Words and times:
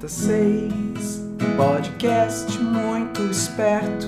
Nota 0.00 0.08
6, 0.14 1.22
podcast 1.58 2.58
muito 2.58 3.20
esperto. 3.24 4.06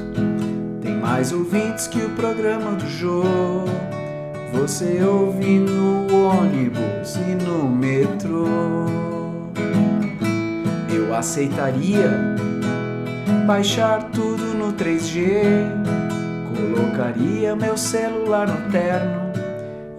Tem 0.81 0.97
mais 0.97 1.35
ouvintes 1.35 1.87
que 1.87 1.99
o 1.99 2.09
programa 2.13 2.73
do 2.77 2.89
Jô. 2.89 3.23
Você 4.55 5.05
ouve 5.05 5.59
no 5.59 6.07
ônibus 6.31 7.17
e 7.17 7.35
no 7.45 7.69
metrô. 7.69 8.47
Eu 10.91 11.15
aceitaria 11.15 12.09
baixar 13.47 14.03
tudo 14.13 14.45
no 14.55 14.73
3G. 14.73 15.43
Colocaria 16.57 17.55
meu 17.55 17.77
celular 17.77 18.49
no 18.49 18.73
terno 18.73 19.31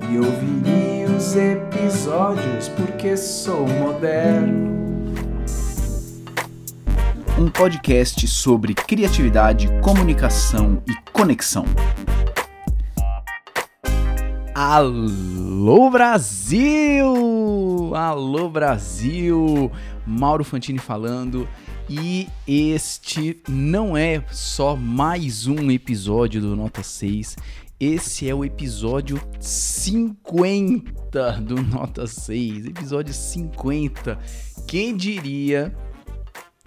e 0.09 0.17
ouviria 0.17 1.15
os 1.15 1.35
episódios 1.35 2.67
porque 2.69 3.15
sou 3.15 3.67
moderno. 3.67 4.62
Um 7.43 7.49
podcast 7.49 8.25
sobre 8.25 8.73
criatividade, 8.73 9.67
comunicação 9.81 10.81
e 10.87 11.11
conexão. 11.11 11.65
Alô 14.55 15.91
Brasil! 15.91 17.91
Alô 17.93 18.49
Brasil! 18.49 19.69
Mauro 20.07 20.45
Fantini 20.45 20.79
falando. 20.79 21.45
E 21.89 22.29
este 22.47 23.41
não 23.49 23.97
é 23.97 24.23
só 24.31 24.77
mais 24.77 25.45
um 25.45 25.69
episódio 25.69 26.39
do 26.39 26.55
Nota 26.55 26.81
6. 26.81 27.35
Esse 27.77 28.29
é 28.29 28.33
o 28.33 28.45
episódio 28.45 29.19
50 29.41 31.41
do 31.41 31.61
Nota 31.61 32.07
6. 32.07 32.67
Episódio 32.67 33.13
50. 33.13 34.17
Quem 34.65 34.95
diria 34.95 35.75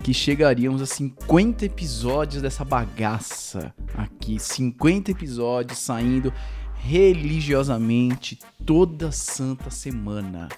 que 0.02 0.14
chegaríamos 0.14 0.82
a 0.82 0.86
50 0.86 1.64
episódios 1.64 2.42
dessa 2.42 2.64
bagaça 2.64 3.74
aqui? 3.94 4.38
50 4.38 5.10
episódios 5.10 5.78
saindo 5.78 6.32
religiosamente 6.76 8.38
toda 8.64 9.10
santa 9.10 9.70
semana. 9.70 10.48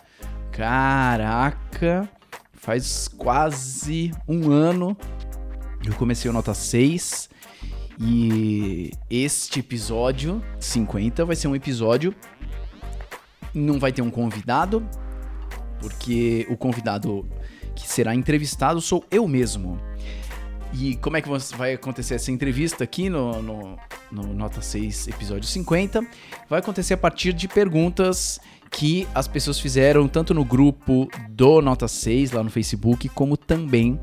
Caraca! 0.52 2.08
Faz 2.52 3.08
quase 3.08 4.12
um 4.26 4.50
ano 4.50 4.96
eu 5.86 5.94
comecei 5.94 6.30
o 6.30 6.34
Nota 6.34 6.52
6 6.52 7.30
e 8.00 8.90
este 9.08 9.60
episódio 9.60 10.42
50 10.58 11.24
vai 11.24 11.36
ser 11.36 11.48
um 11.48 11.56
episódio. 11.56 12.14
Não 13.54 13.78
vai 13.78 13.92
ter 13.92 14.02
um 14.02 14.10
convidado, 14.10 14.86
porque 15.80 16.46
o 16.50 16.56
convidado 16.56 17.26
que 17.78 17.88
será 17.88 18.14
entrevistado 18.14 18.80
sou 18.80 19.04
eu 19.10 19.26
mesmo. 19.28 19.78
E 20.74 20.96
como 20.96 21.16
é 21.16 21.22
que 21.22 21.28
vai 21.56 21.72
acontecer 21.72 22.16
essa 22.16 22.30
entrevista 22.30 22.84
aqui 22.84 23.08
no, 23.08 23.40
no, 23.40 23.78
no, 24.12 24.34
Nota 24.34 24.60
6, 24.60 25.08
episódio 25.08 25.48
50? 25.48 26.06
Vai 26.48 26.58
acontecer 26.58 26.94
a 26.94 26.96
partir 26.96 27.32
de 27.32 27.48
perguntas 27.48 28.38
que 28.70 29.08
as 29.14 29.26
pessoas 29.26 29.58
fizeram 29.58 30.06
tanto 30.06 30.34
no 30.34 30.44
grupo 30.44 31.08
do 31.30 31.62
Nota 31.62 31.88
6, 31.88 32.32
lá 32.32 32.42
no 32.42 32.50
Facebook, 32.50 33.08
como 33.08 33.34
também 33.36 33.98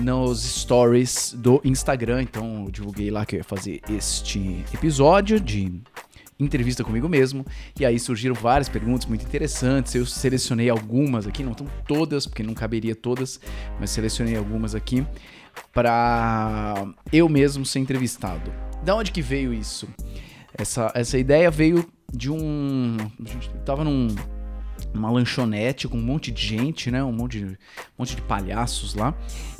nos 0.00 0.42
stories 0.42 1.34
do 1.36 1.60
Instagram. 1.62 2.22
Então, 2.22 2.64
eu 2.64 2.70
divulguei 2.70 3.10
lá 3.10 3.26
que 3.26 3.36
eu 3.36 3.38
ia 3.38 3.44
fazer 3.44 3.82
este 3.90 4.64
episódio 4.72 5.38
de 5.38 5.82
entrevista 6.44 6.84
comigo 6.84 7.08
mesmo. 7.08 7.44
E 7.78 7.84
aí 7.84 7.98
surgiram 7.98 8.34
várias 8.34 8.68
perguntas 8.68 9.06
muito 9.06 9.24
interessantes. 9.24 9.94
Eu 9.94 10.06
selecionei 10.06 10.68
algumas 10.68 11.26
aqui, 11.26 11.42
não 11.42 11.52
estão 11.52 11.66
todas, 11.86 12.26
porque 12.26 12.42
não 12.42 12.54
caberia 12.54 12.94
todas, 12.94 13.40
mas 13.78 13.90
selecionei 13.90 14.36
algumas 14.36 14.74
aqui 14.74 15.06
para 15.72 16.86
eu 17.12 17.28
mesmo 17.28 17.64
ser 17.64 17.78
entrevistado. 17.78 18.52
Da 18.84 18.94
onde 18.94 19.12
que 19.12 19.22
veio 19.22 19.52
isso? 19.52 19.88
Essa, 20.56 20.90
essa 20.94 21.18
ideia 21.18 21.50
veio 21.50 21.86
de 22.12 22.30
um. 22.30 22.96
A 23.24 23.28
gente 23.28 23.48
tava 23.64 23.84
num, 23.84 24.08
numa 24.92 25.10
lanchonete 25.10 25.88
com 25.88 25.96
um 25.96 26.02
monte 26.02 26.30
de 26.30 26.44
gente, 26.44 26.90
né? 26.90 27.02
Um 27.02 27.12
monte 27.12 27.38
de, 27.38 27.44
um 27.44 27.56
monte 27.98 28.16
de 28.16 28.22
palhaços 28.22 28.94
lá. 28.94 29.14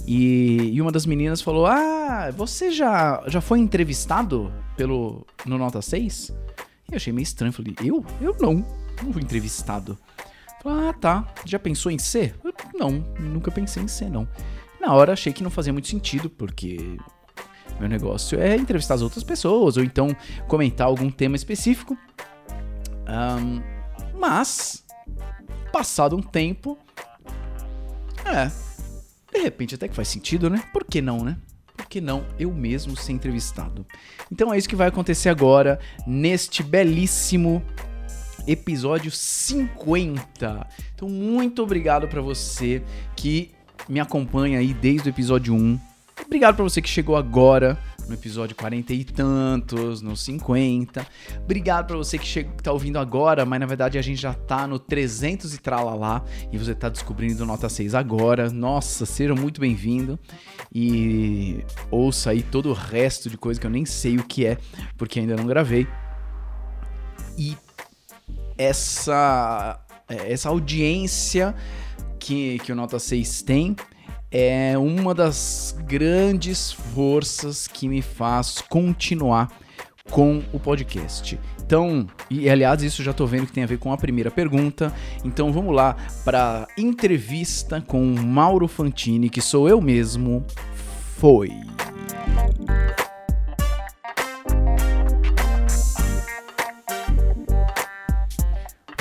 E, 0.06 0.70
e 0.72 0.80
uma 0.82 0.92
das 0.92 1.06
meninas 1.06 1.40
falou: 1.40 1.66
Ah, 1.66 2.30
você 2.36 2.70
já, 2.70 3.22
já 3.26 3.40
foi 3.40 3.58
entrevistado 3.58 4.52
pelo 4.76 5.26
no 5.46 5.56
Nota 5.56 5.80
6? 5.80 6.32
Eu 6.92 6.96
achei 6.96 7.12
meio 7.12 7.24
estranho. 7.24 7.52
Falei: 7.52 7.74
Eu? 7.82 8.04
Eu 8.20 8.36
não. 8.40 8.64
Não 9.02 9.12
fui 9.12 9.22
entrevistado. 9.22 9.98
Falei, 10.62 10.88
ah, 10.88 10.92
tá. 10.92 11.34
Já 11.44 11.58
pensou 11.58 11.90
em 11.90 11.98
ser? 11.98 12.36
Eu, 12.44 12.54
não, 12.74 12.90
nunca 13.18 13.50
pensei 13.50 13.82
em 13.82 13.88
ser, 13.88 14.08
não. 14.08 14.28
Na 14.80 14.94
hora 14.94 15.12
achei 15.12 15.32
que 15.32 15.42
não 15.42 15.50
fazia 15.50 15.72
muito 15.72 15.88
sentido, 15.88 16.30
porque 16.30 16.98
meu 17.80 17.88
negócio 17.88 18.38
é 18.38 18.54
entrevistar 18.56 18.94
as 18.94 19.02
outras 19.02 19.24
pessoas, 19.24 19.76
ou 19.76 19.82
então 19.82 20.14
comentar 20.46 20.86
algum 20.86 21.10
tema 21.10 21.34
específico. 21.34 21.96
Um, 23.08 23.60
mas, 24.18 24.84
passado 25.72 26.16
um 26.16 26.22
tempo, 26.22 26.78
é, 28.24 28.50
de 29.32 29.42
repente 29.42 29.74
até 29.74 29.88
que 29.88 29.96
faz 29.96 30.08
sentido, 30.08 30.48
né? 30.48 30.62
Por 30.72 30.84
que 30.84 31.00
não, 31.00 31.24
né? 31.24 31.36
Por 31.82 31.88
que 31.88 32.00
não 32.00 32.24
eu 32.38 32.52
mesmo 32.52 32.96
ser 32.96 33.10
entrevistado? 33.12 33.84
Então 34.30 34.54
é 34.54 34.56
isso 34.56 34.68
que 34.68 34.76
vai 34.76 34.86
acontecer 34.86 35.28
agora, 35.28 35.80
neste 36.06 36.62
belíssimo 36.62 37.60
episódio 38.46 39.10
50. 39.10 40.66
Então, 40.94 41.08
muito 41.08 41.60
obrigado 41.60 42.06
para 42.06 42.20
você 42.20 42.82
que 43.16 43.50
me 43.88 43.98
acompanha 43.98 44.60
aí 44.60 44.72
desde 44.72 45.08
o 45.08 45.10
episódio 45.10 45.54
1 45.54 45.92
Obrigado 46.24 46.54
para 46.54 46.64
você 46.64 46.80
que 46.80 46.88
chegou 46.88 47.16
agora 47.16 47.78
no 48.12 48.18
episódio 48.18 48.54
40 48.54 48.92
e 48.92 49.04
tantos, 49.04 50.02
no 50.02 50.14
50. 50.14 51.06
Obrigado 51.42 51.86
para 51.86 51.96
você 51.96 52.18
que, 52.18 52.26
chega, 52.26 52.50
que 52.50 52.62
tá 52.62 52.70
ouvindo 52.70 52.98
agora, 52.98 53.46
mas 53.46 53.58
na 53.58 53.64
verdade 53.64 53.98
a 53.98 54.02
gente 54.02 54.20
já 54.20 54.34
tá 54.34 54.66
no 54.66 54.78
300 54.78 55.54
e 55.54 55.58
tralalá 55.58 56.22
e 56.52 56.58
você 56.58 56.74
tá 56.74 56.90
descobrindo 56.90 57.46
nota 57.46 57.68
6 57.68 57.94
agora. 57.94 58.50
Nossa, 58.50 59.06
seja 59.06 59.34
muito 59.34 59.60
bem-vindo 59.60 60.18
e 60.74 61.64
ouça 61.90 62.30
aí 62.30 62.42
todo 62.42 62.68
o 62.68 62.74
resto 62.74 63.30
de 63.30 63.38
coisa 63.38 63.58
que 63.58 63.66
eu 63.66 63.70
nem 63.70 63.86
sei 63.86 64.18
o 64.18 64.24
que 64.24 64.44
é, 64.44 64.58
porque 64.98 65.18
ainda 65.18 65.34
não 65.34 65.46
gravei. 65.46 65.88
E 67.38 67.56
essa 68.58 69.80
essa 70.06 70.50
audiência 70.50 71.54
que, 72.18 72.58
que 72.58 72.70
o 72.70 72.76
Nota 72.76 72.98
6 72.98 73.42
tem 73.42 73.74
é 74.32 74.78
uma 74.78 75.14
das 75.14 75.76
grandes 75.84 76.72
forças 76.72 77.68
que 77.68 77.86
me 77.86 78.00
faz 78.00 78.62
continuar 78.62 79.52
com 80.10 80.42
o 80.54 80.58
podcast. 80.58 81.38
Então, 81.60 82.06
e 82.30 82.48
aliás, 82.48 82.82
isso 82.82 83.02
já 83.02 83.12
tô 83.12 83.26
vendo 83.26 83.46
que 83.46 83.52
tem 83.52 83.62
a 83.62 83.66
ver 83.66 83.78
com 83.78 83.92
a 83.92 83.96
primeira 83.96 84.30
pergunta. 84.30 84.92
Então 85.22 85.52
vamos 85.52 85.74
lá 85.74 85.96
para 86.24 86.66
entrevista 86.78 87.82
com 87.82 88.02
Mauro 88.02 88.66
Fantini, 88.66 89.28
que 89.28 89.42
sou 89.42 89.68
eu 89.68 89.82
mesmo. 89.82 90.44
Foi. 91.18 91.50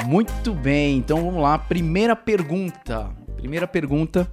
Muito 0.06 0.54
bem, 0.54 0.98
então 0.98 1.24
vamos 1.24 1.42
lá. 1.42 1.58
Primeira 1.58 2.18
pergunta. 2.18 3.10
Primeira 3.38 3.66
pergunta 3.66 4.30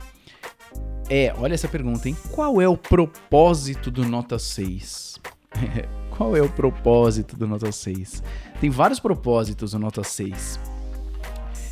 é, 1.08 1.34
olha 1.38 1.54
essa 1.54 1.68
pergunta, 1.68 2.08
hein? 2.08 2.16
Qual 2.32 2.60
é 2.60 2.68
o 2.68 2.76
propósito 2.76 3.90
do 3.90 4.04
Nota 4.04 4.38
6? 4.38 5.18
Qual 6.10 6.36
é 6.36 6.42
o 6.42 6.48
propósito 6.48 7.36
do 7.36 7.46
Nota 7.46 7.72
6? 7.72 8.22
Tem 8.60 8.68
vários 8.68 9.00
propósitos 9.00 9.72
do 9.72 9.78
Nota 9.78 10.02
6. 10.02 10.58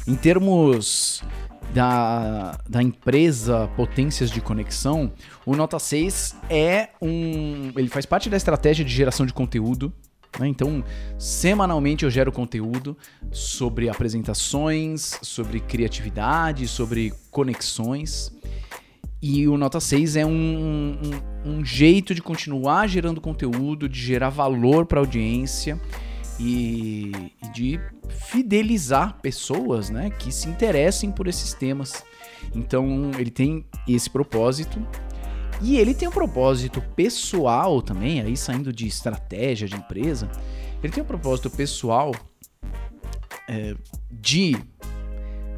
Em 0.07 0.15
termos 0.15 1.23
da, 1.75 2.59
da 2.69 2.83
empresa 2.83 3.69
Potências 3.77 4.31
de 4.31 4.41
Conexão, 4.41 5.13
o 5.45 5.57
Nota 5.57 5.79
6 5.79 6.37
é 6.49 6.91
um. 7.03 7.73
Ele 7.77 7.89
faz 7.89 8.07
parte 8.07 8.31
da 8.31 8.37
estratégia 8.37 8.85
de 8.85 8.95
geração 8.95 9.27
de 9.27 9.35
conteúdo. 9.35 9.93
Né? 10.39 10.49
Então, 10.49 10.85
semanalmente 11.19 12.05
eu 12.05 12.11
gero 12.11 12.31
conteúdo 12.31 12.97
sobre 13.33 13.89
apresentações, 13.89 15.19
sobre 15.23 15.61
criatividade, 15.61 16.69
sobre 16.69 17.13
conexões. 17.31 18.33
E 19.29 19.49
o 19.49 19.59
Nota 19.59 19.81
6 19.81 20.15
é 20.15 20.25
um, 20.25 20.31
um, 20.31 21.51
um 21.51 21.65
jeito 21.65 22.15
de 22.15 22.23
continuar 22.23 22.87
gerando 22.87 23.21
conteúdo, 23.21 23.89
de 23.89 24.01
gerar 24.01 24.29
valor 24.29 24.87
para 24.87 25.01
a 25.01 25.03
audiência 25.03 25.81
e, 26.39 27.11
e, 27.43 27.49
de 27.53 27.81
fidelizar 28.09 29.21
pessoas 29.21 29.91
né, 29.91 30.11
que 30.11 30.31
se 30.31 30.49
interessem 30.49 31.11
por 31.11 31.27
esses 31.27 31.53
temas. 31.53 32.05
Então 32.55 33.11
ele 33.19 33.33
tem 33.33 33.67
esse 33.89 34.09
propósito. 34.09 34.81
E 35.61 35.77
ele 35.77 35.93
tem 35.93 36.07
um 36.07 36.13
propósito 36.13 36.81
pessoal 36.95 37.83
também, 37.83 38.21
aí 38.21 38.37
saindo 38.37 38.73
de 38.73 38.87
estratégia 38.87 39.67
de 39.67 39.75
empresa, 39.75 40.31
ele 40.85 40.93
tem 40.93 41.03
um 41.03 41.07
propósito 41.07 41.51
pessoal 41.51 42.15
é, 43.49 43.75
de 44.09 44.57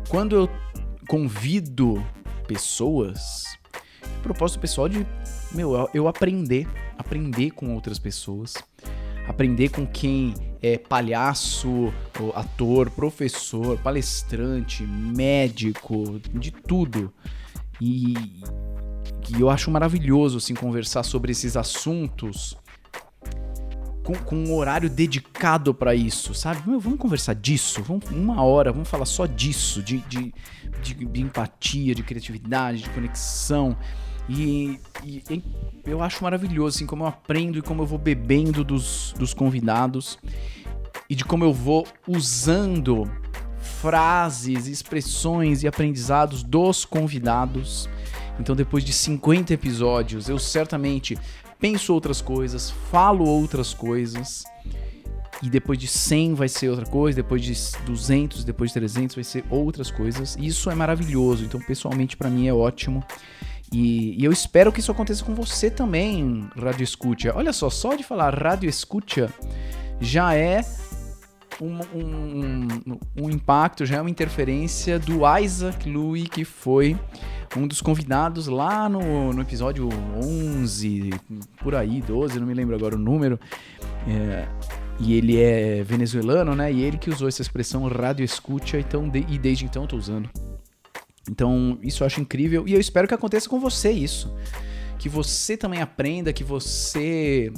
quando 0.08 0.34
eu 0.34 0.50
convido 1.06 2.02
pessoas 2.46 3.57
propósito 4.28 4.60
pessoal 4.60 4.88
de, 4.88 5.06
meu, 5.52 5.88
eu 5.94 6.06
aprender, 6.06 6.68
aprender 6.96 7.50
com 7.50 7.74
outras 7.74 7.98
pessoas, 7.98 8.54
aprender 9.26 9.70
com 9.70 9.86
quem 9.86 10.34
é 10.60 10.76
palhaço, 10.76 11.92
ator, 12.34 12.90
professor, 12.90 13.78
palestrante, 13.78 14.82
médico, 14.82 16.20
de 16.32 16.50
tudo. 16.50 17.12
E, 17.80 18.14
e 19.28 19.40
eu 19.40 19.48
acho 19.48 19.70
maravilhoso 19.70 20.38
assim 20.38 20.54
conversar 20.54 21.02
sobre 21.02 21.32
esses 21.32 21.56
assuntos 21.56 22.56
com, 24.08 24.14
com 24.14 24.36
um 24.36 24.54
horário 24.54 24.88
dedicado 24.88 25.74
para 25.74 25.94
isso, 25.94 26.32
sabe? 26.32 26.66
Meu, 26.66 26.80
vamos 26.80 26.98
conversar 26.98 27.34
disso, 27.34 27.82
vamos, 27.82 28.08
uma 28.10 28.42
hora, 28.42 28.72
vamos 28.72 28.88
falar 28.88 29.04
só 29.04 29.26
disso, 29.26 29.82
de, 29.82 29.98
de, 29.98 30.32
de, 30.82 30.94
de 30.94 31.20
empatia, 31.20 31.94
de 31.94 32.02
criatividade, 32.02 32.82
de 32.82 32.90
conexão. 32.90 33.76
E, 34.28 34.78
e, 35.02 35.22
e, 35.30 35.42
eu 35.86 36.02
acho 36.02 36.22
maravilhoso, 36.22 36.76
assim, 36.76 36.86
como 36.86 37.04
eu 37.04 37.08
aprendo 37.08 37.58
e 37.58 37.62
como 37.62 37.82
eu 37.82 37.86
vou 37.86 37.98
bebendo 37.98 38.62
dos, 38.62 39.14
dos 39.18 39.32
convidados 39.32 40.18
e 41.08 41.14
de 41.14 41.24
como 41.24 41.44
eu 41.44 41.52
vou 41.52 41.86
usando 42.06 43.10
frases, 43.80 44.66
expressões 44.66 45.62
e 45.62 45.68
aprendizados 45.68 46.42
dos 46.42 46.84
convidados. 46.84 47.88
Então, 48.38 48.54
depois 48.54 48.84
de 48.84 48.92
50 48.92 49.54
episódios, 49.54 50.28
eu 50.28 50.38
certamente 50.38 51.18
penso 51.58 51.92
outras 51.92 52.20
coisas, 52.20 52.70
falo 52.90 53.24
outras 53.24 53.72
coisas. 53.72 54.44
E 55.40 55.48
depois 55.48 55.78
de 55.78 55.86
100 55.86 56.34
vai 56.34 56.48
ser 56.48 56.68
outra 56.68 56.84
coisa, 56.84 57.16
depois 57.16 57.42
de 57.42 57.54
200, 57.86 58.42
depois 58.42 58.70
de 58.70 58.74
300 58.74 59.14
vai 59.14 59.24
ser 59.24 59.44
outras 59.48 59.88
coisas. 59.88 60.36
E 60.36 60.46
isso 60.46 60.68
é 60.68 60.74
maravilhoso. 60.74 61.44
Então, 61.44 61.60
pessoalmente, 61.60 62.16
para 62.16 62.28
mim 62.28 62.48
é 62.48 62.52
ótimo. 62.52 63.04
E, 63.72 64.20
e, 64.20 64.24
eu 64.24 64.32
espero 64.32 64.72
que 64.72 64.80
isso 64.80 64.90
aconteça 64.90 65.24
com 65.24 65.34
você 65.34 65.70
também, 65.70 66.48
Rádio 66.56 66.82
Escucha. 66.82 67.32
Olha 67.36 67.52
só, 67.52 67.68
só 67.68 67.94
de 67.94 68.02
falar 68.02 68.34
Rádio 68.34 68.68
Escucha 68.68 69.32
já 70.00 70.34
é 70.34 70.64
um, 71.60 71.80
um, 71.94 72.68
um, 73.20 73.30
impacto, 73.30 73.84
já 73.84 73.96
é 73.96 74.00
uma 74.00 74.10
interferência 74.10 74.98
do 74.98 75.20
Isaac 75.38 75.88
Louis, 75.90 76.28
que 76.28 76.44
foi 76.44 76.96
um 77.56 77.66
dos 77.66 77.80
convidados 77.80 78.46
lá 78.46 78.88
no, 78.88 79.32
no 79.32 79.42
episódio 79.42 79.88
11, 80.22 81.10
por 81.62 81.74
aí, 81.74 82.00
12, 82.00 82.38
não 82.38 82.46
me 82.46 82.54
lembro 82.54 82.76
agora 82.76 82.94
o 82.94 82.98
número. 82.98 83.38
É, 84.06 84.46
e 85.00 85.14
ele 85.14 85.40
é 85.40 85.82
venezuelano, 85.82 86.54
né? 86.54 86.72
E 86.72 86.82
ele 86.82 86.98
que 86.98 87.10
usou 87.10 87.28
essa 87.28 87.42
expressão 87.42 87.86
rádio 87.86 88.24
escucha, 88.24 88.78
então, 88.78 89.08
de, 89.08 89.24
e 89.28 89.38
desde 89.38 89.64
então 89.64 89.82
eu 89.82 89.88
tô 89.88 89.96
usando. 89.96 90.28
Então, 91.28 91.78
isso 91.82 92.02
eu 92.02 92.06
acho 92.06 92.20
incrível 92.20 92.66
e 92.66 92.74
eu 92.74 92.80
espero 92.80 93.06
que 93.06 93.14
aconteça 93.14 93.48
com 93.48 93.60
você 93.60 93.90
isso. 93.90 94.34
Que 94.98 95.08
você 95.08 95.56
também 95.56 95.80
aprenda, 95.80 96.32
que 96.32 96.42
você 96.42 97.52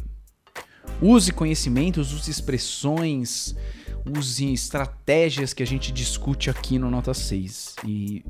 use 1.00 1.32
conhecimentos, 1.32 2.12
use 2.12 2.30
expressões, 2.30 3.54
use 4.04 4.52
estratégias 4.52 5.54
que 5.54 5.62
a 5.62 5.66
gente 5.66 5.92
discute 5.92 6.50
aqui 6.50 6.78
no 6.78 6.90
Nota 6.90 7.14
6. 7.14 7.76
E, 7.86 8.24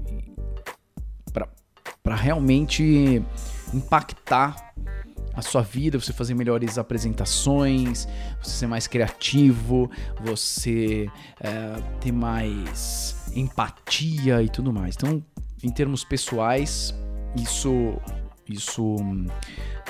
para 2.03 2.15
realmente 2.15 3.23
impactar 3.73 4.73
a 5.35 5.43
sua 5.43 5.63
vida, 5.63 5.99
você 5.99 6.13
fazer 6.13 6.35
melhores 6.35 6.77
apresentações, 6.77 8.07
você 8.43 8.51
ser 8.51 8.67
mais 8.67 8.87
criativo, 8.87 9.91
você 10.21 11.09
é, 11.41 11.81
ter 12.01 12.13
mais 12.13 13.17
empatia 13.35 14.43
e 14.43 14.49
tudo 14.49 14.73
mais. 14.73 14.97
Então, 14.97 15.25
em 15.63 15.71
termos 15.71 16.05
pessoais, 16.05 16.95
isso 17.37 17.95
isso 18.49 18.97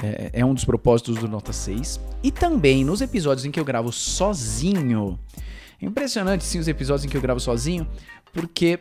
é, 0.02 0.31
é, 0.34 0.44
um 0.44 0.52
dos 0.52 0.64
propósitos 0.64 1.17
do 1.17 1.26
Nota 1.26 1.52
6. 1.52 1.99
E 2.22 2.31
também 2.31 2.84
nos 2.84 3.00
episódios 3.00 3.46
em 3.46 3.50
que 3.50 3.58
eu 3.58 3.64
gravo 3.64 3.90
sozinho. 3.90 5.19
É 5.81 5.87
impressionante 5.87 6.44
sim 6.44 6.58
os 6.58 6.69
episódios 6.69 7.06
em 7.06 7.08
que 7.08 7.17
eu 7.17 7.22
gravo 7.22 7.40
sozinho, 7.40 7.88
porque 8.34 8.78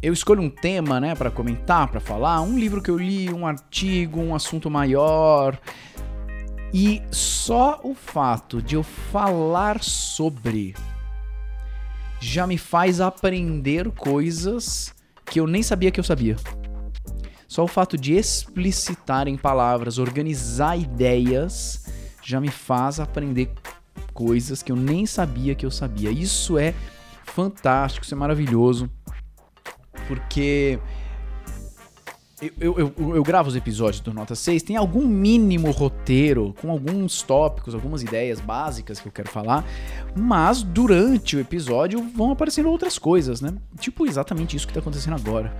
eu 0.00 0.12
escolho 0.12 0.40
um 0.40 0.48
tema, 0.48 1.00
né, 1.00 1.16
para 1.16 1.30
comentar, 1.30 1.88
para 1.88 1.98
falar, 1.98 2.40
um 2.42 2.56
livro 2.56 2.80
que 2.80 2.90
eu 2.90 2.96
li, 2.96 3.32
um 3.32 3.44
artigo, 3.44 4.20
um 4.20 4.34
assunto 4.34 4.70
maior. 4.70 5.58
E 6.72 7.02
só 7.10 7.80
o 7.82 7.94
fato 7.94 8.62
de 8.62 8.76
eu 8.76 8.84
falar 8.84 9.82
sobre 9.82 10.76
já 12.20 12.46
me 12.46 12.56
faz 12.56 13.00
aprender 13.00 13.90
coisas 13.90 14.94
que 15.30 15.38
eu 15.38 15.46
nem 15.46 15.62
sabia 15.62 15.92
que 15.92 16.00
eu 16.00 16.04
sabia. 16.04 16.36
Só 17.46 17.64
o 17.64 17.68
fato 17.68 17.96
de 17.96 18.14
explicitar 18.14 19.28
em 19.28 19.36
palavras, 19.36 19.96
organizar 19.96 20.76
ideias, 20.76 21.86
já 22.22 22.40
me 22.40 22.48
faz 22.48 22.98
aprender 22.98 23.50
coisas 24.12 24.62
que 24.62 24.72
eu 24.72 24.76
nem 24.76 25.06
sabia 25.06 25.54
que 25.54 25.64
eu 25.64 25.70
sabia. 25.70 26.10
Isso 26.10 26.58
é 26.58 26.74
fantástico, 27.24 28.04
isso 28.04 28.14
é 28.14 28.18
maravilhoso, 28.18 28.90
porque 30.08 30.80
eu, 32.42 32.78
eu, 32.78 33.14
eu, 33.16 33.22
gravo 33.22 33.48
os 33.48 33.56
episódios 33.56 34.00
do 34.00 34.14
Nota 34.14 34.34
6, 34.34 34.62
tem 34.62 34.76
algum 34.76 35.06
mínimo 35.06 35.70
roteiro, 35.70 36.54
com 36.60 36.70
alguns 36.70 37.20
tópicos, 37.22 37.74
algumas 37.74 38.02
ideias 38.02 38.40
básicas 38.40 38.98
que 38.98 39.06
eu 39.06 39.12
quero 39.12 39.28
falar, 39.28 39.64
mas 40.16 40.62
durante 40.62 41.36
o 41.36 41.40
episódio 41.40 42.02
vão 42.14 42.32
aparecendo 42.32 42.70
outras 42.70 42.98
coisas, 42.98 43.40
né? 43.40 43.52
Tipo 43.78 44.06
exatamente 44.06 44.56
isso 44.56 44.66
que 44.66 44.72
tá 44.72 44.80
acontecendo 44.80 45.16
agora. 45.16 45.54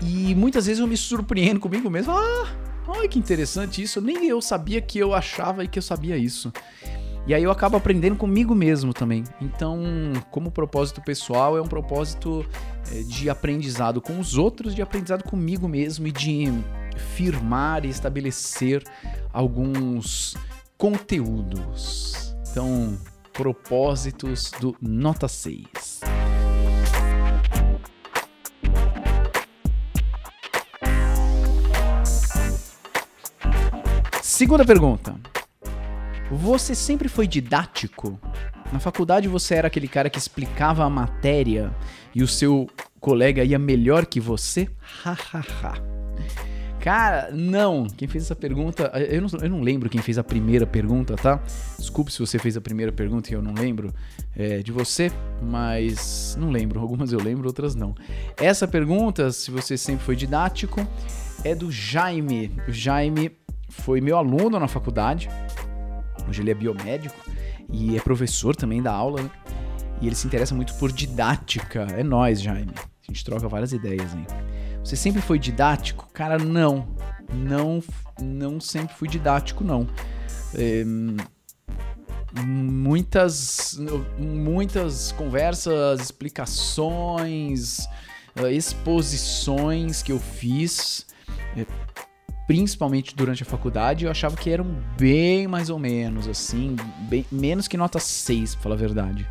E 0.00 0.34
muitas 0.34 0.66
vezes 0.66 0.80
eu 0.80 0.86
me 0.86 0.96
surpreendo 0.96 1.60
comigo 1.60 1.90
mesmo. 1.90 2.12
Ah, 2.12 2.46
olha 2.86 3.08
que 3.08 3.18
interessante 3.18 3.82
isso. 3.82 4.00
Nem 4.00 4.26
eu 4.26 4.40
sabia 4.40 4.80
que 4.80 4.98
eu 4.98 5.12
achava 5.12 5.64
e 5.64 5.68
que 5.68 5.78
eu 5.78 5.82
sabia 5.82 6.16
isso. 6.16 6.52
E 7.28 7.34
aí 7.34 7.42
eu 7.42 7.50
acabo 7.50 7.76
aprendendo 7.76 8.16
comigo 8.16 8.54
mesmo 8.54 8.94
também. 8.94 9.22
Então, 9.38 9.78
como 10.30 10.50
propósito 10.50 11.02
pessoal, 11.02 11.58
é 11.58 11.60
um 11.60 11.66
propósito 11.66 12.42
é, 12.90 13.02
de 13.02 13.28
aprendizado 13.28 14.00
com 14.00 14.18
os 14.18 14.38
outros, 14.38 14.74
de 14.74 14.80
aprendizado 14.80 15.22
comigo 15.22 15.68
mesmo 15.68 16.06
e 16.06 16.10
de 16.10 16.46
firmar 16.96 17.84
e 17.84 17.90
estabelecer 17.90 18.82
alguns 19.30 20.38
conteúdos. 20.78 22.34
Então, 22.50 22.96
propósitos 23.34 24.50
do 24.58 24.74
Nota 24.80 25.28
6. 25.28 26.00
Segunda 34.22 34.64
pergunta. 34.64 35.14
Você 36.30 36.74
sempre 36.74 37.08
foi 37.08 37.26
didático? 37.26 38.18
Na 38.72 38.78
faculdade 38.78 39.28
você 39.28 39.54
era 39.54 39.68
aquele 39.68 39.88
cara 39.88 40.10
que 40.10 40.18
explicava 40.18 40.84
a 40.84 40.90
matéria 40.90 41.74
e 42.14 42.22
o 42.22 42.28
seu 42.28 42.68
colega 43.00 43.42
ia 43.42 43.58
melhor 43.58 44.04
que 44.04 44.20
você? 44.20 44.68
Hahaha. 44.80 45.98
Cara, 46.80 47.30
não. 47.32 47.86
Quem 47.86 48.06
fez 48.06 48.24
essa 48.24 48.36
pergunta. 48.36 48.84
Eu 49.10 49.22
não, 49.22 49.28
eu 49.42 49.50
não, 49.50 49.60
lembro 49.60 49.88
quem 49.88 50.00
fez 50.00 50.16
a 50.16 50.24
primeira 50.24 50.66
pergunta, 50.66 51.16
tá? 51.16 51.40
Desculpe 51.78 52.12
se 52.12 52.18
você 52.18 52.38
fez 52.38 52.56
a 52.56 52.60
primeira 52.60 52.92
pergunta 52.92 53.30
e 53.30 53.34
eu 53.34 53.42
não 53.42 53.52
lembro 53.52 53.92
é, 54.36 54.58
de 54.58 54.70
você, 54.70 55.10
mas 55.42 56.36
não 56.38 56.50
lembro. 56.50 56.80
Algumas 56.80 57.12
eu 57.12 57.18
lembro, 57.18 57.46
outras 57.46 57.74
não. 57.74 57.94
Essa 58.36 58.68
pergunta, 58.68 59.32
se 59.32 59.50
você 59.50 59.76
sempre 59.76 60.04
foi 60.04 60.14
didático, 60.14 60.86
é 61.42 61.54
do 61.54 61.70
Jaime. 61.70 62.52
O 62.68 62.72
Jaime 62.72 63.32
foi 63.68 64.00
meu 64.00 64.16
aluno 64.16 64.58
na 64.58 64.68
faculdade. 64.68 65.28
Hoje 66.28 66.42
ele 66.42 66.50
é 66.50 66.54
biomédico 66.54 67.16
e 67.72 67.96
é 67.96 68.00
professor 68.00 68.54
também 68.54 68.82
da 68.82 68.92
aula, 68.92 69.22
né? 69.22 69.30
E 70.00 70.06
ele 70.06 70.14
se 70.14 70.26
interessa 70.26 70.54
muito 70.54 70.74
por 70.74 70.92
didática. 70.92 71.86
É 71.96 72.02
nós, 72.02 72.40
Jaime. 72.40 72.72
A 72.76 73.12
gente 73.12 73.24
troca 73.24 73.48
várias 73.48 73.72
ideias 73.72 74.14
aí. 74.14 74.26
Você 74.84 74.94
sempre 74.94 75.20
foi 75.20 75.38
didático? 75.38 76.08
Cara, 76.12 76.38
não. 76.38 76.88
Não, 77.32 77.82
não 78.20 78.60
sempre 78.60 78.94
fui 78.94 79.08
didático, 79.08 79.64
não. 79.64 79.86
É, 80.54 80.84
muitas, 82.44 83.78
muitas 84.18 85.12
conversas, 85.12 86.00
explicações, 86.00 87.86
eh, 88.36 88.52
exposições 88.52 90.02
que 90.02 90.12
eu 90.12 90.18
fiz 90.18 91.06
eh, 91.56 91.66
principalmente 92.48 93.14
durante 93.14 93.42
a 93.42 93.46
faculdade, 93.46 94.06
eu 94.06 94.10
achava 94.10 94.34
que 94.34 94.48
eram 94.48 94.64
bem 94.98 95.46
mais 95.46 95.68
ou 95.68 95.78
menos, 95.78 96.26
assim, 96.26 96.74
bem, 97.00 97.24
menos 97.30 97.68
que 97.68 97.76
nota 97.76 98.00
6, 98.00 98.54
pra 98.54 98.62
falar 98.62 98.74
a 98.74 98.78
verdade. 98.78 99.28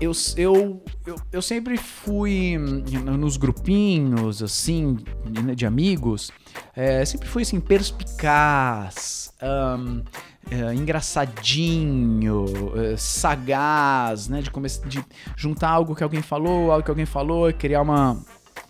Eu, 0.00 0.10
eu, 0.36 0.82
eu, 1.06 1.16
eu 1.30 1.40
sempre 1.40 1.76
fui 1.76 2.58
nos 2.58 3.36
grupinhos, 3.36 4.42
assim, 4.42 4.98
de, 5.24 5.54
de 5.54 5.64
amigos, 5.64 6.32
é, 6.74 7.04
sempre 7.04 7.28
fui, 7.28 7.42
assim, 7.42 7.60
perspicaz, 7.60 9.32
um, 9.40 10.02
é, 10.50 10.74
engraçadinho, 10.74 12.44
é, 12.74 12.96
sagaz, 12.96 14.26
né, 14.26 14.42
de, 14.42 14.50
de 14.88 15.04
juntar 15.36 15.70
algo 15.70 15.94
que 15.94 16.02
alguém 16.02 16.22
falou, 16.22 16.72
algo 16.72 16.84
que 16.84 16.90
alguém 16.90 17.06
falou, 17.06 17.48
e 17.48 17.52
criar 17.52 17.82
uma 17.82 18.20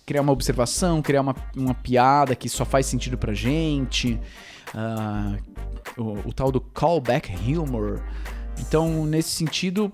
criar 0.06 0.22
uma 0.22 0.32
observação, 0.32 1.02
criar 1.02 1.20
uma, 1.20 1.34
uma 1.56 1.75
piada 1.75 2.36
que 2.36 2.48
só 2.48 2.64
faz 2.64 2.86
sentido 2.86 3.18
pra 3.18 3.34
gente. 3.34 4.18
Uh, 4.72 5.56
o, 5.96 6.28
o, 6.28 6.32
tal 6.32 6.52
do 6.52 6.60
callback 6.60 7.32
humor. 7.58 8.02
Então, 8.58 9.04
nesse 9.04 9.30
sentido, 9.30 9.92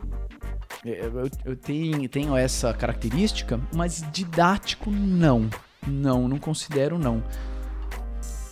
é, 0.84 1.04
eu, 1.04 1.30
eu 1.44 1.56
tenho, 1.56 2.08
tenho 2.08 2.36
essa 2.36 2.72
característica, 2.74 3.60
mas 3.74 4.04
didático 4.12 4.90
não. 4.90 5.48
Não, 5.86 6.28
não 6.28 6.38
considero 6.38 6.98
não. 6.98 7.22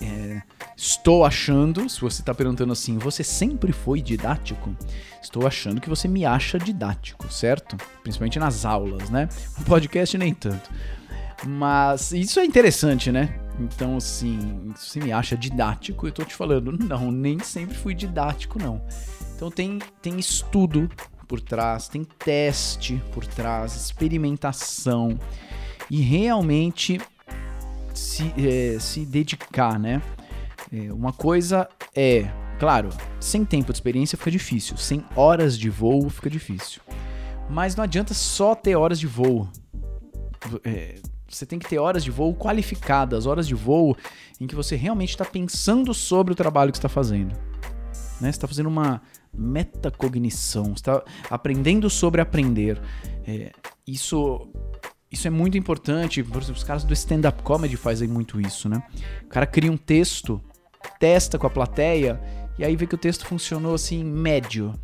É, 0.01 0.43
estou 0.77 1.25
achando, 1.25 1.89
se 1.89 2.01
você 2.01 2.23
está 2.23 2.35
perguntando 2.35 2.73
assim, 2.73 2.97
você 2.97 3.23
sempre 3.23 3.73
foi 3.73 4.01
didático? 4.01 4.75
Estou 5.23 5.47
achando 5.47 5.81
que 5.81 5.89
você 5.89 6.09
me 6.09 6.25
acha 6.25 6.59
didático, 6.59 7.31
certo? 7.31 7.77
Principalmente 8.03 8.39
nas 8.39 8.65
aulas, 8.65 9.11
né? 9.11 9.29
No 9.59 9.65
podcast 9.67 10.17
nem 10.17 10.33
tanto. 10.33 10.71
Mas 11.47 12.13
isso 12.13 12.41
é 12.41 12.45
interessante, 12.45 13.11
né? 13.11 13.39
Então, 13.59 13.97
assim, 13.97 14.73
se 14.77 14.91
você 14.91 15.01
me 15.01 15.13
acha 15.13 15.37
didático, 15.37 16.07
eu 16.07 16.13
tô 16.13 16.25
te 16.25 16.35
falando, 16.35 16.73
não, 16.87 17.11
nem 17.11 17.39
sempre 17.39 17.77
fui 17.77 17.95
didático, 17.95 18.59
não. 18.59 18.83
Então 19.35 19.51
tem, 19.51 19.79
tem 20.03 20.19
estudo 20.19 20.89
por 21.27 21.41
trás, 21.41 21.89
tem 21.89 22.05
teste 22.05 23.03
por 23.13 23.27
trás, 23.27 23.75
experimentação 23.77 25.19
e 25.91 26.01
realmente 26.01 27.01
se, 27.95 28.33
é, 28.37 28.79
se 28.79 29.05
dedicar, 29.05 29.79
né? 29.79 30.03
É, 30.73 30.93
uma 30.93 31.13
coisa 31.13 31.69
é, 31.95 32.31
claro, 32.59 32.91
sem 33.19 33.45
tempo 33.45 33.73
de 33.73 33.77
experiência 33.77 34.19
fica 34.19 34.31
difícil, 34.31 34.77
sem 34.77 35.05
horas 35.17 35.59
de 35.59 35.71
voo 35.71 36.09
fica 36.11 36.29
difícil. 36.29 36.83
Mas 37.49 37.75
não 37.75 37.83
adianta 37.83 38.15
só 38.15 38.55
ter 38.55 38.77
horas 38.77 39.01
de 39.01 39.07
voo. 39.07 39.49
É, 40.65 40.97
você 41.37 41.47
tem 41.47 41.59
que 41.59 41.69
ter 41.69 41.79
horas 41.79 42.03
de 42.03 42.11
voo 42.11 42.35
qualificadas, 42.35 43.27
horas 43.27 43.47
de 43.47 43.55
voo 43.55 43.97
em 44.41 44.47
que 44.47 44.55
você 44.55 44.77
realmente 44.77 45.11
está 45.11 45.25
pensando 45.25 45.95
sobre 45.95 46.33
o 46.33 46.37
trabalho 46.37 46.73
que 46.73 46.79
está 46.79 46.89
fazendo. 46.89 47.35
Né? 48.21 48.31
Você 48.31 48.37
está 48.37 48.49
fazendo 48.49 48.69
uma 48.69 49.01
metacognição, 49.33 50.73
está 50.73 51.03
aprendendo 51.31 51.89
sobre 51.89 52.21
aprender. 52.21 52.81
É, 53.27 53.53
isso, 53.87 54.49
isso 55.11 55.27
é 55.27 55.31
muito 55.31 55.57
importante. 55.57 56.23
Por 56.23 56.43
exemplo, 56.43 56.59
os 56.59 56.65
caras 56.65 56.85
do 56.85 56.93
stand-up 56.93 57.43
comedy 57.43 57.77
fazem 57.77 58.09
muito 58.09 58.41
isso, 58.41 58.69
né? 58.69 58.83
O 59.25 59.29
cara 59.29 59.47
cria 59.47 59.71
um 59.71 59.77
texto, 59.77 60.43
testa 60.99 61.39
com 61.39 61.47
a 61.47 61.51
plateia 61.51 62.21
e 62.59 62.65
aí 62.65 62.77
vê 62.77 62.87
que 62.87 62.95
o 62.95 62.99
texto 62.99 63.25
funcionou 63.27 63.75
assim 63.75 64.05
médio. 64.05 64.75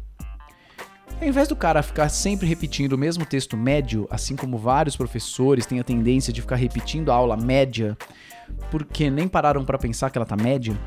Ao 1.21 1.27
invés 1.27 1.49
do 1.49 1.57
cara 1.57 1.83
ficar 1.83 2.09
sempre 2.09 2.47
repetindo 2.47 2.93
o 2.93 2.99
mesmo 2.99 3.25
texto 3.25 3.57
médio, 3.57 4.07
assim 4.11 4.37
como 4.37 4.59
vários 4.59 4.97
professores 4.97 5.65
têm 5.65 5.81
a 5.81 5.85
tendência 5.85 6.33
de 6.33 6.43
ficar 6.43 6.57
repetindo 6.57 7.11
a 7.11 7.15
aula 7.15 7.37
média, 7.37 7.97
porque 8.71 9.11
nem 9.11 9.27
pararam 9.27 9.65
para 9.65 9.79
pensar 9.79 10.11
que 10.11 10.19
ela 10.19 10.27
tá 10.27 10.37
média, 10.37 10.79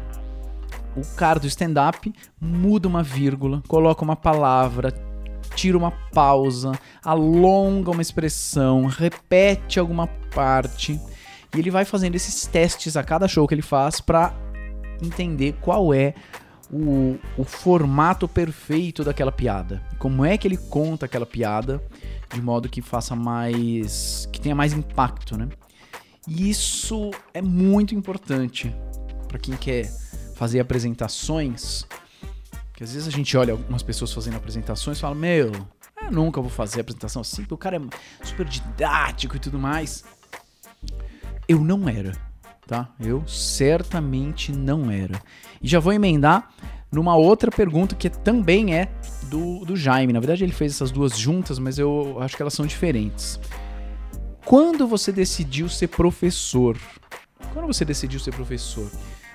o 0.96 1.16
cara 1.16 1.40
do 1.40 1.48
stand-up 1.48 2.14
muda 2.40 2.88
uma 2.88 3.02
vírgula, 3.02 3.64
coloca 3.68 4.04
uma 4.04 4.16
palavra, 4.16 4.94
tira 5.56 5.78
uma 5.78 5.92
pausa, 6.14 6.74
alonga 7.04 7.92
uma 7.92 8.02
expressão, 8.02 8.86
repete 8.86 9.80
alguma 9.80 10.08
parte, 10.34 11.00
e 11.56 11.60
ele 11.60 11.72
vai 11.72 11.86
fazendo 11.86 12.16
esses 12.16 12.46
testes 12.46 12.96
a 12.96 13.04
cada 13.04 13.28
show 13.28 13.48
que 13.48 13.56
ele 13.56 13.62
faz 13.62 14.00
para 14.00 14.34
entender 15.02 15.56
qual 15.62 15.94
é 15.94 16.14
o, 16.72 17.18
o 17.38 17.44
formato 17.44 18.28
perfeito 18.28 19.04
daquela 19.04 19.32
piada. 19.32 19.82
Como 19.98 20.24
é 20.24 20.38
que 20.38 20.48
ele 20.48 20.58
conta 20.58 21.06
aquela 21.06 21.26
piada 21.26 21.82
de 22.34 22.42
modo 22.42 22.70
que 22.70 22.82
faça 22.82 23.16
mais. 23.16 24.28
que 24.32 24.40
tenha 24.40 24.56
mais 24.56 24.74
impacto, 24.74 25.38
né? 25.38 25.50
E 26.28 26.50
isso 26.50 27.12
é 27.34 27.42
muito 27.42 27.96
importante 27.96 28.74
para 29.28 29.40
quem 29.40 29.56
quer 29.56 29.92
fazer 30.36 30.60
apresentações. 30.60 31.88
Que 32.74 32.84
às 32.84 32.94
vezes 32.94 33.08
a 33.08 33.12
gente 33.12 33.36
olha 33.36 33.54
algumas 33.54 33.84
pessoas 33.84 34.14
fazendo 34.14 34.38
apresentações 34.38 34.98
e 34.98 35.02
fala: 35.02 35.16
Meu, 35.16 35.52
eu 36.02 36.12
nunca 36.12 36.40
vou 36.40 36.52
fazer 36.52 36.82
apresentação 36.82 37.22
assim, 37.22 37.42
porque 37.42 37.54
o 37.54 37.58
cara 37.58 37.78
é 37.78 38.26
super 38.26 38.46
didático 38.46 39.36
e 39.36 39.40
tudo 39.40 39.58
mais. 39.58 40.04
Eu 41.48 41.60
não 41.60 41.90
era 41.90 42.30
tá? 42.70 42.88
Eu 43.00 43.28
certamente 43.28 44.52
não 44.52 44.92
era. 44.92 45.20
E 45.62 45.68
já 45.68 45.80
vou 45.80 45.94
emendar 45.94 46.50
numa 46.92 47.16
outra 47.16 47.52
pergunta 47.52 47.96
que 47.96 48.10
também 48.10 48.74
é 48.74 48.90
do, 49.24 49.64
do 49.66 49.76
Jaime. 49.76 50.14
Na 50.14 50.20
verdade, 50.20 50.44
ele 50.44 50.52
fez 50.52 50.74
essas 50.74 50.92
duas 50.92 51.18
juntas, 51.18 51.60
mas 51.60 51.78
eu 51.78 52.18
acho 52.22 52.36
que 52.36 52.42
elas 52.42 52.54
são 52.54 52.66
diferentes. 52.66 53.40
Quando 54.46 54.88
você 54.88 55.12
decidiu 55.12 55.70
ser 55.70 55.88
professor? 55.88 56.78
Quando 57.54 57.68
você 57.68 57.86
decidiu 57.86 58.20
ser 58.20 58.32
professor? 58.32 58.90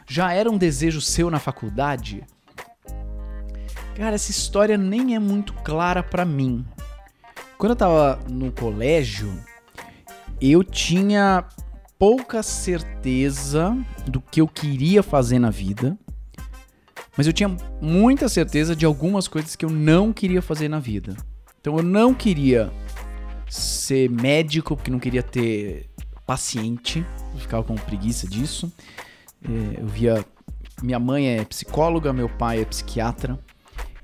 Já 0.08 0.32
era 0.32 0.50
um 0.50 0.58
desejo 0.58 1.00
seu 1.00 1.30
na 1.30 1.38
faculdade? 1.38 2.24
Cara, 3.96 4.16
essa 4.16 4.30
história 4.30 4.76
nem 4.76 5.14
é 5.14 5.18
muito 5.18 5.52
clara 5.52 6.02
para 6.02 6.24
mim. 6.24 6.64
Quando 7.56 7.70
eu 7.70 7.76
tava 7.76 8.18
no 8.28 8.50
colégio, 8.50 9.32
eu 10.40 10.64
tinha 10.64 11.44
pouca 11.98 12.42
certeza 12.42 13.76
do 14.06 14.20
que 14.20 14.40
eu 14.40 14.48
queria 14.48 15.02
fazer 15.02 15.38
na 15.38 15.50
vida, 15.50 15.96
mas 17.16 17.26
eu 17.26 17.32
tinha 17.32 17.54
muita 17.80 18.28
certeza 18.28 18.74
de 18.74 18.84
algumas 18.84 19.28
coisas 19.28 19.54
que 19.56 19.64
eu 19.64 19.70
não 19.70 20.12
queria 20.12 20.42
fazer 20.42 20.68
na 20.68 20.78
vida. 20.78 21.16
Então 21.60 21.76
eu 21.76 21.82
não 21.82 22.12
queria 22.12 22.72
ser 23.48 24.10
médico, 24.10 24.76
porque 24.76 24.90
não 24.90 24.98
queria 24.98 25.22
ter 25.22 25.88
paciente, 26.26 27.04
eu 27.32 27.40
ficava 27.40 27.62
com 27.62 27.74
preguiça 27.74 28.26
disso. 28.26 28.72
É, 29.42 29.80
eu 29.80 29.86
via. 29.86 30.24
Minha 30.82 30.98
mãe 30.98 31.28
é 31.28 31.44
psicóloga, 31.44 32.12
meu 32.12 32.28
pai 32.28 32.60
é 32.60 32.64
psiquiatra, 32.64 33.38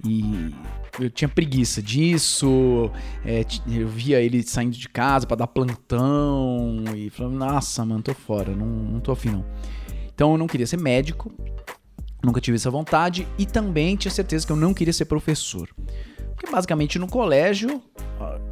e 0.05 0.55
eu 1.01 1.11
tinha 1.11 1.29
preguiça 1.29 1.83
disso. 1.83 2.91
É, 3.25 3.45
eu 3.67 3.89
via 3.89 4.21
ele 4.21 4.43
saindo 4.43 4.77
de 4.77 4.89
casa 4.89 5.27
para 5.27 5.39
dar 5.39 5.47
plantão 5.49 6.85
e 6.97 7.11
falando, 7.11 7.37
nossa, 7.37 7.85
mano, 7.85 8.03
tô 8.03 8.15
fora, 8.15 8.55
não, 8.55 8.67
não 8.67 9.01
tô 9.01 9.13
afim 9.13 9.31
não. 9.31 9.45
Então 10.15 10.33
eu 10.33 10.39
não 10.39 10.47
queria 10.47 10.67
ser 10.67 10.79
médico, 10.79 11.33
nunca 12.23 12.41
tive 12.41 12.57
essa 12.57 12.71
vontade 12.71 13.27
e 13.39 13.47
também 13.47 13.97
tinha 13.97 14.11
certeza 14.11 14.47
que 14.47 14.53
eu 14.53 14.57
não 14.57 14.75
queria 14.75 14.93
ser 14.93 15.05
professor. 15.05 15.69
Porque 16.35 16.51
basicamente 16.51 16.99
no 16.99 17.07
colégio, 17.07 17.83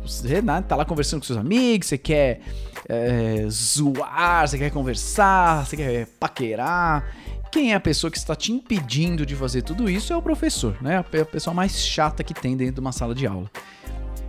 você 0.02 0.42
né, 0.42 0.62
tá 0.62 0.76
lá 0.76 0.84
conversando 0.84 1.20
com 1.20 1.26
seus 1.26 1.38
amigos, 1.38 1.88
você 1.88 1.96
quer 1.98 2.40
é, 2.88 3.46
zoar, 3.48 4.46
você 4.46 4.58
quer 4.58 4.70
conversar, 4.70 5.66
você 5.66 5.76
quer 5.76 6.06
paquerar. 6.18 7.14
Quem 7.50 7.72
é 7.72 7.74
a 7.74 7.80
pessoa 7.80 8.10
que 8.10 8.18
está 8.18 8.36
te 8.36 8.52
impedindo 8.52 9.24
de 9.24 9.34
fazer 9.34 9.62
tudo 9.62 9.88
isso 9.88 10.12
é 10.12 10.16
o 10.16 10.20
professor, 10.20 10.76
né? 10.82 10.98
A 10.98 11.02
pessoa 11.02 11.54
mais 11.54 11.78
chata 11.78 12.22
que 12.22 12.34
tem 12.34 12.56
dentro 12.56 12.74
de 12.74 12.80
uma 12.80 12.92
sala 12.92 13.14
de 13.14 13.26
aula. 13.26 13.50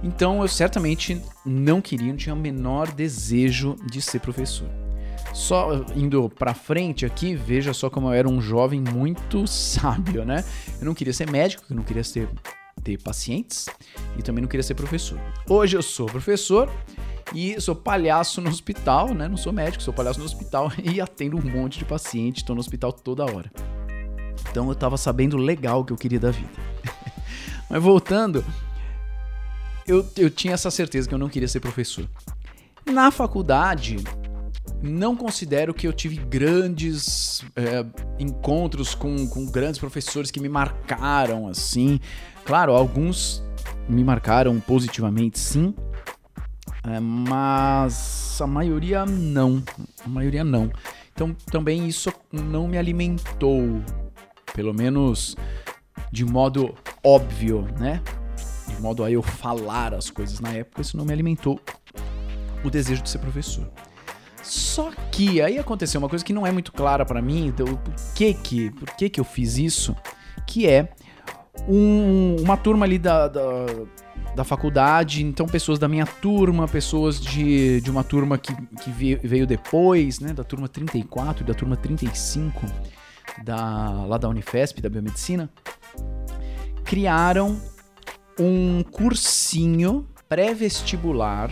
Então 0.01 0.41
eu 0.41 0.47
certamente 0.47 1.21
não 1.45 1.81
queria, 1.81 2.07
não 2.07 2.17
tinha 2.17 2.33
o 2.33 2.37
menor 2.37 2.89
desejo 2.91 3.75
de 3.91 4.01
ser 4.01 4.19
professor. 4.19 4.69
Só 5.33 5.85
indo 5.95 6.29
para 6.29 6.53
frente 6.53 7.05
aqui, 7.05 7.35
veja 7.35 7.73
só 7.73 7.89
como 7.89 8.07
eu 8.07 8.13
era 8.13 8.27
um 8.27 8.41
jovem 8.41 8.81
muito 8.81 9.45
sábio, 9.47 10.25
né? 10.25 10.43
Eu 10.79 10.85
não 10.85 10.93
queria 10.93 11.13
ser 11.13 11.29
médico, 11.29 11.63
eu 11.69 11.75
não 11.75 11.83
queria 11.83 12.03
ser, 12.03 12.29
ter 12.83 12.97
pacientes 13.01 13.67
e 14.17 14.23
também 14.23 14.41
não 14.41 14.49
queria 14.49 14.63
ser 14.63 14.75
professor. 14.75 15.19
Hoje 15.47 15.77
eu 15.77 15.81
sou 15.81 16.07
professor 16.07 16.71
e 17.33 17.59
sou 17.61 17.75
palhaço 17.75 18.41
no 18.41 18.49
hospital, 18.49 19.13
né? 19.13 19.27
Não 19.27 19.37
sou 19.37 19.53
médico, 19.53 19.83
sou 19.83 19.93
palhaço 19.93 20.19
no 20.19 20.25
hospital 20.25 20.71
e 20.83 20.99
atendo 20.99 21.37
um 21.37 21.41
monte 21.41 21.79
de 21.79 21.85
paciente, 21.85 22.37
estou 22.37 22.55
no 22.55 22.59
hospital 22.59 22.91
toda 22.91 23.23
hora. 23.23 23.51
Então 24.49 24.67
eu 24.67 24.75
tava 24.75 24.97
sabendo 24.97 25.37
legal 25.37 25.81
o 25.81 25.85
que 25.85 25.93
eu 25.93 25.97
queria 25.97 26.19
da 26.19 26.31
vida. 26.31 26.49
Mas 27.69 27.83
voltando, 27.83 28.43
eu, 29.85 30.07
eu 30.17 30.29
tinha 30.29 30.53
essa 30.53 30.71
certeza 30.71 31.07
que 31.07 31.13
eu 31.13 31.19
não 31.19 31.29
queria 31.29 31.47
ser 31.47 31.59
professor. 31.59 32.07
Na 32.85 33.11
faculdade, 33.11 33.97
não 34.81 35.15
considero 35.15 35.73
que 35.73 35.87
eu 35.87 35.93
tive 35.93 36.17
grandes 36.17 37.43
é, 37.55 37.85
encontros 38.17 38.95
com, 38.95 39.27
com 39.27 39.45
grandes 39.45 39.79
professores 39.79 40.31
que 40.31 40.39
me 40.39 40.49
marcaram 40.49 41.47
assim. 41.47 41.99
Claro, 42.45 42.73
alguns 42.73 43.43
me 43.87 44.03
marcaram 44.03 44.59
positivamente, 44.59 45.37
sim, 45.39 45.73
é, 46.83 46.99
mas 46.99 48.39
a 48.41 48.47
maioria 48.47 49.05
não. 49.05 49.61
A 50.05 50.09
maioria 50.09 50.43
não. 50.43 50.71
Então 51.13 51.35
também 51.51 51.87
isso 51.87 52.11
não 52.31 52.67
me 52.67 52.77
alimentou, 52.77 53.81
pelo 54.53 54.73
menos 54.73 55.35
de 56.11 56.25
modo 56.25 56.73
óbvio, 57.03 57.67
né? 57.79 58.01
De 58.67 58.81
modo 58.81 59.03
a 59.03 59.11
eu 59.11 59.21
falar 59.21 59.93
as 59.93 60.09
coisas 60.09 60.39
na 60.39 60.53
época, 60.53 60.81
isso 60.81 60.95
não 60.95 61.05
me 61.05 61.11
alimentou 61.11 61.59
o 62.63 62.69
desejo 62.69 63.03
de 63.03 63.09
ser 63.09 63.19
professor. 63.19 63.69
Só 64.49 64.91
que 65.11 65.41
aí 65.41 65.59
aconteceu 65.59 65.99
uma 65.99 66.09
coisa 66.09 66.25
que 66.25 66.33
não 66.33 66.45
é 66.45 66.51
muito 66.51 66.71
clara 66.71 67.05
para 67.05 67.21
mim, 67.21 67.47
então 67.47 67.67
por 67.67 67.93
que 68.15 68.33
que, 68.33 68.71
por 68.71 68.89
que 68.95 69.09
que 69.09 69.19
eu 69.19 69.23
fiz 69.23 69.57
isso? 69.57 69.95
Que 70.47 70.67
é 70.67 70.89
um, 71.67 72.35
uma 72.39 72.57
turma 72.57 72.85
ali 72.85 72.97
da, 72.97 73.27
da 73.27 73.41
da 74.35 74.43
faculdade, 74.43 75.23
então 75.23 75.45
pessoas 75.47 75.79
da 75.79 75.87
minha 75.87 76.05
turma, 76.05 76.67
pessoas 76.67 77.19
de, 77.19 77.81
de 77.81 77.91
uma 77.91 78.03
turma 78.03 78.37
que, 78.37 78.55
que 78.81 78.91
veio 78.91 79.45
depois, 79.45 80.19
né, 80.19 80.33
da 80.33 80.43
turma 80.43 80.67
34 80.69 81.43
e 81.43 81.45
da 81.45 81.53
turma 81.53 81.75
35 81.75 82.65
da, 83.43 84.05
lá 84.05 84.17
da 84.17 84.29
Unifesp, 84.29 84.81
da 84.81 84.89
Biomedicina, 84.89 85.49
criaram 86.85 87.59
um 88.39 88.83
cursinho 88.83 90.07
pré-vestibular 90.29 91.51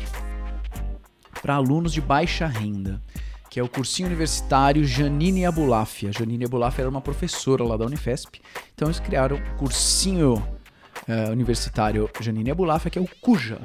para 1.41 1.55
alunos 1.55 1.93
de 1.93 2.01
baixa 2.01 2.47
renda, 2.47 3.01
que 3.49 3.59
é 3.59 3.63
o 3.63 3.69
cursinho 3.69 4.07
universitário 4.07 4.85
Janine 4.85 5.45
Abulafia. 5.45 6.11
Janine 6.11 6.45
Abulafia 6.45 6.83
era 6.83 6.89
uma 6.89 7.01
professora 7.01 7.63
lá 7.63 7.77
da 7.77 7.85
Unifesp, 7.85 8.41
então 8.73 8.87
eles 8.87 8.99
criaram 8.99 9.37
o 9.37 9.57
cursinho 9.57 10.35
uh, 10.35 11.31
universitário 11.31 12.09
Janine 12.19 12.51
Abulafia, 12.51 12.91
que 12.91 12.99
é 12.99 13.01
o 13.01 13.09
CUJA. 13.21 13.59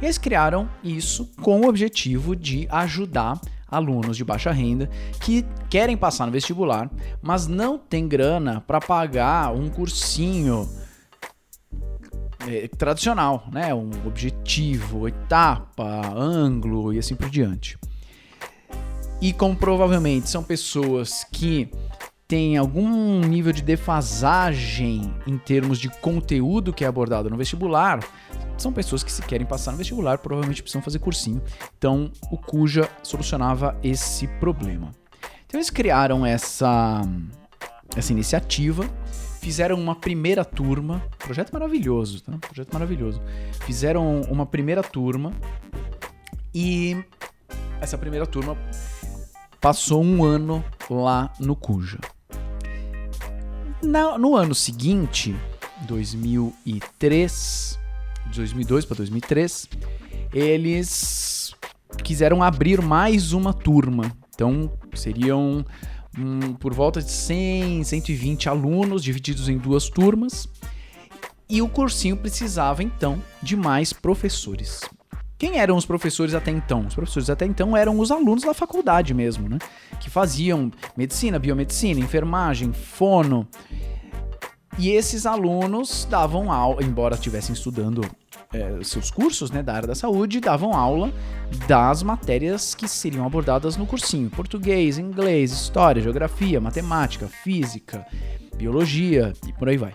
E 0.00 0.04
eles 0.04 0.18
criaram 0.18 0.68
isso 0.82 1.30
com 1.40 1.60
o 1.60 1.68
objetivo 1.68 2.34
de 2.34 2.66
ajudar 2.70 3.40
alunos 3.72 4.16
de 4.16 4.24
baixa 4.24 4.52
renda 4.52 4.90
que 5.20 5.46
querem 5.70 5.96
passar 5.96 6.26
no 6.26 6.32
vestibular, 6.32 6.90
mas 7.22 7.46
não 7.46 7.78
tem 7.78 8.06
grana 8.06 8.60
para 8.66 8.80
pagar 8.80 9.54
um 9.54 9.70
cursinho 9.70 10.68
é, 12.46 12.68
tradicional, 12.68 13.46
né? 13.52 13.74
Um 13.74 13.90
objetivo, 14.06 15.08
etapa, 15.08 16.12
ângulo 16.14 16.92
e 16.92 16.98
assim 16.98 17.14
por 17.14 17.28
diante. 17.28 17.78
E 19.20 19.32
como 19.32 19.54
provavelmente 19.54 20.28
são 20.28 20.42
pessoas 20.42 21.24
que 21.30 21.70
têm 22.26 22.56
algum 22.56 23.20
nível 23.20 23.52
de 23.52 23.62
defasagem 23.62 25.14
em 25.26 25.38
termos 25.38 25.78
de 25.78 25.88
conteúdo 26.00 26.72
que 26.72 26.84
é 26.84 26.88
abordado 26.88 27.28
no 27.30 27.36
vestibular, 27.36 28.00
são 28.56 28.72
pessoas 28.72 29.02
que 29.02 29.12
se 29.12 29.22
querem 29.22 29.46
passar 29.46 29.72
no 29.72 29.78
vestibular, 29.78 30.18
provavelmente 30.18 30.62
precisam 30.62 30.82
fazer 30.82 30.98
cursinho. 30.98 31.42
Então, 31.76 32.10
o 32.30 32.38
Cuja 32.38 32.88
solucionava 33.02 33.78
esse 33.82 34.26
problema. 34.26 34.92
Então, 35.46 35.58
eles 35.58 35.70
criaram 35.70 36.24
essa, 36.24 37.02
essa 37.94 38.12
iniciativa 38.12 38.88
fizeram 39.42 39.76
uma 39.78 39.96
primeira 39.96 40.44
turma, 40.44 41.02
projeto 41.18 41.52
maravilhoso, 41.52 42.22
tá? 42.22 42.38
Projeto 42.38 42.72
maravilhoso. 42.72 43.20
Fizeram 43.66 44.20
uma 44.22 44.46
primeira 44.46 44.84
turma 44.84 45.32
e 46.54 46.96
essa 47.80 47.98
primeira 47.98 48.24
turma 48.24 48.56
passou 49.60 50.02
um 50.02 50.22
ano 50.24 50.64
lá 50.88 51.32
no 51.40 51.56
Cuja. 51.56 51.98
Na, 53.82 54.16
no 54.16 54.36
ano 54.36 54.54
seguinte, 54.54 55.34
2003, 55.88 57.78
2002 58.32 58.84
para 58.84 58.96
2003, 58.98 59.68
eles 60.32 61.52
quiseram 62.04 62.44
abrir 62.44 62.80
mais 62.80 63.32
uma 63.32 63.52
turma. 63.52 64.12
Então, 64.32 64.72
seriam 64.94 65.66
um, 66.18 66.54
por 66.54 66.74
volta 66.74 67.00
de 67.00 67.10
100, 67.10 67.84
120 67.84 68.48
alunos 68.48 69.02
divididos 69.02 69.48
em 69.48 69.58
duas 69.58 69.88
turmas. 69.88 70.48
E 71.48 71.60
o 71.60 71.68
cursinho 71.68 72.16
precisava 72.16 72.82
então 72.82 73.22
de 73.42 73.56
mais 73.56 73.92
professores. 73.92 74.80
Quem 75.36 75.58
eram 75.58 75.76
os 75.76 75.84
professores 75.84 76.34
até 76.34 76.50
então? 76.50 76.86
Os 76.86 76.94
professores 76.94 77.28
até 77.28 77.44
então 77.44 77.76
eram 77.76 77.98
os 77.98 78.10
alunos 78.10 78.44
da 78.44 78.54
faculdade 78.54 79.12
mesmo, 79.12 79.48
né? 79.48 79.58
Que 80.00 80.08
faziam 80.08 80.70
medicina, 80.96 81.38
biomedicina, 81.38 81.98
enfermagem, 81.98 82.72
fono. 82.72 83.48
E 84.78 84.90
esses 84.90 85.26
alunos 85.26 86.06
davam 86.08 86.50
aula, 86.50 86.82
embora 86.82 87.16
estivessem 87.16 87.52
estudando 87.52 88.02
é, 88.52 88.84
seus 88.84 89.10
cursos 89.10 89.50
né, 89.50 89.62
da 89.62 89.74
área 89.74 89.88
da 89.88 89.94
saúde 89.94 90.40
davam 90.40 90.74
aula 90.74 91.12
das 91.66 92.02
matérias 92.02 92.74
que 92.74 92.86
seriam 92.86 93.24
abordadas 93.24 93.76
no 93.76 93.86
cursinho: 93.86 94.30
português, 94.30 94.98
inglês, 94.98 95.52
história, 95.52 96.02
geografia, 96.02 96.60
matemática, 96.60 97.28
física, 97.28 98.06
biologia 98.56 99.32
e 99.46 99.52
por 99.52 99.68
aí 99.68 99.76
vai. 99.76 99.94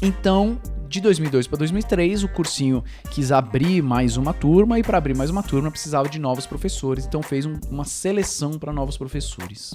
Então, 0.00 0.58
de 0.88 1.00
2002 1.00 1.46
para 1.46 1.58
2003, 1.58 2.22
o 2.22 2.28
cursinho 2.28 2.84
quis 3.10 3.32
abrir 3.32 3.82
mais 3.82 4.16
uma 4.16 4.32
turma 4.32 4.78
e 4.78 4.82
para 4.82 4.98
abrir 4.98 5.16
mais 5.16 5.30
uma 5.30 5.42
turma 5.42 5.70
precisava 5.70 6.08
de 6.08 6.18
novos 6.18 6.46
professores, 6.46 7.04
então 7.04 7.22
fez 7.22 7.46
um, 7.46 7.58
uma 7.70 7.84
seleção 7.84 8.58
para 8.58 8.72
novos 8.72 8.96
professores. 8.96 9.74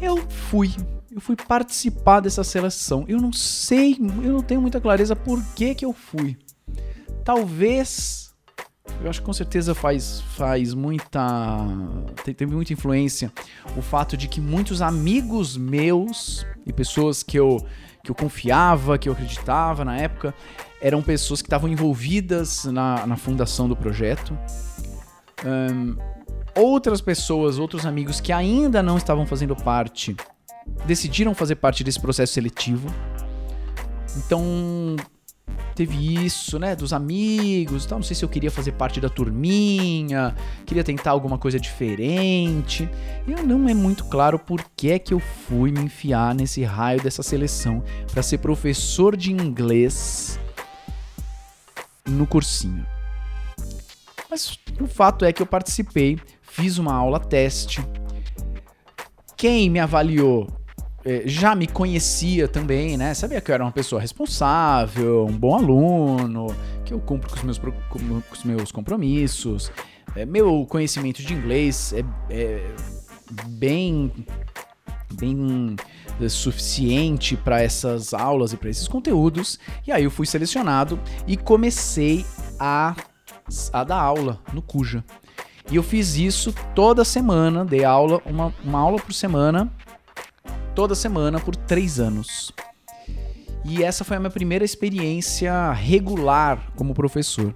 Eu 0.00 0.16
fui 0.28 0.74
eu 1.20 1.22
fui 1.22 1.36
participar 1.36 2.20
dessa 2.20 2.42
seleção. 2.42 3.04
Eu 3.06 3.20
não 3.20 3.30
sei, 3.30 3.94
eu 4.00 4.32
não 4.32 4.42
tenho 4.42 4.60
muita 4.60 4.80
clareza 4.80 5.14
por 5.14 5.44
que 5.54 5.74
que 5.74 5.84
eu 5.84 5.92
fui. 5.92 6.34
Talvez, 7.22 8.34
eu 9.02 9.10
acho 9.10 9.20
que 9.20 9.26
com 9.26 9.32
certeza 9.34 9.74
faz, 9.74 10.22
faz 10.34 10.72
muita, 10.72 11.20
teve 12.24 12.46
muita 12.46 12.72
influência 12.72 13.30
o 13.76 13.82
fato 13.82 14.16
de 14.16 14.26
que 14.28 14.40
muitos 14.40 14.80
amigos 14.80 15.58
meus 15.58 16.46
e 16.66 16.72
pessoas 16.72 17.22
que 17.22 17.38
eu, 17.38 17.58
que 18.02 18.10
eu 18.10 18.14
confiava, 18.14 18.96
que 18.96 19.06
eu 19.06 19.12
acreditava 19.12 19.84
na 19.84 19.98
época, 19.98 20.34
eram 20.80 21.02
pessoas 21.02 21.42
que 21.42 21.46
estavam 21.46 21.68
envolvidas 21.68 22.64
na, 22.64 23.06
na 23.06 23.16
fundação 23.18 23.68
do 23.68 23.76
projeto. 23.76 24.36
Um, 25.44 25.96
outras 26.56 27.02
pessoas, 27.02 27.58
outros 27.58 27.84
amigos 27.84 28.22
que 28.22 28.32
ainda 28.32 28.82
não 28.82 28.96
estavam 28.96 29.26
fazendo 29.26 29.54
parte 29.54 30.16
decidiram 30.86 31.34
fazer 31.34 31.56
parte 31.56 31.84
desse 31.84 32.00
processo 32.00 32.32
seletivo. 32.32 32.92
Então, 34.16 34.96
teve 35.74 36.24
isso, 36.24 36.58
né, 36.58 36.76
dos 36.76 36.92
amigos, 36.92 37.86
tal, 37.86 37.98
não 37.98 38.02
sei 38.02 38.14
se 38.14 38.24
eu 38.24 38.28
queria 38.28 38.50
fazer 38.50 38.72
parte 38.72 39.00
da 39.00 39.08
turminha, 39.08 40.34
queria 40.66 40.84
tentar 40.84 41.12
alguma 41.12 41.38
coisa 41.38 41.58
diferente. 41.58 42.88
E 43.26 43.30
não 43.42 43.68
é 43.68 43.74
muito 43.74 44.04
claro 44.04 44.38
por 44.38 44.62
que 44.76 44.90
é 44.90 44.98
que 44.98 45.14
eu 45.14 45.20
fui 45.20 45.70
me 45.70 45.80
enfiar 45.80 46.34
nesse 46.34 46.62
raio 46.62 47.00
dessa 47.02 47.22
seleção 47.22 47.82
para 48.12 48.22
ser 48.22 48.38
professor 48.38 49.16
de 49.16 49.32
inglês 49.32 50.38
no 52.06 52.26
cursinho. 52.26 52.84
Mas 54.30 54.58
o 54.80 54.86
fato 54.86 55.24
é 55.24 55.32
que 55.32 55.42
eu 55.42 55.46
participei, 55.46 56.18
fiz 56.42 56.78
uma 56.78 56.94
aula 56.94 57.18
teste. 57.18 57.84
Quem 59.36 59.70
me 59.70 59.80
avaliou 59.80 60.59
já 61.24 61.54
me 61.54 61.66
conhecia 61.66 62.46
também, 62.46 62.96
né? 62.96 63.14
Sabia 63.14 63.40
que 63.40 63.50
eu 63.50 63.54
era 63.54 63.64
uma 63.64 63.72
pessoa 63.72 64.00
responsável, 64.00 65.26
um 65.26 65.36
bom 65.36 65.54
aluno, 65.54 66.54
que 66.84 66.92
eu 66.92 67.00
cumpro 67.00 67.30
com 67.30 67.36
os 67.36 67.42
meus, 67.42 67.58
com 67.58 68.22
os 68.32 68.44
meus 68.44 68.72
compromissos. 68.72 69.70
É, 70.16 70.26
meu 70.26 70.66
conhecimento 70.68 71.22
de 71.22 71.32
inglês 71.32 71.92
é, 71.92 72.04
é 72.30 72.74
bem, 73.46 74.12
bem 75.12 75.76
é, 76.20 76.28
suficiente 76.28 77.36
para 77.36 77.62
essas 77.62 78.12
aulas 78.12 78.52
e 78.52 78.56
para 78.56 78.70
esses 78.70 78.88
conteúdos. 78.88 79.58
E 79.86 79.92
aí 79.92 80.04
eu 80.04 80.10
fui 80.10 80.26
selecionado 80.26 80.98
e 81.26 81.36
comecei 81.36 82.26
a, 82.58 82.96
a 83.72 83.84
dar 83.84 84.00
aula 84.00 84.40
no 84.52 84.60
Cuja. 84.60 85.04
E 85.70 85.76
eu 85.76 85.82
fiz 85.84 86.16
isso 86.16 86.52
toda 86.74 87.04
semana, 87.04 87.64
dei 87.64 87.84
aula, 87.84 88.20
uma, 88.26 88.52
uma 88.64 88.80
aula 88.80 88.98
por 88.98 89.12
semana 89.12 89.70
toda 90.74 90.94
semana 90.94 91.40
por 91.40 91.54
três 91.54 92.00
anos. 92.00 92.52
E 93.64 93.82
essa 93.82 94.04
foi 94.04 94.16
a 94.16 94.20
minha 94.20 94.30
primeira 94.30 94.64
experiência 94.64 95.72
regular 95.72 96.72
como 96.76 96.94
professor. 96.94 97.54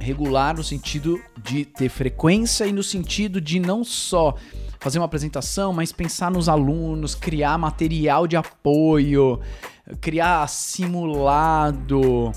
Regular 0.00 0.56
no 0.56 0.64
sentido 0.64 1.20
de 1.42 1.64
ter 1.64 1.88
frequência 1.88 2.66
e 2.66 2.72
no 2.72 2.82
sentido 2.82 3.40
de 3.40 3.60
não 3.60 3.84
só 3.84 4.34
fazer 4.80 4.98
uma 4.98 5.04
apresentação, 5.04 5.72
mas 5.72 5.92
pensar 5.92 6.30
nos 6.30 6.48
alunos, 6.48 7.14
criar 7.14 7.58
material 7.58 8.26
de 8.26 8.36
apoio, 8.36 9.40
criar 10.00 10.48
simulado, 10.48 12.32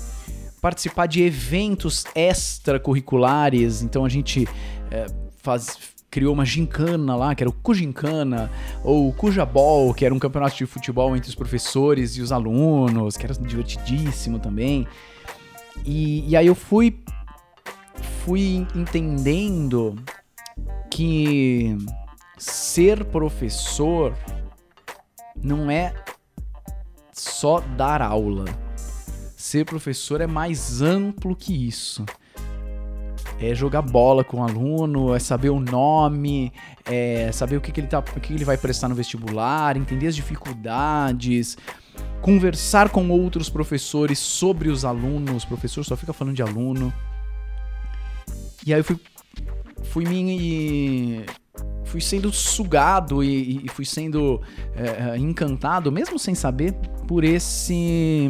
participar 0.60 1.06
de 1.06 1.22
eventos 1.22 2.04
extracurriculares. 2.14 3.82
Então 3.82 4.04
a 4.04 4.08
gente 4.08 4.46
é, 4.90 5.06
faz, 5.38 5.76
criou 6.12 6.34
uma 6.34 6.44
gincana 6.44 7.16
lá, 7.16 7.34
que 7.34 7.42
era 7.42 7.48
o 7.48 7.54
Cugincana, 7.54 8.50
ou 8.84 9.08
o 9.08 9.14
Cujabol, 9.14 9.94
que 9.94 10.04
era 10.04 10.14
um 10.14 10.18
campeonato 10.18 10.54
de 10.54 10.66
futebol 10.66 11.16
entre 11.16 11.30
os 11.30 11.34
professores 11.34 12.18
e 12.18 12.20
os 12.20 12.30
alunos, 12.30 13.16
que 13.16 13.24
era 13.24 13.32
divertidíssimo 13.32 14.38
também. 14.38 14.86
E, 15.86 16.28
e 16.28 16.36
aí 16.36 16.46
eu 16.46 16.54
fui, 16.54 17.00
fui 18.26 18.66
entendendo 18.74 19.96
que 20.90 21.78
ser 22.36 23.06
professor 23.06 24.14
não 25.42 25.70
é 25.70 25.94
só 27.10 27.60
dar 27.60 28.02
aula. 28.02 28.44
Ser 29.34 29.64
professor 29.64 30.20
é 30.20 30.26
mais 30.26 30.82
amplo 30.82 31.34
que 31.34 31.66
isso 31.66 32.04
é 33.42 33.54
jogar 33.54 33.82
bola 33.82 34.22
com 34.22 34.38
o 34.38 34.42
aluno, 34.42 35.14
é 35.14 35.18
saber 35.18 35.50
o 35.50 35.58
nome, 35.58 36.52
é 36.84 37.30
saber 37.32 37.56
o 37.56 37.60
que, 37.60 37.72
que 37.72 37.80
ele 37.80 37.88
tá, 37.88 37.98
o 37.98 38.20
que, 38.20 38.32
ele 38.32 38.44
vai 38.44 38.56
prestar 38.56 38.88
no 38.88 38.94
vestibular, 38.94 39.76
entender 39.76 40.06
as 40.06 40.14
dificuldades, 40.14 41.56
conversar 42.20 42.88
com 42.90 43.08
outros 43.10 43.50
professores 43.50 44.18
sobre 44.18 44.68
os 44.68 44.84
alunos. 44.84 45.42
O 45.42 45.48
professor 45.48 45.84
só 45.84 45.96
fica 45.96 46.12
falando 46.12 46.36
de 46.36 46.42
aluno. 46.42 46.92
E 48.64 48.72
aí 48.72 48.78
eu 48.80 48.84
fui, 48.84 48.98
fui 49.84 50.04
me. 50.04 51.24
Fui 51.84 52.00
sendo 52.00 52.32
sugado 52.32 53.22
e, 53.22 53.66
e 53.66 53.68
fui 53.68 53.84
sendo 53.84 54.40
é, 54.74 55.18
encantado, 55.18 55.92
mesmo 55.92 56.18
sem 56.18 56.34
saber, 56.34 56.72
por 57.06 57.22
esse. 57.22 58.26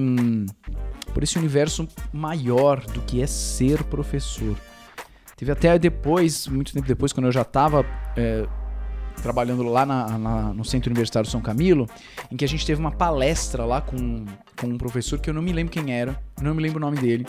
por 1.15 1.23
esse 1.23 1.39
universo 1.39 1.87
maior 2.13 2.81
do 2.87 3.01
que 3.03 3.23
é 3.23 3.27
ser 3.27 3.85
professor. 3.85 4.57
Teve 5.43 5.51
até 5.51 5.77
depois, 5.77 6.47
muito 6.47 6.73
tempo 6.73 6.87
depois, 6.87 7.13
quando 7.13 7.27
eu 7.27 7.33
já 7.33 7.43
estava 7.43 7.85
é, 8.17 8.47
trabalhando 9.25 9.65
lá 9.65 9.85
na, 9.85 10.17
na, 10.17 10.55
no 10.55 10.65
Centro 10.65 10.89
Universitário 10.89 11.29
São 11.29 11.41
Camilo, 11.41 11.89
em 12.31 12.37
que 12.37 12.45
a 12.45 12.49
gente 12.49 12.65
teve 12.65 12.81
uma 12.81 12.93
palestra 12.93 13.65
lá 13.65 13.81
com, 13.81 14.25
com 14.57 14.69
um 14.69 14.79
professor 14.79 15.19
que 15.19 15.29
eu 15.29 15.35
não 15.35 15.43
me 15.43 15.53
lembro 15.53 15.73
quem 15.73 15.93
era, 15.93 16.17
não 16.41 16.55
me 16.55 16.63
lembro 16.63 16.79
o 16.79 16.81
nome 16.81 16.97
dele. 16.97 17.27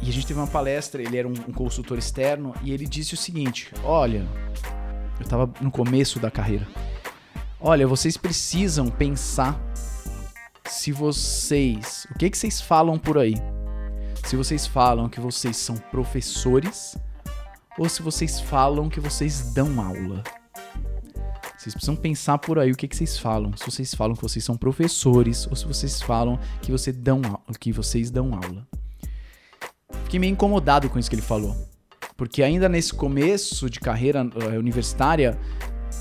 E 0.00 0.08
a 0.08 0.12
gente 0.12 0.24
teve 0.24 0.38
uma 0.38 0.46
palestra, 0.46 1.02
ele 1.02 1.18
era 1.18 1.26
um, 1.26 1.32
um 1.32 1.52
consultor 1.52 1.98
externo, 1.98 2.54
e 2.62 2.70
ele 2.70 2.86
disse 2.86 3.14
o 3.14 3.16
seguinte: 3.16 3.72
Olha, 3.82 4.24
eu 5.18 5.24
estava 5.24 5.52
no 5.60 5.72
começo 5.72 6.20
da 6.20 6.30
carreira. 6.30 6.68
Olha, 7.60 7.88
vocês 7.88 8.16
precisam 8.16 8.86
pensar 8.86 9.60
se 10.64 10.92
vocês. 10.92 12.06
O 12.14 12.18
que, 12.20 12.30
que 12.30 12.38
vocês 12.38 12.60
falam 12.60 12.96
por 12.96 13.18
aí? 13.18 13.34
Se 14.24 14.36
vocês 14.36 14.66
falam 14.66 15.08
que 15.08 15.20
vocês 15.20 15.56
são 15.56 15.76
professores 15.76 16.96
ou 17.78 17.88
se 17.88 18.02
vocês 18.02 18.40
falam 18.40 18.88
que 18.88 19.00
vocês 19.00 19.52
dão 19.52 19.80
aula. 19.80 20.22
Vocês 21.56 21.74
precisam 21.74 21.96
pensar 21.96 22.38
por 22.38 22.58
aí 22.58 22.72
o 22.72 22.76
que, 22.76 22.88
que 22.88 22.96
vocês 22.96 23.18
falam. 23.18 23.54
Se 23.56 23.64
vocês 23.64 23.94
falam 23.94 24.16
que 24.16 24.22
vocês 24.22 24.44
são 24.44 24.56
professores 24.56 25.46
ou 25.46 25.54
se 25.54 25.66
vocês 25.66 26.00
falam 26.00 26.38
que, 26.62 26.72
você 26.72 26.92
dão, 26.92 27.20
que 27.58 27.72
vocês 27.72 28.10
dão 28.10 28.32
aula. 28.34 28.66
Fiquei 30.04 30.18
meio 30.18 30.32
incomodado 30.32 30.88
com 30.88 30.98
isso 30.98 31.08
que 31.08 31.16
ele 31.16 31.22
falou. 31.22 31.54
Porque 32.16 32.42
ainda 32.42 32.68
nesse 32.68 32.92
começo 32.92 33.68
de 33.68 33.80
carreira 33.80 34.24
uh, 34.24 34.58
universitária, 34.58 35.38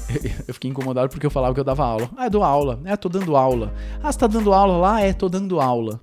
eu 0.47 0.53
fiquei 0.53 0.69
incomodado 0.69 1.09
porque 1.09 1.25
eu 1.25 1.31
falava 1.31 1.53
que 1.53 1.59
eu 1.59 1.65
dava 1.65 1.85
aula. 1.85 2.09
Ah, 2.17 2.25
eu 2.25 2.29
dou 2.29 2.43
aula. 2.43 2.81
É, 2.85 2.95
tô 2.95 3.09
dando 3.09 3.35
aula. 3.35 3.73
Ah, 4.01 4.11
você 4.11 4.19
tá 4.19 4.27
dando 4.27 4.53
aula 4.53 4.77
lá? 4.77 5.01
É, 5.01 5.13
tô 5.13 5.29
dando 5.29 5.59
aula. 5.59 6.01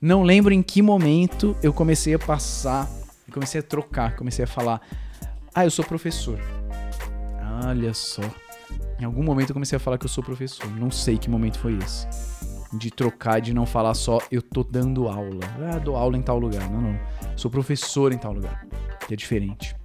Não 0.00 0.22
lembro 0.22 0.54
em 0.54 0.62
que 0.62 0.80
momento 0.80 1.54
eu 1.62 1.74
comecei 1.74 2.14
a 2.14 2.18
passar, 2.18 2.88
comecei 3.30 3.60
a 3.60 3.62
trocar, 3.62 4.16
comecei 4.16 4.44
a 4.44 4.48
falar. 4.48 4.80
Ah, 5.54 5.64
eu 5.66 5.70
sou 5.70 5.84
professor. 5.84 6.38
Olha 7.66 7.92
só. 7.92 8.22
Em 8.98 9.04
algum 9.04 9.22
momento 9.22 9.50
eu 9.50 9.54
comecei 9.54 9.76
a 9.76 9.80
falar 9.80 9.98
que 9.98 10.06
eu 10.06 10.08
sou 10.08 10.24
professor. 10.24 10.70
Não 10.70 10.90
sei 10.90 11.18
que 11.18 11.28
momento 11.28 11.58
foi 11.58 11.76
esse. 11.76 12.06
De 12.72 12.90
trocar, 12.90 13.40
de 13.40 13.52
não 13.52 13.66
falar 13.66 13.92
só 13.92 14.18
eu 14.30 14.40
tô 14.40 14.64
dando 14.64 15.06
aula. 15.06 15.44
Ah, 15.70 15.78
dou 15.78 15.96
aula 15.96 16.16
em 16.16 16.22
tal 16.22 16.38
lugar. 16.38 16.70
Não, 16.70 16.80
não. 16.80 16.98
Sou 17.36 17.50
professor 17.50 18.10
em 18.10 18.18
tal 18.18 18.32
lugar. 18.32 18.66
Que 19.06 19.12
é 19.12 19.16
diferente. 19.16 19.76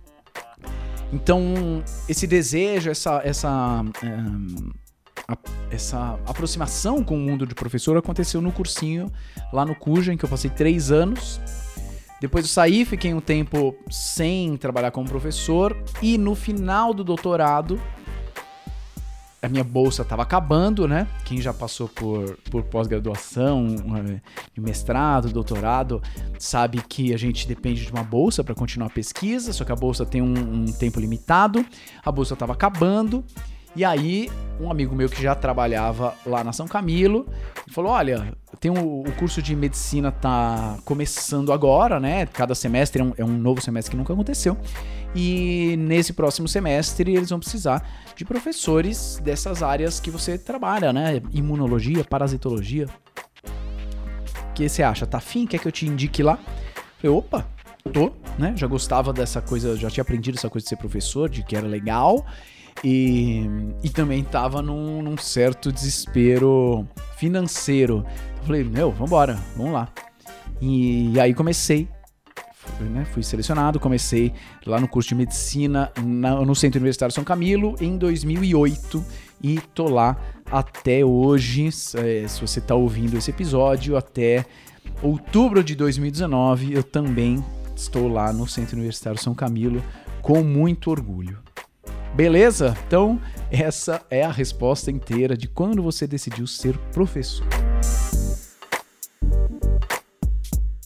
Então, 1.11 1.83
esse 2.07 2.25
desejo, 2.25 2.89
essa, 2.89 3.21
essa, 3.23 3.83
um, 4.03 4.71
a, 5.27 5.37
essa 5.71 6.19
aproximação 6.25 7.03
com 7.03 7.15
o 7.15 7.19
mundo 7.19 7.45
de 7.45 7.55
professor 7.55 7.97
aconteceu 7.97 8.41
no 8.41 8.51
cursinho 8.51 9.11
lá 9.51 9.65
no 9.65 9.75
Cuja, 9.75 10.13
em 10.13 10.17
que 10.17 10.25
eu 10.25 10.29
passei 10.29 10.49
três 10.49 10.91
anos. 10.91 11.39
Depois 12.21 12.45
eu 12.45 12.49
saí, 12.49 12.85
fiquei 12.85 13.13
um 13.13 13.19
tempo 13.19 13.75
sem 13.89 14.55
trabalhar 14.57 14.91
como 14.91 15.07
professor 15.07 15.77
e 16.01 16.17
no 16.17 16.33
final 16.33 16.93
do 16.93 17.03
doutorado 17.03 17.79
a 19.45 19.49
minha 19.49 19.63
bolsa 19.63 20.01
estava 20.01 20.23
acabando, 20.23 20.87
né? 20.87 21.07
Quem 21.23 21.39
já 21.39 21.53
passou 21.53 21.87
por, 21.87 22.37
por 22.49 22.63
pós-graduação, 22.63 23.67
mestrado, 24.57 25.29
doutorado, 25.29 26.01
sabe 26.39 26.81
que 26.81 27.13
a 27.13 27.17
gente 27.17 27.47
depende 27.47 27.85
de 27.85 27.91
uma 27.91 28.03
bolsa 28.03 28.43
para 28.43 28.55
continuar 28.55 28.87
a 28.87 28.89
pesquisa, 28.89 29.53
só 29.53 29.63
que 29.63 29.71
a 29.71 29.75
bolsa 29.75 30.05
tem 30.05 30.21
um, 30.21 30.63
um 30.63 30.65
tempo 30.65 30.99
limitado, 30.99 31.63
a 32.03 32.11
bolsa 32.11 32.33
estava 32.33 32.53
acabando. 32.53 33.23
E 33.75 33.83
aí, 33.83 34.31
um 34.59 34.71
amigo 34.71 34.95
meu 34.95 35.09
que 35.09 35.21
já 35.21 35.35
trabalhava 35.35 36.15
lá 36.25 36.43
na 36.43 36.53
São 36.53 36.67
Camilo 36.67 37.27
falou: 37.71 37.91
Olha, 37.91 38.33
tem 38.59 38.71
o 38.71 39.03
curso 39.17 39.41
de 39.41 39.55
medicina 39.55 40.11
tá 40.11 40.77
começando 40.85 41.51
agora, 41.51 41.99
né? 41.99 42.25
Cada 42.25 42.55
semestre 42.55 43.01
é 43.01 43.05
um, 43.05 43.13
é 43.17 43.23
um 43.25 43.37
novo 43.37 43.61
semestre 43.61 43.91
que 43.91 43.97
nunca 43.97 44.13
aconteceu. 44.13 44.57
E 45.13 45.75
nesse 45.77 46.13
próximo 46.13 46.47
semestre 46.47 47.13
eles 47.15 47.29
vão 47.29 47.39
precisar 47.39 47.85
de 48.15 48.23
professores 48.23 49.19
dessas 49.23 49.61
áreas 49.61 49.99
que 49.99 50.09
você 50.09 50.37
trabalha, 50.37 50.93
né? 50.93 51.21
Imunologia, 51.33 52.03
parasitologia. 52.03 52.87
O 54.49 54.53
que 54.53 54.69
você 54.69 54.83
acha? 54.83 55.05
Tá 55.05 55.17
afim? 55.17 55.45
Quer 55.45 55.59
que 55.59 55.67
eu 55.67 55.71
te 55.71 55.85
indique 55.85 56.23
lá? 56.23 56.39
Falei, 57.01 57.17
opa, 57.17 57.45
tô, 57.91 58.11
né? 58.39 58.53
Já 58.55 58.67
gostava 58.67 59.11
dessa 59.11 59.41
coisa, 59.41 59.75
já 59.75 59.89
tinha 59.89 60.01
aprendido 60.01 60.37
essa 60.37 60.49
coisa 60.49 60.63
de 60.63 60.69
ser 60.69 60.77
professor, 60.77 61.29
de 61.29 61.43
que 61.43 61.57
era 61.57 61.67
legal. 61.67 62.25
E, 62.87 63.49
e 63.83 63.89
também 63.89 64.23
tava 64.23 64.61
num, 64.61 65.01
num 65.01 65.17
certo 65.17 65.71
desespero 65.71 66.87
financeiro. 67.17 68.05
falei, 68.43 68.63
meu, 68.63 68.91
vambora, 68.91 69.39
vamos 69.57 69.73
lá. 69.73 69.89
E, 70.61 71.11
e 71.11 71.19
aí 71.19 71.33
comecei 71.33 71.89
né, 72.79 73.05
fui 73.11 73.23
selecionado, 73.23 73.79
comecei 73.79 74.33
lá 74.65 74.79
no 74.79 74.87
curso 74.87 75.09
de 75.09 75.15
medicina 75.15 75.91
na, 76.03 76.41
no 76.41 76.55
Centro 76.55 76.79
Universitário 76.79 77.13
São 77.13 77.23
Camilo 77.23 77.75
em 77.79 77.97
2008 77.97 79.03
e 79.41 79.59
tô 79.73 79.87
lá 79.87 80.15
até 80.51 81.03
hoje. 81.03 81.67
É, 81.95 82.27
se 82.27 82.41
você 82.41 82.59
está 82.59 82.75
ouvindo 82.75 83.17
esse 83.17 83.31
episódio, 83.31 83.97
até 83.97 84.45
outubro 85.01 85.63
de 85.63 85.75
2019, 85.75 86.73
eu 86.73 86.83
também 86.83 87.43
estou 87.75 88.07
lá 88.07 88.31
no 88.31 88.47
Centro 88.47 88.75
Universitário 88.75 89.19
São 89.19 89.33
Camilo 89.33 89.83
com 90.21 90.43
muito 90.43 90.91
orgulho. 90.91 91.44
Beleza? 92.15 92.77
Então, 92.87 93.19
essa 93.51 94.01
é 94.09 94.23
a 94.23 94.31
resposta 94.31 94.89
inteira 94.89 95.35
de 95.35 95.49
quando 95.49 95.83
você 95.83 96.07
decidiu 96.07 96.47
ser 96.47 96.77
professor. 96.93 97.45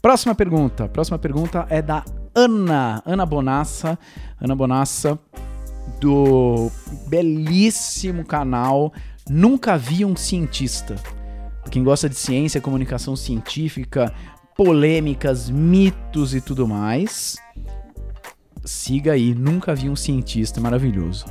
Próxima 0.01 0.33
pergunta. 0.33 0.87
Próxima 0.87 1.19
pergunta 1.19 1.67
é 1.69 1.83
da 1.83 2.03
Ana. 2.33 3.03
Ana 3.05 3.27
Bonassa. 3.27 3.99
Ana 4.41 4.55
Bonassa, 4.55 5.19
do 5.99 6.71
belíssimo 7.07 8.25
canal 8.25 8.91
Nunca 9.29 9.77
Vi 9.77 10.03
um 10.03 10.15
Cientista. 10.15 10.95
Quem 11.69 11.83
gosta 11.83 12.09
de 12.09 12.15
ciência, 12.15 12.59
comunicação 12.59 13.15
científica, 13.15 14.11
polêmicas, 14.55 15.47
mitos 15.47 16.33
e 16.33 16.41
tudo 16.41 16.67
mais, 16.67 17.37
siga 18.69 19.13
aí. 19.13 19.33
Nunca 19.33 19.73
Vi 19.73 19.89
um 19.89 19.95
Cientista. 19.95 20.61
Maravilhoso. 20.61 21.25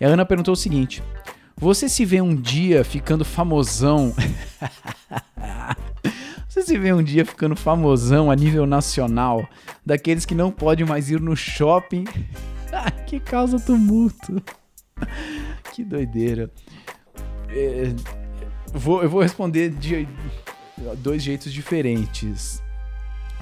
E 0.00 0.04
a 0.04 0.08
Ana 0.08 0.26
perguntou 0.26 0.54
o 0.54 0.56
seguinte: 0.56 1.02
Você 1.56 1.88
se 1.88 2.04
vê 2.04 2.20
um 2.20 2.34
dia 2.34 2.82
ficando 2.84 3.24
famosão? 3.24 4.12
Você 6.48 6.62
se 6.62 6.76
vê 6.76 6.92
um 6.92 7.02
dia 7.02 7.24
ficando 7.24 7.54
famosão 7.54 8.28
a 8.28 8.34
nível 8.34 8.66
nacional, 8.66 9.48
daqueles 9.86 10.26
que 10.26 10.34
não 10.34 10.50
podem 10.50 10.84
mais 10.84 11.08
ir 11.08 11.20
no 11.20 11.36
shopping, 11.36 12.04
que 13.06 13.20
causa 13.20 13.60
tumulto. 13.60 14.42
que 15.72 15.84
doideira. 15.84 16.50
É, 17.48 17.94
vou, 18.74 19.00
eu 19.00 19.08
vou 19.08 19.22
responder 19.22 19.70
de 19.70 20.08
dois 20.98 21.22
jeitos 21.22 21.52
diferentes. 21.52 22.60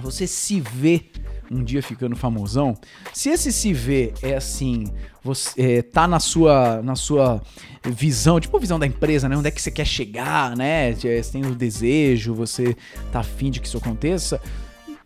Você 0.00 0.26
se 0.26 0.60
vê 0.60 1.10
um 1.50 1.62
dia 1.62 1.82
ficando 1.82 2.16
famosão, 2.16 2.76
se 3.12 3.28
esse 3.28 3.52
se 3.52 3.72
vê 3.72 4.12
é 4.22 4.36
assim, 4.36 4.84
você 5.22 5.78
é, 5.78 5.82
tá 5.82 6.06
na 6.06 6.20
sua 6.20 6.82
na 6.82 6.94
sua 6.94 7.42
visão, 7.84 8.40
tipo 8.40 8.58
visão 8.58 8.78
da 8.78 8.86
empresa, 8.86 9.28
né? 9.28 9.36
Onde 9.36 9.48
é 9.48 9.50
que 9.50 9.60
você 9.60 9.70
quer 9.70 9.86
chegar, 9.86 10.56
né? 10.56 10.92
Você 10.92 11.22
tem 11.32 11.44
o 11.44 11.54
desejo, 11.54 12.34
você 12.34 12.76
tá 13.12 13.20
afim 13.20 13.50
de 13.50 13.60
que 13.60 13.66
isso 13.66 13.78
aconteça. 13.78 14.40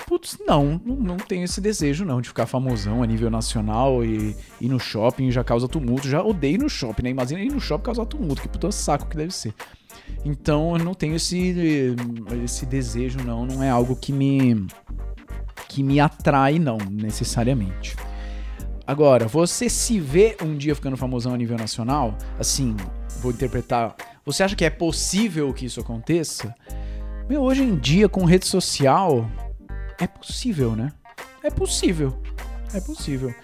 Putz, 0.07 0.37
não, 0.47 0.81
não 0.85 1.17
tenho 1.17 1.45
esse 1.45 1.61
desejo 1.61 2.05
não 2.05 2.21
de 2.21 2.29
ficar 2.29 2.47
famosão 2.47 3.03
a 3.03 3.07
nível 3.07 3.31
nacional 3.31 4.05
e 4.05 4.37
ir 4.61 4.69
no 4.69 4.79
shopping 4.79 5.31
já 5.31 5.45
causa 5.45 5.69
tumulto. 5.69 6.09
Já 6.09 6.23
odeio 6.23 6.59
no 6.59 6.69
shopping, 6.69 7.05
né? 7.05 7.11
Imagina 7.11 7.41
ir 7.41 7.53
no 7.53 7.61
shopping 7.61 7.85
causar 7.85 8.07
tumulto, 8.07 8.43
que 8.43 8.49
puta 8.49 8.71
saco 8.73 9.09
que 9.09 9.17
deve 9.17 9.33
ser. 9.33 9.55
Então 10.25 10.77
eu 10.77 10.85
não 10.85 10.95
tenho 10.95 11.17
esse, 11.17 11.55
esse 12.45 12.67
desejo 12.67 13.19
não, 13.25 13.47
não 13.47 13.63
é 13.63 13.71
algo 13.71 13.97
que 13.97 14.13
me 14.13 14.67
que 15.73 15.83
me 15.83 15.99
atrai, 15.99 16.59
não, 16.59 16.77
necessariamente. 16.91 17.97
Agora, 18.87 19.27
você 19.27 19.71
se 19.71 19.99
vê 19.99 20.37
um 20.43 20.55
dia 20.55 20.75
ficando 20.75 20.99
famosão 20.99 21.33
a 21.33 21.37
nível 21.37 21.57
nacional, 21.57 22.15
assim, 22.39 22.77
vou 23.21 23.33
interpretar. 23.33 23.97
Você 24.25 24.43
acha 24.43 24.55
que 24.55 24.67
é 24.67 24.71
possível 24.71 25.53
que 25.55 25.65
isso 25.65 25.81
aconteça? 25.81 26.55
Meu, 27.27 27.41
hoje 27.41 27.63
em 27.63 27.75
dia, 27.77 28.07
com 28.07 28.27
rede 28.27 28.47
social, 28.47 29.27
é 29.99 30.07
possível, 30.07 30.77
né? 30.77 30.93
É 31.43 31.51
possível. 31.51 32.21
É 32.75 32.81
possível. 32.81 33.35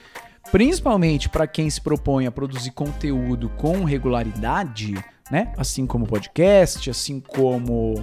Principalmente 0.52 1.30
para 1.30 1.46
quem 1.46 1.70
se 1.70 1.80
propõe 1.80 2.26
a 2.26 2.30
produzir 2.30 2.72
conteúdo 2.72 3.48
com 3.56 3.84
regularidade, 3.84 4.94
né? 5.30 5.52
Assim 5.56 5.86
como 5.86 6.06
podcast, 6.06 6.90
assim 6.90 7.20
como 7.20 7.94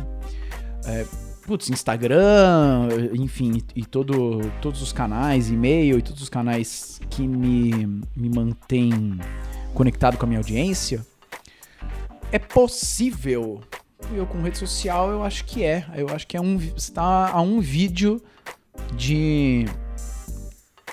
é, 0.86 1.06
putz, 1.46 1.70
Instagram, 1.70 2.88
enfim, 3.14 3.62
e, 3.76 3.82
e 3.82 3.86
todo, 3.86 4.40
todos 4.62 4.82
os 4.82 4.92
canais, 4.92 5.50
e-mail 5.50 6.00
e 6.00 6.02
todos 6.02 6.22
os 6.22 6.30
canais 6.30 7.00
que 7.10 7.28
me, 7.28 8.02
me 8.16 8.30
mantêm 8.30 9.20
conectado 9.74 10.18
com 10.18 10.26
a 10.26 10.28
minha 10.28 10.40
audiência, 10.40 11.06
é 12.32 12.40
possível. 12.40 13.62
Eu 14.14 14.26
com 14.26 14.42
rede 14.42 14.58
social, 14.58 15.10
eu 15.10 15.24
acho 15.24 15.46
que 15.46 15.64
é. 15.64 15.86
Eu 15.96 16.10
acho 16.10 16.28
que 16.28 16.36
é 16.36 16.42
um 16.42 16.58
está 16.76 17.30
a 17.30 17.42
um 17.42 17.60
vídeo 17.60 18.22
de 18.96 19.66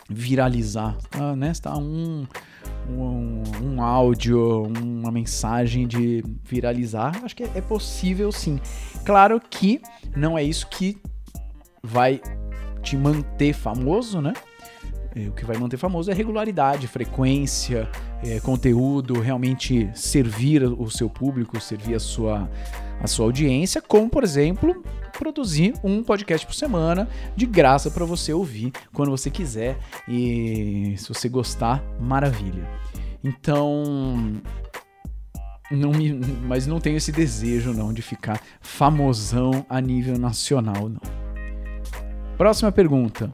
viralizar, 0.09 0.97
tá, 1.11 1.35
né? 1.35 1.51
Está 1.51 1.71
a 1.71 1.79
um 1.79 2.27
um, 2.89 3.43
um 3.63 3.83
áudio, 3.83 4.65
uma 4.65 5.11
mensagem 5.11 5.87
de 5.87 6.25
viralizar, 6.45 7.21
acho 7.25 7.37
que 7.37 7.45
é, 7.45 7.61
possível 7.61 8.31
sim. 8.33 8.61
Claro 9.05 9.41
que 9.41 9.81
não 10.17 10.37
é 10.37 10.43
isso 10.43 10.67
que 10.69 10.99
vai 11.83 12.21
te 12.83 12.97
manter 12.97 13.53
famoso, 13.53 14.21
né? 14.21 14.33
É, 15.15 15.29
o 15.29 15.33
que 15.33 15.45
vai 15.45 15.57
manter 15.57 15.77
famoso 15.77 16.11
é 16.11 16.15
regularidade, 16.15 16.89
frequência, 16.89 17.89
é, 18.25 18.41
conteúdo, 18.41 19.21
realmente 19.21 19.91
servir 19.95 20.65
o 20.65 20.91
seu 20.91 21.11
público, 21.11 21.61
servir 21.61 21.95
a 21.95 22.01
sua, 22.01 22.49
a 23.01 23.07
sua 23.07 23.27
audiência, 23.27 23.83
como, 23.83 24.09
por 24.09 24.25
exemplo, 24.25 24.83
produzir 25.13 25.75
um 25.85 26.03
podcast 26.03 26.47
por 26.47 26.55
semana 26.55 27.09
de 27.37 27.47
graça 27.47 27.91
para 27.91 28.05
você 28.05 28.33
ouvir 28.33 28.73
quando 28.93 29.11
você 29.11 29.31
quiser 29.31 29.79
e 30.09 30.95
se 30.97 31.09
você 31.09 31.29
gostar, 31.29 31.83
maravilha. 32.01 32.69
Então, 33.23 34.41
não 35.71 35.91
me, 35.93 36.13
mas 36.47 36.67
não 36.67 36.81
tenho 36.81 36.97
esse 36.97 37.13
desejo 37.13 37.73
não 37.73 37.93
de 37.93 38.03
ficar 38.03 38.41
famosão 38.61 39.65
a 39.69 39.81
nível 39.81 40.19
nacional 40.19 40.89
não. 40.89 41.01
Próxima 42.37 42.73
pergunta. 42.73 43.33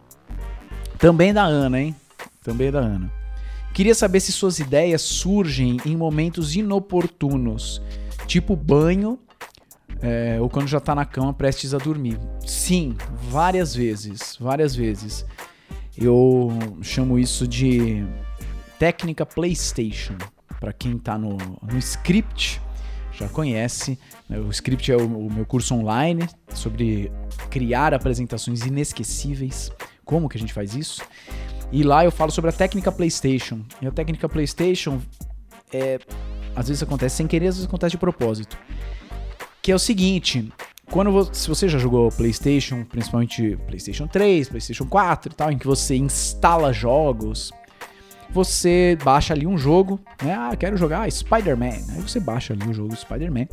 Também 0.98 1.32
da 1.32 1.44
Ana, 1.44 1.80
hein? 1.80 1.96
Também 2.42 2.70
da 2.70 2.80
Ana. 2.80 3.10
Queria 3.72 3.94
saber 3.94 4.20
se 4.20 4.32
suas 4.32 4.58
ideias 4.58 5.02
surgem 5.02 5.78
em 5.86 5.96
momentos 5.96 6.56
inoportunos, 6.56 7.80
tipo 8.26 8.56
banho 8.56 9.18
é, 10.02 10.38
ou 10.40 10.48
quando 10.48 10.68
já 10.68 10.80
tá 10.80 10.94
na 10.94 11.04
cama 11.04 11.32
prestes 11.32 11.74
a 11.74 11.78
dormir. 11.78 12.18
Sim, 12.46 12.96
várias 13.30 13.74
vezes, 13.74 14.36
várias 14.40 14.74
vezes. 14.74 15.24
Eu 15.96 16.50
chamo 16.82 17.18
isso 17.18 17.46
de 17.46 18.04
técnica 18.78 19.26
PlayStation. 19.26 20.16
Para 20.60 20.72
quem 20.72 20.98
tá 20.98 21.16
no, 21.16 21.36
no 21.36 21.78
script, 21.78 22.60
já 23.12 23.28
conhece. 23.28 23.98
Né? 24.28 24.38
O 24.38 24.50
script 24.50 24.90
é 24.90 24.96
o, 24.96 25.26
o 25.26 25.32
meu 25.32 25.44
curso 25.44 25.74
online 25.74 26.28
sobre 26.52 27.12
criar 27.50 27.94
apresentações 27.94 28.64
inesquecíveis. 28.64 29.70
Como 30.04 30.28
que 30.28 30.36
a 30.36 30.40
gente 30.40 30.52
faz 30.52 30.74
isso? 30.74 31.02
E 31.70 31.82
lá 31.82 32.04
eu 32.04 32.10
falo 32.10 32.30
sobre 32.30 32.50
a 32.50 32.52
técnica 32.52 32.90
PlayStation. 32.90 33.62
E 33.82 33.86
a 33.86 33.90
técnica 33.90 34.28
PlayStation 34.28 35.00
é 35.72 35.98
às 36.56 36.66
vezes 36.66 36.82
acontece 36.82 37.16
sem 37.16 37.26
querer, 37.26 37.48
às 37.48 37.56
vezes 37.56 37.68
acontece 37.68 37.92
de 37.92 37.98
propósito 37.98 38.58
que 39.68 39.72
é 39.72 39.74
o 39.74 39.78
seguinte, 39.78 40.50
quando 40.90 41.28
se 41.30 41.46
você 41.46 41.68
já 41.68 41.76
jogou 41.76 42.10
PlayStation, 42.10 42.84
principalmente 42.84 43.54
PlayStation 43.66 44.06
3, 44.06 44.48
PlayStation 44.48 44.86
4 44.86 45.30
e 45.30 45.34
tal, 45.34 45.52
em 45.52 45.58
que 45.58 45.66
você 45.66 45.94
instala 45.94 46.72
jogos, 46.72 47.52
você 48.30 48.96
baixa 49.04 49.34
ali 49.34 49.46
um 49.46 49.58
jogo, 49.58 50.00
né? 50.22 50.32
Ah, 50.32 50.56
quero 50.58 50.74
jogar 50.78 51.12
Spider-Man. 51.12 51.66
Aí 51.66 52.00
você 52.00 52.18
baixa 52.18 52.54
ali 52.54 52.66
o 52.66 52.72
jogo 52.72 52.96
Spider-Man. 52.96 53.44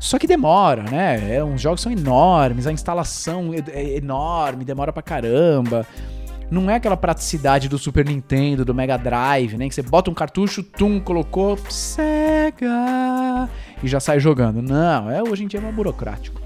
Só 0.00 0.18
que 0.18 0.26
demora, 0.26 0.82
né? 0.90 1.36
É, 1.36 1.44
os 1.44 1.60
jogos 1.60 1.82
são 1.82 1.92
enormes, 1.92 2.66
a 2.66 2.72
instalação 2.72 3.52
é, 3.54 3.62
é 3.70 3.96
enorme, 3.96 4.64
demora 4.64 4.92
pra 4.92 5.04
caramba. 5.04 5.86
Não 6.50 6.70
é 6.70 6.76
aquela 6.76 6.96
praticidade 6.96 7.68
do 7.68 7.78
Super 7.78 8.06
Nintendo, 8.06 8.64
do 8.64 8.74
Mega 8.74 8.96
Drive, 8.96 9.56
né? 9.56 9.68
Que 9.68 9.74
você 9.74 9.82
bota 9.82 10.10
um 10.10 10.14
cartucho, 10.14 10.62
tum, 10.62 11.00
colocou, 11.00 11.56
Sega 11.68 13.48
e 13.82 13.88
já 13.88 14.00
sai 14.00 14.20
jogando. 14.20 14.62
Não, 14.62 15.10
é 15.10 15.22
hoje 15.22 15.44
em 15.44 15.46
dia 15.46 15.60
é 15.60 15.62
mais 15.62 15.74
burocrático. 15.74 16.40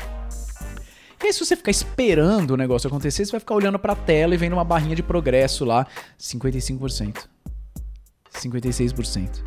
E 1.20 1.26
aí, 1.26 1.32
se 1.32 1.44
você 1.44 1.56
ficar 1.56 1.72
esperando 1.72 2.52
o 2.52 2.56
negócio 2.56 2.86
acontecer, 2.86 3.24
você 3.24 3.32
vai 3.32 3.40
ficar 3.40 3.54
olhando 3.54 3.78
pra 3.78 3.96
tela 3.96 4.34
e 4.34 4.36
vendo 4.36 4.52
uma 4.52 4.64
barrinha 4.64 4.94
de 4.94 5.02
progresso 5.02 5.64
lá, 5.64 5.86
55%. 6.18 7.26
56%. 8.32 9.42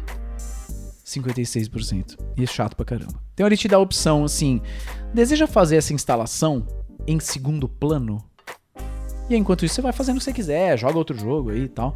56%. 1.05 2.17
E 2.37 2.43
é 2.43 2.45
chato 2.45 2.75
pra 2.75 2.85
caramba. 2.85 3.21
Então 3.33 3.47
ele 3.47 3.57
te 3.57 3.67
dá 3.67 3.77
a 3.77 3.79
opção 3.79 4.25
assim: 4.25 4.61
deseja 5.13 5.47
fazer 5.47 5.77
essa 5.77 5.93
instalação 5.93 6.67
em 7.07 7.19
segundo 7.19 7.67
plano? 7.67 8.23
E 9.31 9.35
enquanto 9.37 9.63
isso, 9.63 9.75
você 9.75 9.81
vai 9.81 9.93
fazendo 9.93 10.17
o 10.17 10.19
que 10.19 10.25
você 10.25 10.33
quiser, 10.33 10.77
joga 10.77 10.97
outro 10.97 11.17
jogo 11.17 11.51
aí 11.51 11.63
e 11.63 11.67
tal. 11.69 11.95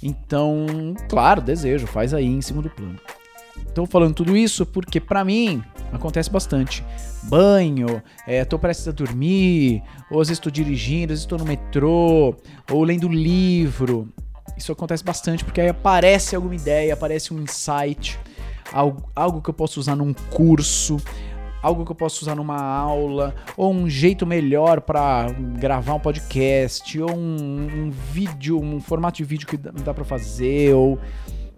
Então, 0.00 0.94
claro, 1.08 1.40
desejo, 1.40 1.84
faz 1.84 2.14
aí 2.14 2.26
em 2.26 2.40
segundo 2.40 2.70
plano. 2.70 2.96
Estou 3.66 3.86
falando 3.86 4.14
tudo 4.14 4.36
isso 4.36 4.64
porque, 4.64 5.00
para 5.00 5.24
mim, 5.24 5.64
acontece 5.92 6.30
bastante. 6.30 6.84
Banho, 7.24 8.00
é, 8.24 8.44
tô 8.44 8.56
prestes 8.56 8.86
a 8.86 8.92
dormir, 8.92 9.82
ou 10.08 10.20
às 10.20 10.28
vezes 10.28 10.38
estou 10.38 10.52
dirigindo, 10.52 11.12
às 11.12 11.18
vezes 11.18 11.24
estou 11.24 11.38
no 11.38 11.44
metrô, 11.44 12.36
ou 12.70 12.84
lendo 12.84 13.08
livro. 13.08 14.08
Isso 14.56 14.70
acontece 14.70 15.02
bastante 15.02 15.44
porque 15.44 15.60
aí 15.60 15.68
aparece 15.68 16.36
alguma 16.36 16.54
ideia, 16.54 16.94
aparece 16.94 17.34
um 17.34 17.42
insight, 17.42 18.16
algo, 18.72 19.10
algo 19.16 19.42
que 19.42 19.50
eu 19.50 19.54
posso 19.54 19.80
usar 19.80 19.96
num 19.96 20.14
curso, 20.14 20.98
algo 21.62 21.84
que 21.84 21.92
eu 21.92 21.96
posso 21.96 22.22
usar 22.22 22.34
numa 22.34 22.60
aula, 22.60 23.34
ou 23.56 23.72
um 23.72 23.88
jeito 23.88 24.26
melhor 24.26 24.80
para 24.80 25.30
gravar 25.58 25.94
um 25.94 26.00
podcast, 26.00 27.00
ou 27.00 27.12
um, 27.12 27.86
um, 27.86 27.90
vídeo, 27.90 28.60
um 28.60 28.80
formato 28.80 29.18
de 29.18 29.24
vídeo 29.24 29.46
que 29.46 29.56
dá, 29.56 29.92
para 29.92 30.04
fazer, 30.04 30.74
ou 30.74 30.98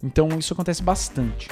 então 0.03 0.29
isso 0.39 0.53
acontece 0.53 0.83
bastante. 0.83 1.49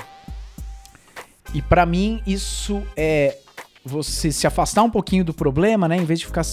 E 1.55 1.63
para 1.63 1.85
mim 1.85 2.21
isso 2.27 2.83
é 2.97 3.37
você 3.85 4.31
se 4.31 4.47
afastar 4.47 4.83
um 4.83 4.91
pouquinho 4.91 5.25
do 5.25 5.33
problema, 5.33 5.89
né? 5.89 5.97
Em 5.97 6.05
vez 6.05 6.21
de 6.21 6.27
ficar 6.27 6.45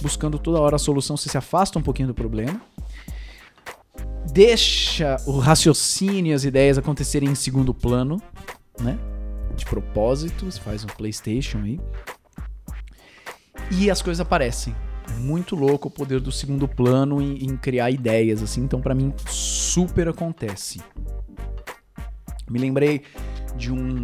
buscando 0.00 0.38
toda 0.38 0.60
hora 0.60 0.76
a 0.76 0.78
solução, 0.78 1.16
você 1.16 1.28
se 1.28 1.36
afasta 1.36 1.78
um 1.78 1.82
pouquinho 1.82 2.08
do 2.08 2.14
problema. 2.14 2.60
Deixa 4.32 5.16
o 5.26 5.38
raciocínio 5.38 6.30
e 6.30 6.34
as 6.34 6.44
ideias 6.44 6.78
acontecerem 6.78 7.28
em 7.28 7.34
segundo 7.34 7.74
plano, 7.74 8.22
né? 8.78 8.96
De 9.60 9.66
propósito, 9.66 10.46
você 10.46 10.58
faz 10.58 10.84
um 10.84 10.86
PlayStation 10.86 11.58
aí. 11.58 11.78
E 13.70 13.90
as 13.90 14.00
coisas 14.00 14.18
aparecem. 14.18 14.74
Muito 15.18 15.54
louco 15.54 15.88
o 15.88 15.90
poder 15.90 16.18
do 16.18 16.32
segundo 16.32 16.66
plano 16.66 17.20
em, 17.20 17.44
em 17.44 17.56
criar 17.58 17.90
ideias, 17.90 18.42
assim. 18.42 18.62
Então, 18.62 18.80
para 18.80 18.94
mim, 18.94 19.12
super 19.28 20.08
acontece. 20.08 20.80
Me 22.48 22.58
lembrei 22.58 23.02
de 23.54 23.70
um 23.70 24.02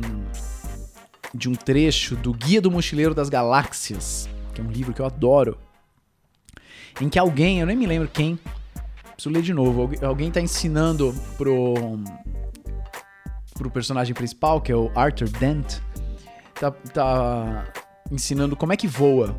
de 1.35 1.49
um 1.49 1.55
trecho 1.55 2.16
do 2.16 2.35
Guia 2.35 2.61
do 2.61 2.71
Mochileiro 2.71 3.14
das 3.14 3.31
Galáxias, 3.31 4.29
que 4.55 4.61
é 4.61 4.64
um 4.64 4.71
livro 4.71 4.92
que 4.92 5.01
eu 5.01 5.07
adoro, 5.07 5.59
em 7.01 7.09
que 7.09 7.19
alguém, 7.19 7.61
eu 7.61 7.66
nem 7.66 7.77
me 7.77 7.87
lembro 7.87 8.09
quem, 8.09 8.38
preciso 9.14 9.35
ler 9.35 9.42
de 9.42 9.53
novo, 9.53 9.90
alguém 10.03 10.29
está 10.29 10.40
ensinando 10.40 11.14
pro 11.37 11.99
pro 13.57 13.71
personagem 13.71 14.14
principal, 14.14 14.61
que 14.61 14.71
é 14.71 14.77
o 14.77 14.90
Arthur 14.95 15.29
Dent, 15.29 15.79
tá, 16.55 16.71
tá 16.71 17.64
ensinando 18.11 18.57
como 18.57 18.73
é 18.73 18.77
que 18.77 18.87
voa. 18.87 19.37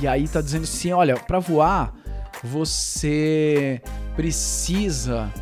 E 0.00 0.06
aí 0.06 0.26
tá 0.28 0.40
dizendo 0.40 0.64
assim, 0.64 0.92
olha, 0.92 1.16
para 1.16 1.38
voar, 1.38 1.94
você 2.42 3.80
precisa 4.14 5.32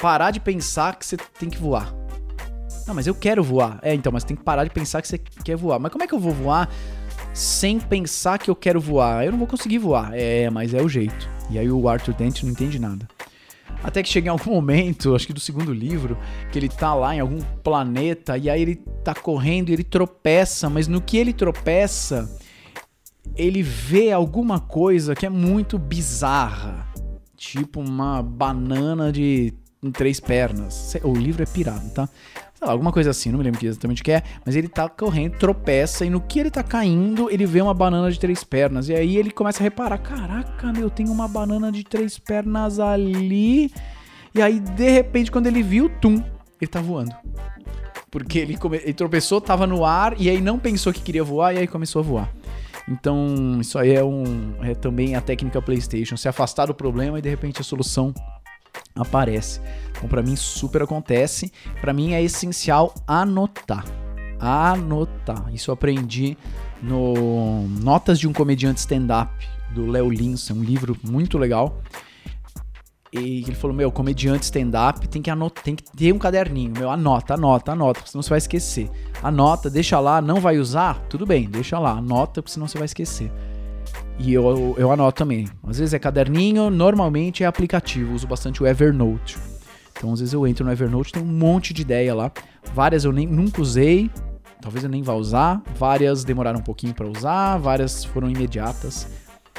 parar 0.00 0.30
de 0.30 0.40
pensar 0.40 0.96
que 0.96 1.04
você 1.04 1.16
tem 1.16 1.50
que 1.50 1.58
voar. 1.58 1.94
Não, 2.86 2.94
mas 2.94 3.06
eu 3.06 3.14
quero 3.14 3.42
voar. 3.42 3.78
É, 3.82 3.94
então, 3.94 4.10
mas 4.10 4.24
tem 4.24 4.36
que 4.36 4.42
parar 4.42 4.64
de 4.64 4.70
pensar 4.70 5.02
que 5.02 5.08
você 5.08 5.18
quer 5.18 5.56
voar. 5.56 5.78
Mas 5.78 5.92
como 5.92 6.02
é 6.02 6.06
que 6.06 6.14
eu 6.14 6.18
vou 6.18 6.32
voar 6.32 6.68
sem 7.32 7.78
pensar 7.78 8.38
que 8.38 8.50
eu 8.50 8.56
quero 8.56 8.80
voar? 8.80 9.24
Eu 9.24 9.32
não 9.32 9.38
vou 9.38 9.46
conseguir 9.46 9.78
voar. 9.78 10.10
É, 10.14 10.48
mas 10.50 10.74
é 10.74 10.82
o 10.82 10.88
jeito. 10.88 11.28
E 11.50 11.58
aí 11.58 11.70
o 11.70 11.88
Arthur 11.88 12.14
Dent 12.14 12.42
não 12.42 12.50
entende 12.50 12.78
nada. 12.78 13.06
Até 13.82 14.02
que 14.02 14.08
chega 14.08 14.28
em 14.28 14.30
algum 14.30 14.50
momento, 14.50 15.14
acho 15.14 15.26
que 15.26 15.32
do 15.32 15.40
segundo 15.40 15.72
livro, 15.72 16.18
que 16.52 16.58
ele 16.58 16.68
tá 16.68 16.94
lá 16.94 17.14
em 17.14 17.20
algum 17.20 17.40
planeta 17.62 18.36
e 18.36 18.50
aí 18.50 18.60
ele 18.60 18.76
tá 19.02 19.14
correndo 19.14 19.70
e 19.70 19.72
ele 19.72 19.84
tropeça, 19.84 20.68
mas 20.68 20.86
no 20.86 21.00
que 21.00 21.16
ele 21.16 21.32
tropeça, 21.32 22.30
ele 23.34 23.62
vê 23.62 24.12
alguma 24.12 24.60
coisa 24.60 25.14
que 25.14 25.24
é 25.24 25.30
muito 25.30 25.78
bizarra. 25.78 26.86
Tipo 27.36 27.80
uma 27.80 28.22
banana 28.22 29.10
de 29.10 29.54
três 29.94 30.20
pernas. 30.20 30.94
O 31.02 31.14
livro 31.14 31.42
é 31.42 31.46
pirado, 31.46 31.88
tá? 31.90 32.06
Lá, 32.60 32.72
alguma 32.72 32.92
coisa 32.92 33.10
assim, 33.10 33.30
não 33.30 33.38
me 33.38 33.44
lembro 33.44 33.64
exatamente 33.64 34.02
o 34.02 34.04
que 34.04 34.12
é, 34.12 34.22
mas 34.44 34.54
ele 34.54 34.68
tá 34.68 34.88
correndo, 34.88 35.38
tropeça, 35.38 36.04
e 36.04 36.10
no 36.10 36.20
que 36.20 36.38
ele 36.38 36.50
tá 36.50 36.62
caindo, 36.62 37.30
ele 37.30 37.46
vê 37.46 37.62
uma 37.62 37.72
banana 37.72 38.10
de 38.10 38.20
três 38.20 38.44
pernas. 38.44 38.88
E 38.88 38.94
aí 38.94 39.16
ele 39.16 39.30
começa 39.30 39.62
a 39.62 39.64
reparar: 39.64 39.98
caraca, 39.98 40.72
meu, 40.72 40.90
tem 40.90 41.08
uma 41.08 41.26
banana 41.26 41.72
de 41.72 41.82
três 41.82 42.18
pernas 42.18 42.78
ali. 42.78 43.72
E 44.34 44.42
aí, 44.42 44.60
de 44.60 44.90
repente, 44.90 45.30
quando 45.30 45.46
ele 45.46 45.62
viu, 45.62 45.88
tum, 45.88 46.22
ele 46.60 46.70
tá 46.70 46.80
voando. 46.80 47.14
Porque 48.10 48.38
ele, 48.38 48.56
come... 48.56 48.78
ele 48.78 48.92
tropeçou, 48.92 49.40
tava 49.40 49.66
no 49.66 49.84
ar 49.84 50.20
e 50.20 50.28
aí 50.28 50.40
não 50.40 50.58
pensou 50.58 50.92
que 50.92 51.00
queria 51.00 51.24
voar 51.24 51.54
e 51.54 51.58
aí 51.58 51.66
começou 51.66 52.00
a 52.00 52.02
voar. 52.02 52.32
Então, 52.88 53.58
isso 53.60 53.78
aí 53.78 53.94
é, 53.94 54.04
um, 54.04 54.54
é 54.62 54.74
também 54.74 55.14
a 55.14 55.20
técnica 55.20 55.62
PlayStation, 55.62 56.16
se 56.16 56.28
afastar 56.28 56.66
do 56.66 56.74
problema 56.74 57.18
e 57.18 57.22
de 57.22 57.28
repente 57.28 57.60
a 57.60 57.64
solução 57.64 58.12
aparece. 58.94 59.60
Então, 59.90 60.08
para 60.08 60.22
mim, 60.22 60.36
super 60.36 60.82
acontece. 60.82 61.52
Para 61.80 61.92
mim, 61.92 62.12
é 62.12 62.22
essencial 62.22 62.94
anotar. 63.06 63.84
Anotar. 64.38 65.52
Isso 65.52 65.70
eu 65.70 65.74
aprendi 65.74 66.36
no 66.82 67.68
Notas 67.82 68.18
de 68.18 68.26
um 68.26 68.32
Comediante 68.32 68.80
Stand-Up, 68.80 69.30
do 69.74 69.86
Léo 69.86 70.10
Lins. 70.10 70.50
É 70.50 70.54
um 70.54 70.62
livro 70.62 70.96
muito 71.02 71.38
legal. 71.38 71.80
E 73.12 73.42
ele 73.42 73.54
falou: 73.54 73.76
Meu, 73.76 73.90
comediante 73.90 74.44
stand-up 74.44 75.08
tem 75.08 75.20
que 75.20 75.30
anotar, 75.30 75.64
tem 75.64 75.74
que 75.74 75.82
ter 75.82 76.12
um 76.12 76.18
caderninho. 76.18 76.72
Meu, 76.76 76.88
anota, 76.88 77.34
anota, 77.34 77.72
anota, 77.72 78.02
senão 78.06 78.22
você 78.22 78.30
vai 78.30 78.38
esquecer. 78.38 78.88
Anota, 79.20 79.68
deixa 79.68 79.98
lá, 79.98 80.22
não 80.22 80.40
vai 80.40 80.58
usar? 80.58 81.00
Tudo 81.08 81.26
bem, 81.26 81.48
deixa 81.48 81.78
lá, 81.78 81.90
anota, 81.90 82.40
porque 82.40 82.52
senão 82.52 82.68
você 82.68 82.78
vai 82.78 82.86
esquecer. 82.86 83.32
E 84.22 84.34
eu, 84.34 84.74
eu, 84.76 84.92
anoto 84.92 85.16
também. 85.16 85.48
Às 85.66 85.78
vezes 85.78 85.94
é 85.94 85.98
caderninho, 85.98 86.68
normalmente 86.68 87.42
é 87.42 87.46
aplicativo. 87.46 88.14
uso 88.14 88.26
bastante 88.26 88.62
o 88.62 88.66
Evernote. 88.66 89.38
Então, 89.96 90.12
às 90.12 90.20
vezes 90.20 90.34
eu 90.34 90.46
entro 90.46 90.62
no 90.62 90.70
Evernote, 90.70 91.10
tem 91.10 91.22
um 91.22 91.26
monte 91.26 91.72
de 91.72 91.80
ideia 91.80 92.14
lá. 92.14 92.30
Várias 92.74 93.04
eu 93.04 93.12
nem, 93.12 93.26
nunca 93.26 93.62
usei, 93.62 94.10
talvez 94.60 94.84
eu 94.84 94.90
nem 94.90 95.02
vá 95.02 95.14
usar. 95.14 95.62
Várias 95.74 96.22
demoraram 96.22 96.60
um 96.60 96.62
pouquinho 96.62 96.92
para 96.92 97.08
usar, 97.08 97.56
várias 97.56 98.04
foram 98.04 98.28
imediatas 98.28 99.08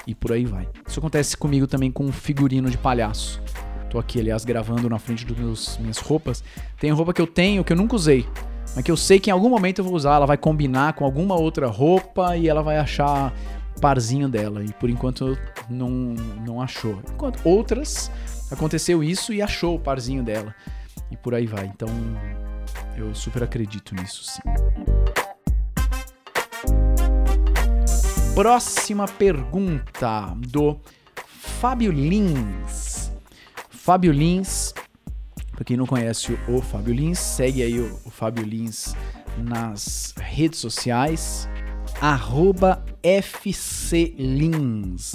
e 0.05 0.13
por 0.13 0.31
aí 0.31 0.45
vai. 0.45 0.67
Isso 0.87 0.99
acontece 0.99 1.35
comigo 1.35 1.65
também 1.65 1.91
com 1.91 2.11
figurino 2.11 2.69
de 2.69 2.77
palhaço. 2.77 3.41
Tô 3.89 3.97
aqui, 3.97 4.19
aliás, 4.19 4.45
gravando 4.45 4.87
na 4.87 4.99
frente 4.99 5.25
das 5.25 5.79
minhas 5.79 5.97
roupas. 5.97 6.43
Tem 6.79 6.91
roupa 6.91 7.13
que 7.13 7.21
eu 7.21 7.27
tenho 7.27 7.63
que 7.63 7.73
eu 7.73 7.77
nunca 7.77 7.95
usei, 7.95 8.27
mas 8.75 8.83
que 8.83 8.91
eu 8.91 8.97
sei 8.97 9.19
que 9.19 9.31
em 9.31 9.33
algum 9.33 9.49
momento 9.49 9.79
eu 9.79 9.85
vou 9.85 9.95
usar. 9.95 10.17
Ela 10.17 10.27
vai 10.27 10.37
combinar 10.37 10.93
com 10.93 11.03
alguma 11.03 11.35
outra 11.35 11.65
roupa 11.65 12.37
e 12.37 12.47
ela 12.47 12.61
vai 12.61 12.77
achar 12.77 13.33
parzinho 13.81 14.29
dela. 14.29 14.63
E 14.63 14.71
por 14.73 14.89
enquanto 14.89 15.37
não, 15.69 15.89
não 16.45 16.61
achou. 16.61 17.01
Enquanto 17.11 17.41
outras 17.43 18.11
aconteceu 18.49 19.03
isso 19.03 19.33
e 19.33 19.41
achou 19.41 19.75
o 19.75 19.79
parzinho 19.79 20.23
dela. 20.23 20.55
E 21.09 21.17
por 21.17 21.33
aí 21.33 21.47
vai. 21.47 21.65
Então 21.65 21.89
eu 22.95 23.13
super 23.15 23.43
acredito 23.43 23.95
nisso, 23.95 24.23
sim. 24.23 24.41
Próxima 28.35 29.07
pergunta 29.07 30.33
do 30.37 30.79
Fábio 31.59 31.91
Lins. 31.91 33.11
Fábio 33.69 34.11
Lins, 34.11 34.73
para 35.51 35.65
quem 35.65 35.75
não 35.75 35.85
conhece 35.85 36.37
o 36.47 36.61
Fábio 36.61 36.93
Lins, 36.93 37.19
segue 37.19 37.61
aí 37.61 37.79
o, 37.79 37.99
o 38.05 38.09
Fábio 38.09 38.45
Lins 38.45 38.95
nas 39.37 40.13
redes 40.17 40.59
sociais. 40.59 41.49
Arroba 42.01 42.83
FCLins. 43.03 43.95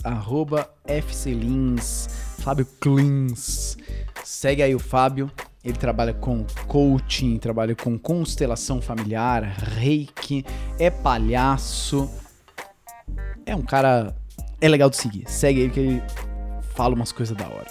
Arroba 0.05 0.71
FCLins. 0.87 2.09
Fábio 2.39 2.67
Klins. 2.81 3.77
Segue 4.25 4.63
aí 4.63 4.75
o 4.75 4.79
Fábio. 4.79 5.31
Ele 5.63 5.77
trabalha 5.77 6.15
com 6.15 6.47
coaching, 6.69 7.37
trabalha 7.39 7.75
com 7.75 7.99
constelação 7.99 8.81
familiar, 8.81 9.43
reiki, 9.43 10.45
é 10.79 10.89
palhaço 10.89 12.09
é 13.47 13.55
um 13.55 13.63
cara. 13.63 14.15
É 14.61 14.69
legal 14.69 14.91
de 14.91 14.97
seguir. 14.97 15.25
Segue 15.29 15.61
ele 15.61 15.71
que 15.71 15.81
ele 15.81 16.03
fala 16.75 16.95
umas 16.95 17.13
coisas 17.13 17.37
da 17.37 17.47
hora. 17.47 17.71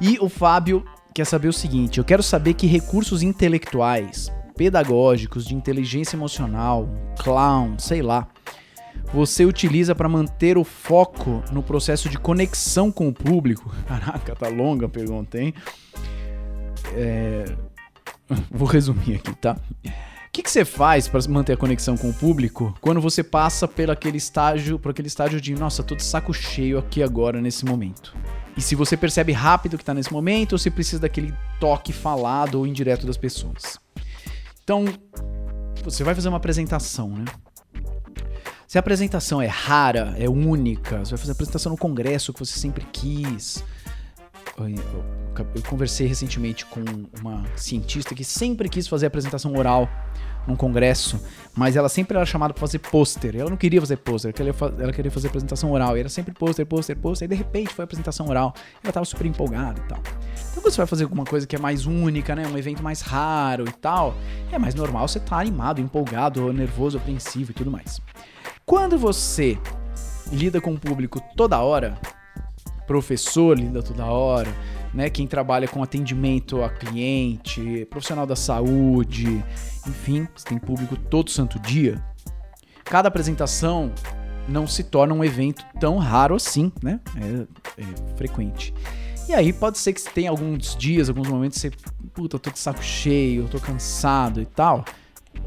E 0.00 0.18
o 0.20 0.28
Fábio 0.28 0.84
quer 1.12 1.26
saber 1.26 1.48
o 1.48 1.52
seguinte: 1.52 1.98
eu 1.98 2.04
quero 2.04 2.22
saber 2.22 2.54
que 2.54 2.66
recursos 2.66 3.22
intelectuais, 3.22 4.32
pedagógicos, 4.56 5.44
de 5.44 5.54
inteligência 5.54 6.16
emocional, 6.16 6.88
clown, 7.18 7.78
sei 7.78 8.02
lá, 8.02 8.28
você 9.12 9.44
utiliza 9.44 9.94
para 9.94 10.08
manter 10.08 10.56
o 10.56 10.64
foco 10.64 11.42
no 11.52 11.62
processo 11.62 12.08
de 12.08 12.18
conexão 12.18 12.90
com 12.90 13.08
o 13.08 13.12
público? 13.12 13.72
Caraca, 13.86 14.34
tá 14.34 14.48
longa 14.48 14.86
a 14.86 14.88
pergunta, 14.88 15.38
hein? 15.38 15.54
É... 16.94 17.44
Vou 18.50 18.66
resumir 18.66 19.16
aqui, 19.16 19.34
tá? 19.34 19.56
que, 20.34 20.42
que 20.42 20.50
você 20.50 20.64
faz 20.64 21.06
para 21.06 21.20
manter 21.28 21.52
a 21.52 21.56
conexão 21.56 21.96
com 21.96 22.10
o 22.10 22.12
público 22.12 22.74
quando 22.80 23.00
você 23.00 23.22
passa 23.22 23.68
por 23.68 23.88
aquele 23.88 24.16
estágio, 24.16 24.80
por 24.80 24.90
aquele 24.90 25.06
estágio 25.06 25.40
de, 25.40 25.54
nossa, 25.54 25.80
tô 25.80 25.94
de 25.94 26.02
saco 26.02 26.34
cheio 26.34 26.76
aqui 26.76 27.04
agora 27.04 27.40
nesse 27.40 27.64
momento? 27.64 28.16
E 28.56 28.60
se 28.60 28.74
você 28.74 28.96
percebe 28.96 29.30
rápido 29.30 29.78
que 29.78 29.84
tá 29.84 29.94
nesse 29.94 30.12
momento 30.12 30.54
ou 30.54 30.58
se 30.58 30.72
precisa 30.72 31.02
daquele 31.02 31.32
toque 31.60 31.92
falado 31.92 32.56
ou 32.56 32.66
indireto 32.66 33.06
das 33.06 33.16
pessoas. 33.16 33.78
Então, 34.64 34.84
você 35.84 36.02
vai 36.02 36.14
fazer 36.14 36.28
uma 36.28 36.38
apresentação, 36.38 37.10
né? 37.10 37.24
Se 38.66 38.78
a 38.78 38.80
apresentação 38.80 39.40
é 39.40 39.46
rara, 39.46 40.14
é 40.18 40.28
única, 40.28 40.98
você 41.04 41.10
vai 41.10 41.18
fazer 41.18 41.30
a 41.30 41.34
apresentação 41.34 41.72
no 41.72 41.78
congresso 41.78 42.32
que 42.32 42.40
você 42.40 42.58
sempre 42.58 42.84
quis, 42.90 43.62
eu 44.56 45.62
conversei 45.68 46.06
recentemente 46.06 46.64
com 46.66 46.80
uma 47.20 47.44
cientista 47.56 48.14
que 48.14 48.24
sempre 48.24 48.68
quis 48.68 48.88
fazer 48.88 49.06
apresentação 49.06 49.54
oral 49.54 49.88
num 50.46 50.56
congresso, 50.56 51.20
mas 51.54 51.76
ela 51.76 51.88
sempre 51.88 52.16
era 52.16 52.26
chamada 52.26 52.52
para 52.52 52.60
fazer 52.60 52.78
pôster. 52.78 53.36
Ela 53.36 53.50
não 53.50 53.56
queria 53.56 53.80
fazer 53.80 53.96
pôster, 53.96 54.34
ela 54.78 54.92
queria 54.92 55.10
fazer 55.10 55.28
apresentação 55.28 55.72
oral. 55.72 55.96
E 55.96 56.00
era 56.00 56.08
sempre 56.08 56.32
pôster, 56.32 56.66
pôster, 56.66 56.96
pôster. 56.96 57.26
E 57.26 57.28
de 57.28 57.34
repente 57.34 57.72
foi 57.72 57.84
apresentação 57.84 58.28
oral. 58.28 58.54
Ela 58.82 58.92
tava 58.92 59.06
super 59.06 59.26
empolgada 59.26 59.80
e 59.80 59.88
tal. 59.88 59.98
Então 60.50 60.62
quando 60.62 60.72
você 60.72 60.76
vai 60.78 60.86
fazer 60.86 61.04
alguma 61.04 61.24
coisa 61.24 61.46
que 61.46 61.56
é 61.56 61.58
mais 61.58 61.86
única, 61.86 62.34
né, 62.34 62.46
um 62.46 62.58
evento 62.58 62.82
mais 62.82 63.00
raro 63.00 63.64
e 63.68 63.72
tal, 63.72 64.14
é 64.52 64.58
mais 64.58 64.74
normal 64.74 65.06
você 65.08 65.18
estar 65.18 65.36
tá 65.36 65.42
animado, 65.42 65.80
empolgado, 65.80 66.52
nervoso, 66.52 66.98
apreensivo 66.98 67.50
e 67.50 67.54
tudo 67.54 67.70
mais. 67.70 68.00
Quando 68.66 68.98
você 68.98 69.58
lida 70.32 70.60
com 70.60 70.72
o 70.72 70.78
público 70.78 71.20
toda 71.36 71.58
hora, 71.58 71.98
professor 72.86 73.58
lida 73.58 73.82
toda 73.82 74.04
hora, 74.04 74.48
né? 74.94 75.10
Quem 75.10 75.26
trabalha 75.26 75.66
com 75.66 75.82
atendimento 75.82 76.62
a 76.62 76.70
cliente, 76.70 77.86
profissional 77.90 78.26
da 78.26 78.36
saúde, 78.36 79.44
enfim, 79.86 80.26
você 80.34 80.48
tem 80.48 80.58
público 80.58 80.96
todo 80.96 81.30
santo 81.30 81.58
dia. 81.58 82.02
Cada 82.84 83.08
apresentação 83.08 83.92
não 84.48 84.66
se 84.66 84.84
torna 84.84 85.14
um 85.14 85.24
evento 85.24 85.64
tão 85.80 85.98
raro 85.98 86.36
assim, 86.36 86.70
né? 86.82 87.00
É, 87.16 87.82
é 87.82 88.16
frequente. 88.16 88.72
E 89.28 89.32
aí 89.32 89.52
pode 89.52 89.78
ser 89.78 89.92
que 89.92 90.00
você 90.00 90.10
tenha 90.10 90.30
alguns 90.30 90.76
dias, 90.76 91.08
alguns 91.08 91.28
momentos 91.28 91.58
você, 91.58 91.70
puta, 92.12 92.38
tô 92.38 92.50
de 92.50 92.58
saco 92.58 92.82
cheio, 92.82 93.48
tô 93.48 93.58
cansado 93.58 94.40
e 94.40 94.46
tal. 94.46 94.84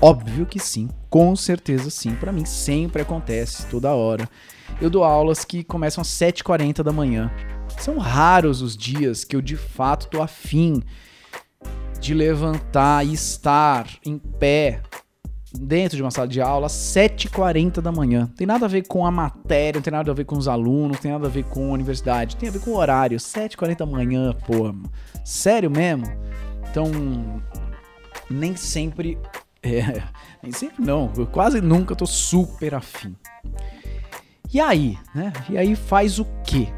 Óbvio 0.02 0.46
que 0.46 0.60
sim, 0.60 0.90
com 1.10 1.36
certeza 1.36 1.90
sim. 1.90 2.16
Para 2.16 2.32
mim 2.32 2.44
sempre 2.44 3.04
acontece, 3.04 3.68
toda 3.68 3.94
hora. 3.94 4.28
Eu 4.82 4.90
dou 4.90 5.04
aulas 5.04 5.46
que 5.46 5.64
começam 5.64 6.02
às 6.02 6.08
7h40 6.08 6.84
da 6.84 6.92
manhã. 6.92 7.32
São 7.78 7.98
raros 7.98 8.62
os 8.62 8.76
dias 8.76 9.24
que 9.24 9.36
eu 9.36 9.42
de 9.42 9.56
fato 9.56 10.08
tô 10.08 10.22
afim 10.22 10.82
de 12.00 12.13
levantar 12.13 13.06
e 13.06 13.13
estar 13.13 13.88
em 14.06 14.18
pé 14.18 14.82
dentro 15.54 15.96
de 15.96 16.04
uma 16.04 16.12
sala 16.12 16.28
de 16.28 16.42
aula 16.42 16.68
às 16.68 16.74
7h40 16.74 17.82
da 17.82 17.92
manhã. 17.92 18.30
Tem 18.36 18.46
nada 18.46 18.66
a 18.66 18.70
ver 18.70 18.86
com 18.88 19.06
a 19.06 19.12
matéria, 19.12 19.78
não 19.78 19.84
tem 19.84 19.92
nada 19.92 20.12
a 20.12 20.13
ver 20.13 20.26
com 20.26 20.38
os 20.38 20.48
alunos, 20.48 20.98
não 20.98 21.02
tem 21.02 21.12
nada 21.12 21.28
a 21.28 21.30
ver 21.30 21.44
com 21.46 21.70
a 21.70 21.74
universidade, 21.74 22.36
tem 22.36 22.50
a 22.50 22.52
ver 22.52 22.60
com 22.60 22.72
o 22.72 22.78
horário. 22.78 23.18
7h40 23.18 23.78
da 23.78 23.86
manhã, 23.86 24.34
pô. 24.46 24.74
Sério 25.24 25.70
mesmo? 25.70 26.06
Então, 26.70 26.92
nem 28.30 28.56
sempre. 28.56 29.18
É, 29.63 30.02
nem 30.42 30.54
sempre 30.54 30.86
não, 30.86 31.12
eu 31.18 31.26
quase 31.26 31.60
nunca 31.60 31.96
tô 31.96 32.06
super 32.06 32.76
afim. 32.76 33.13
E 34.54 34.62
aí, 34.62 34.98
né? 35.13 35.34
E 35.50 35.58
aí 35.58 35.76
faz 35.76 36.20
o 36.20 36.28
quê? 36.46 36.70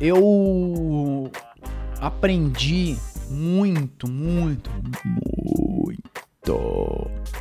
Eu 0.00 1.30
aprendi 2.00 2.96
muito, 3.30 4.10
muito, 4.10 4.70
muito 4.70 6.08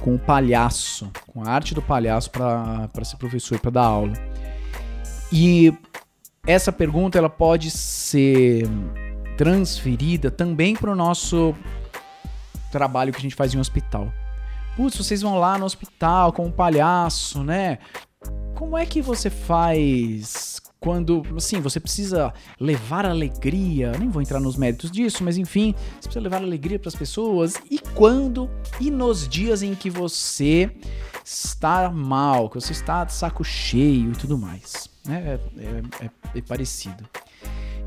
com 0.02 0.16
o 0.16 0.20
palhaço, 0.20 1.10
com 1.28 1.44
a 1.44 1.50
arte 1.50 1.74
do 1.74 1.82
palhaço 1.82 2.30
para 2.32 2.90
ser 3.04 3.18
professor, 3.18 3.60
para 3.60 3.72
dar 3.72 3.84
aula. 3.84 4.14
E 5.32 5.74
essa 6.46 6.72
pergunta 6.72 7.18
ela 7.18 7.30
pode 7.30 7.70
ser 7.72 8.68
transferida 9.38 10.32
também 10.32 10.76
para 10.76 10.92
o 10.92 10.96
nosso 10.96 11.56
trabalho 12.72 13.12
que 13.12 13.20
a 13.20 13.22
gente 13.22 13.36
faz 13.36 13.54
em 13.54 13.58
um 13.58 13.62
hospital. 13.62 14.12
Putz, 14.76 14.98
vocês 14.98 15.22
vão 15.22 15.38
lá 15.38 15.58
no 15.58 15.66
hospital 15.66 16.32
com 16.32 16.46
um 16.46 16.52
palhaço, 16.52 17.44
né? 17.44 17.80
Como 18.56 18.78
é 18.78 18.86
que 18.86 19.02
você 19.02 19.30
faz 19.30 20.60
quando, 20.80 21.24
assim, 21.36 21.60
você 21.60 21.80
precisa 21.80 22.34
levar 22.60 23.06
alegria, 23.06 23.92
nem 23.98 24.10
vou 24.10 24.22
entrar 24.22 24.40
nos 24.40 24.56
méritos 24.56 24.92
disso, 24.92 25.24
mas 25.24 25.38
enfim, 25.38 25.74
você 25.96 26.04
precisa 26.04 26.20
levar 26.20 26.38
alegria 26.38 26.78
para 26.78 26.90
as 26.90 26.96
pessoas. 26.96 27.56
E 27.70 27.80
quando 27.80 28.50
e 28.80 28.92
nos 28.92 29.28
dias 29.28 29.64
em 29.64 29.74
que 29.74 29.90
você 29.90 30.72
está 31.26 31.90
mal, 31.90 32.50
que 32.50 32.56
você 32.56 32.72
está 32.72 33.04
de 33.04 33.14
saco 33.14 33.44
cheio 33.44 34.12
e 34.12 34.16
tudo 34.16 34.38
mais, 34.38 34.90
né? 35.06 35.40
É, 35.58 35.62
é, 35.62 36.06
é, 36.06 36.10
é 36.36 36.42
parecido. 36.42 37.04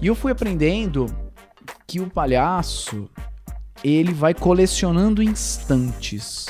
E 0.01 0.07
eu 0.07 0.15
fui 0.15 0.33
aprendendo 0.33 1.07
que 1.87 2.01
o 2.01 2.09
palhaço 2.09 3.09
ele 3.85 4.13
vai 4.13 4.35
colecionando 4.35 5.23
instantes. 5.23 6.47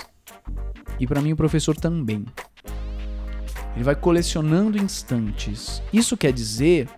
E 0.99 1.07
para 1.07 1.21
mim 1.21 1.33
o 1.33 1.37
professor 1.37 1.77
também. 1.77 2.27
Ele 3.75 3.85
vai 3.85 3.95
colecionando 3.95 4.79
instantes. 4.79 5.83
Isso 5.93 6.17
quer 6.17 6.33
dizer 6.33 6.89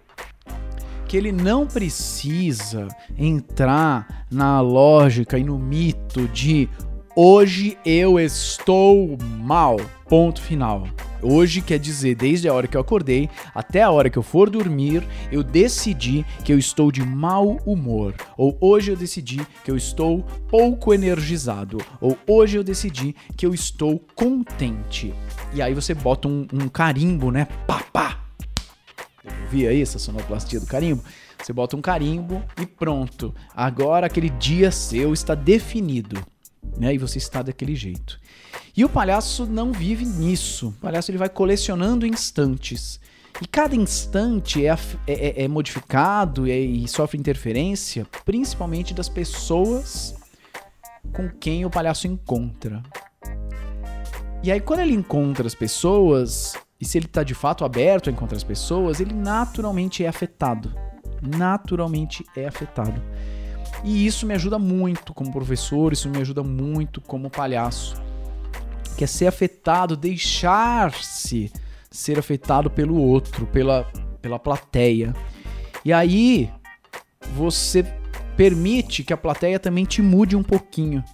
que 1.06 1.16
ele 1.16 1.30
não 1.30 1.66
precisa 1.66 2.88
entrar 3.18 4.26
na 4.30 4.60
lógica 4.60 5.38
e 5.38 5.44
no 5.44 5.58
mito 5.58 6.26
de 6.28 6.70
hoje 7.14 7.76
eu 7.84 8.18
estou 8.18 9.18
mal. 9.40 9.76
Ponto 10.08 10.40
final. 10.40 10.88
Hoje 11.22 11.60
quer 11.60 11.78
dizer, 11.78 12.16
desde 12.16 12.48
a 12.48 12.52
hora 12.52 12.66
que 12.66 12.76
eu 12.76 12.80
acordei 12.80 13.30
até 13.54 13.82
a 13.82 13.90
hora 13.90 14.10
que 14.10 14.18
eu 14.18 14.22
for 14.22 14.50
dormir, 14.50 15.06
eu 15.30 15.42
decidi 15.42 16.26
que 16.44 16.52
eu 16.52 16.58
estou 16.58 16.90
de 16.90 17.00
mau 17.02 17.58
humor. 17.64 18.14
Ou 18.36 18.56
hoje 18.60 18.90
eu 18.90 18.96
decidi 18.96 19.40
que 19.64 19.70
eu 19.70 19.76
estou 19.76 20.24
pouco 20.48 20.92
energizado. 20.92 21.78
Ou 22.00 22.18
hoje 22.26 22.56
eu 22.56 22.64
decidi 22.64 23.14
que 23.36 23.46
eu 23.46 23.54
estou 23.54 24.00
contente. 24.16 25.14
E 25.54 25.60
aí 25.60 25.74
você 25.74 25.94
bota 25.94 26.28
um, 26.28 26.46
um 26.52 26.68
carimbo, 26.68 27.30
né? 27.30 27.46
Pá, 27.66 27.84
pá. 27.92 28.18
Ouvia 29.42 29.70
aí 29.70 29.82
essa 29.82 29.98
sonoplastia 29.98 30.58
do 30.58 30.66
carimbo? 30.66 31.02
Você 31.42 31.52
bota 31.52 31.76
um 31.76 31.82
carimbo 31.82 32.42
e 32.60 32.64
pronto. 32.64 33.34
Agora 33.54 34.06
aquele 34.06 34.30
dia 34.30 34.70
seu 34.70 35.12
está 35.12 35.34
definido. 35.34 36.24
Né? 36.78 36.94
E 36.94 36.98
você 36.98 37.18
está 37.18 37.42
daquele 37.42 37.76
jeito. 37.76 38.18
E 38.76 38.84
o 38.84 38.88
palhaço 38.88 39.44
não 39.44 39.72
vive 39.72 40.06
nisso. 40.06 40.68
O 40.68 40.72
palhaço 40.80 41.10
ele 41.10 41.18
vai 41.18 41.28
colecionando 41.28 42.06
instantes. 42.06 42.98
E 43.40 43.46
cada 43.46 43.74
instante 43.74 44.66
é, 44.66 44.70
é, 44.70 45.12
é, 45.12 45.44
é 45.44 45.48
modificado 45.48 46.46
e, 46.46 46.84
e 46.84 46.88
sofre 46.88 47.18
interferência, 47.18 48.06
principalmente 48.24 48.94
das 48.94 49.08
pessoas 49.08 50.14
com 51.12 51.28
quem 51.28 51.64
o 51.64 51.70
palhaço 51.70 52.06
encontra. 52.06 52.82
E 54.42 54.50
aí, 54.50 54.60
quando 54.60 54.80
ele 54.80 54.94
encontra 54.94 55.46
as 55.46 55.54
pessoas, 55.54 56.54
e 56.80 56.84
se 56.84 56.98
ele 56.98 57.06
está 57.06 57.22
de 57.22 57.34
fato 57.34 57.64
aberto 57.64 58.10
a 58.10 58.12
encontrar 58.12 58.36
as 58.36 58.44
pessoas, 58.44 59.00
ele 59.00 59.14
naturalmente 59.14 60.04
é 60.04 60.08
afetado. 60.08 60.74
Naturalmente 61.20 62.24
é 62.36 62.46
afetado. 62.46 63.00
E 63.84 64.06
isso 64.06 64.26
me 64.26 64.34
ajuda 64.34 64.58
muito 64.58 65.14
como 65.14 65.32
professor, 65.32 65.92
isso 65.92 66.08
me 66.08 66.18
ajuda 66.18 66.42
muito 66.42 67.00
como 67.00 67.30
palhaço 67.30 68.00
que 68.96 69.04
é 69.04 69.06
ser 69.06 69.26
afetado, 69.26 69.96
deixar-se 69.96 71.50
ser 71.90 72.18
afetado 72.18 72.70
pelo 72.70 72.96
outro, 72.96 73.46
pela, 73.46 73.84
pela 74.20 74.38
plateia. 74.38 75.14
E 75.84 75.92
aí 75.92 76.50
você 77.34 77.82
permite 78.36 79.04
que 79.04 79.12
a 79.12 79.16
plateia 79.16 79.58
também 79.58 79.84
te 79.84 80.00
mude 80.00 80.36
um 80.36 80.42
pouquinho. 80.42 81.04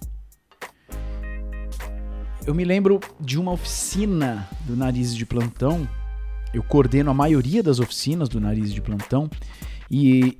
Eu 2.49 2.55
me 2.55 2.65
lembro 2.65 2.99
de 3.19 3.39
uma 3.39 3.51
oficina 3.51 4.49
do 4.61 4.75
Nariz 4.75 5.15
de 5.15 5.23
Plantão. 5.23 5.87
Eu 6.51 6.63
coordeno 6.63 7.11
a 7.11 7.13
maioria 7.13 7.61
das 7.61 7.79
oficinas 7.79 8.27
do 8.27 8.41
Nariz 8.41 8.73
de 8.73 8.81
Plantão 8.81 9.29
e 9.91 10.35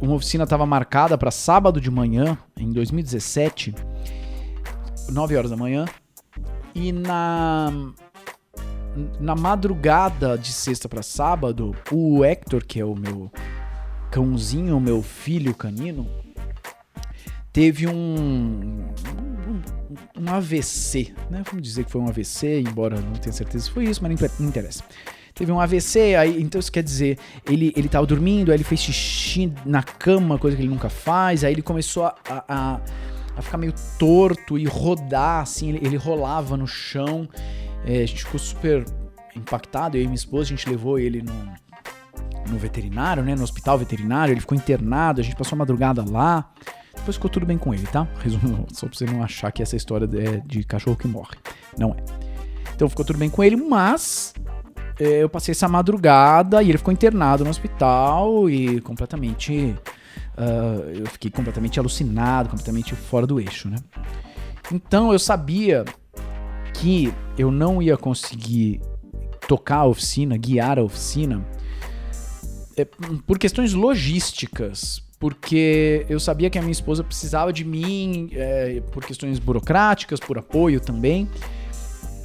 uma 0.00 0.14
oficina 0.14 0.44
estava 0.44 0.64
marcada 0.64 1.18
para 1.18 1.32
sábado 1.32 1.80
de 1.80 1.90
manhã, 1.90 2.38
em 2.56 2.70
2017, 2.70 3.74
9 5.10 5.36
horas 5.36 5.50
da 5.50 5.56
manhã. 5.56 5.84
E 6.72 6.92
na 6.92 7.72
na 9.18 9.34
madrugada 9.34 10.38
de 10.38 10.52
sexta 10.52 10.88
para 10.88 11.02
sábado, 11.02 11.74
o 11.90 12.24
Hector, 12.24 12.64
que 12.64 12.78
é 12.78 12.84
o 12.84 12.94
meu 12.94 13.32
cãozinho, 14.12 14.76
o 14.76 14.80
meu 14.80 15.02
filho 15.02 15.56
canino, 15.56 16.08
teve 17.52 17.88
um, 17.88 18.86
um, 20.16 20.28
AVC, 20.28 21.14
né? 21.30 21.42
Vamos 21.44 21.62
dizer 21.62 21.84
que 21.84 21.90
foi 21.90 22.00
um 22.00 22.08
AVC, 22.08 22.60
embora 22.60 23.00
não 23.00 23.12
tenha 23.12 23.32
certeza 23.32 23.64
se 23.64 23.70
foi 23.70 23.84
isso, 23.84 24.02
mas 24.02 24.38
não 24.38 24.48
interessa. 24.48 24.82
Teve 25.34 25.50
um 25.50 25.60
AVC, 25.60 26.14
aí, 26.14 26.40
então 26.40 26.60
isso 26.60 26.70
quer 26.70 26.82
dizer, 26.82 27.18
ele, 27.44 27.72
ele 27.76 27.88
tava 27.88 28.06
dormindo, 28.06 28.52
aí 28.52 28.56
ele 28.56 28.62
fez 28.62 28.80
xixi 28.80 29.52
na 29.66 29.82
cama, 29.82 30.38
coisa 30.38 30.56
que 30.56 30.62
ele 30.62 30.70
nunca 30.70 30.88
faz, 30.88 31.42
aí 31.42 31.52
ele 31.52 31.62
começou 31.62 32.04
a, 32.04 32.14
a, 32.30 32.80
a 33.36 33.42
ficar 33.42 33.58
meio 33.58 33.74
torto 33.98 34.56
e 34.56 34.64
rodar, 34.64 35.42
assim, 35.42 35.70
ele, 35.70 35.84
ele 35.84 35.96
rolava 35.96 36.56
no 36.56 36.68
chão. 36.68 37.28
É, 37.84 38.02
a 38.02 38.06
gente 38.06 38.24
ficou 38.24 38.38
super 38.38 38.84
impactado, 39.34 39.96
eu 39.96 40.02
e 40.02 40.04
minha 40.04 40.14
esposa, 40.14 40.44
a 40.44 40.56
gente 40.56 40.68
levou 40.70 41.00
ele 41.00 41.20
no, 41.20 41.34
no 42.48 42.56
veterinário, 42.56 43.22
né, 43.22 43.34
no 43.34 43.42
hospital 43.42 43.76
veterinário, 43.76 44.32
ele 44.32 44.40
ficou 44.40 44.56
internado, 44.56 45.20
a 45.20 45.24
gente 45.24 45.36
passou 45.36 45.56
a 45.56 45.58
madrugada 45.58 46.04
lá. 46.08 46.50
Depois 47.04 47.16
ficou 47.16 47.28
tudo 47.28 47.44
bem 47.44 47.58
com 47.58 47.74
ele, 47.74 47.86
tá? 47.86 48.08
Resumo, 48.18 48.66
só 48.72 48.86
pra 48.86 48.96
você 48.96 49.04
não 49.04 49.22
achar 49.22 49.52
que 49.52 49.62
essa 49.62 49.76
história 49.76 50.08
é 50.18 50.40
de 50.46 50.64
cachorro 50.64 50.96
que 50.96 51.06
morre. 51.06 51.36
Não 51.76 51.90
é. 51.90 51.96
Então 52.74 52.88
ficou 52.88 53.04
tudo 53.04 53.18
bem 53.18 53.28
com 53.28 53.44
ele, 53.44 53.56
mas 53.56 54.32
é, 54.98 55.22
eu 55.22 55.28
passei 55.28 55.52
essa 55.52 55.68
madrugada 55.68 56.62
e 56.62 56.70
ele 56.70 56.78
ficou 56.78 56.90
internado 56.90 57.44
no 57.44 57.50
hospital 57.50 58.48
e 58.48 58.80
completamente 58.80 59.76
uh, 60.38 60.88
eu 60.94 61.04
fiquei 61.04 61.30
completamente 61.30 61.78
alucinado, 61.78 62.48
completamente 62.48 62.94
fora 62.94 63.26
do 63.26 63.38
eixo, 63.38 63.68
né? 63.68 63.76
Então 64.72 65.12
eu 65.12 65.18
sabia 65.18 65.84
que 66.72 67.12
eu 67.36 67.50
não 67.50 67.82
ia 67.82 67.98
conseguir 67.98 68.80
tocar 69.46 69.80
a 69.80 69.84
oficina, 69.84 70.38
guiar 70.38 70.78
a 70.78 70.82
oficina, 70.82 71.46
é, 72.78 72.86
por 73.26 73.38
questões 73.38 73.74
logísticas, 73.74 75.03
porque 75.24 76.04
eu 76.06 76.20
sabia 76.20 76.50
que 76.50 76.58
a 76.58 76.60
minha 76.60 76.70
esposa 76.70 77.02
precisava 77.02 77.50
de 77.50 77.64
mim 77.64 78.28
é, 78.34 78.82
por 78.92 79.02
questões 79.02 79.38
burocráticas, 79.38 80.20
por 80.20 80.36
apoio 80.36 80.78
também 80.82 81.26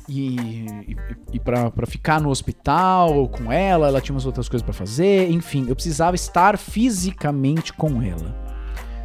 e, 0.09 0.35
e, 0.35 0.97
e 1.31 1.39
para 1.39 1.87
ficar 1.87 2.19
no 2.19 2.29
hospital 2.29 3.29
com 3.29 3.49
ela, 3.53 3.87
ela 3.87 4.01
tinha 4.01 4.13
umas 4.13 4.25
outras 4.25 4.49
coisas 4.49 4.65
para 4.65 4.73
fazer, 4.73 5.31
enfim, 5.31 5.65
eu 5.69 5.75
precisava 5.75 6.13
estar 6.13 6.57
fisicamente 6.57 7.71
com 7.71 8.01
ela. 8.01 8.35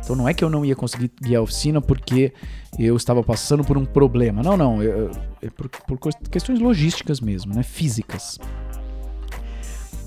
Então 0.03 0.17
não 0.17 0.29
é 0.29 0.35
que 0.35 0.43
eu 0.43 0.51
não 0.51 0.65
ia 0.65 0.75
conseguir 0.75 1.13
guiar 1.23 1.39
a 1.39 1.45
oficina 1.45 1.81
porque 1.81 2.33
eu 2.77 2.97
estava 2.97 3.23
passando 3.23 3.63
por 3.63 3.79
um 3.79 3.85
problema. 3.85 4.43
Não, 4.43 4.57
não, 4.57 4.83
é 4.83 5.49
por, 5.51 5.69
por 5.69 6.13
questões 6.29 6.59
logísticas 6.59 7.21
mesmo, 7.21 7.55
né, 7.55 7.63
físicas. 7.63 8.41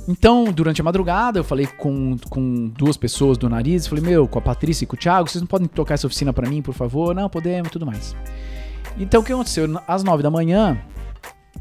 Então, 0.07 0.45
durante 0.45 0.79
a 0.79 0.83
madrugada, 0.83 1.39
eu 1.39 1.43
falei 1.43 1.67
com, 1.67 2.17
com 2.29 2.69
duas 2.69 2.95
pessoas 2.95 3.37
do 3.37 3.49
nariz, 3.49 3.87
falei, 3.87 4.03
meu, 4.03 4.25
com 4.27 4.39
a 4.39 4.41
Patrícia 4.41 4.85
e 4.85 4.87
com 4.87 4.95
o 4.95 4.99
Thiago, 4.99 5.29
vocês 5.29 5.41
não 5.41 5.47
podem 5.47 5.67
tocar 5.67 5.95
essa 5.95 6.07
oficina 6.07 6.31
para 6.31 6.49
mim, 6.49 6.61
por 6.61 6.73
favor? 6.73 7.13
Não, 7.13 7.29
podemos 7.29 7.69
tudo 7.69 7.85
mais. 7.85 8.15
Então 8.97 9.21
o 9.21 9.23
que 9.23 9.33
aconteceu? 9.33 9.65
Às 9.85 10.03
nove 10.03 10.23
da 10.23 10.31
manhã, 10.31 10.79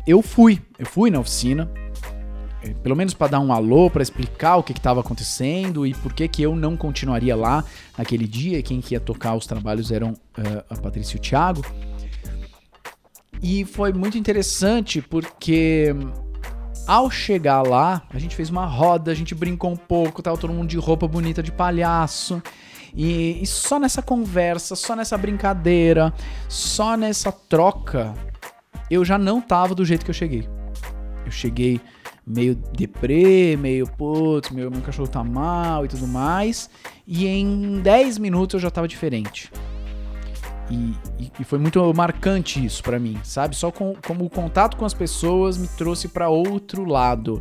eu 0.07 0.23
fui. 0.23 0.63
Eu 0.79 0.87
fui 0.87 1.11
na 1.11 1.19
oficina. 1.19 1.69
Eh, 2.63 2.73
pelo 2.83 2.95
menos 2.95 3.15
para 3.15 3.33
dar 3.33 3.41
um 3.41 3.53
alô, 3.53 3.91
para 3.91 4.03
explicar 4.03 4.57
o 4.57 4.63
que 4.63 4.73
estava 4.73 5.01
acontecendo 5.01 5.85
e 5.85 5.93
por 5.93 6.13
que, 6.13 6.29
que 6.29 6.43
eu 6.43 6.55
não 6.55 6.77
continuaria 6.77 7.35
lá 7.35 7.65
naquele 7.99 8.27
dia. 8.27 8.63
Quem 8.63 8.81
que 8.81 8.95
ia 8.95 9.01
tocar 9.01 9.35
os 9.35 9.47
trabalhos 9.47 9.91
eram 9.91 10.11
uh, 10.11 10.65
a 10.71 10.77
Patrícia 10.77 11.17
e 11.17 11.19
o 11.19 11.23
Thiago. 11.23 11.63
E 13.43 13.65
foi 13.65 13.93
muito 13.93 14.17
interessante 14.17 15.03
porque 15.03 15.95
ao 16.87 17.11
chegar 17.11 17.63
lá, 17.63 18.03
a 18.11 18.19
gente 18.19 18.37
fez 18.37 18.51
uma 18.51 18.65
roda, 18.65 19.11
a 19.11 19.15
gente 19.15 19.35
brincou 19.35 19.71
um 19.71 19.77
pouco, 19.77 20.23
tava 20.23 20.39
todo 20.39 20.53
mundo 20.53 20.69
de 20.69 20.77
roupa 20.77 21.09
bonita 21.09 21.43
de 21.43 21.51
palhaço. 21.51 22.43
E, 22.95 23.43
e 23.43 23.47
só 23.47 23.79
nessa 23.79 24.01
conversa, 24.01 24.75
só 24.75 24.97
nessa 24.97 25.19
brincadeira, 25.19 26.15
só 26.49 26.97
nessa 26.97 27.31
troca, 27.31 28.15
eu 28.91 29.05
já 29.05 29.19
não 29.19 29.41
tava 29.41 29.75
do 29.75 29.85
jeito 29.85 30.05
que 30.05 30.11
eu 30.11 30.15
cheguei. 30.15 30.49
Eu 31.25 31.31
cheguei 31.31 31.81
meio 32.27 32.55
deprê, 32.55 33.57
meio 33.57 33.87
putz, 33.87 34.51
meu, 34.51 34.71
meu 34.71 34.81
cachorro 34.81 35.09
tá 35.09 35.23
mal 35.23 35.85
e 35.85 35.89
tudo 35.89 36.07
mais. 36.07 36.71
E 37.07 37.27
em 37.27 37.81
10 37.81 38.19
minutos 38.19 38.55
eu 38.55 38.61
já 38.61 38.71
tava 38.71 38.89
diferente. 38.89 39.51
E, 40.69 40.97
e, 41.39 41.45
foi 41.45 41.59
muito 41.59 41.95
marcante 41.95 42.65
isso 42.65 42.83
para 42.83 42.99
mim, 42.99 43.19
sabe? 43.23 43.55
Só 43.55 43.71
com, 43.71 43.95
como 44.05 44.25
o 44.25 44.31
contato 44.31 44.77
com 44.77 44.85
as 44.85 44.93
pessoas 44.93 45.57
me 45.57 45.69
trouxe 45.69 46.09
para 46.09 46.29
outro 46.29 46.85
lado, 46.85 47.41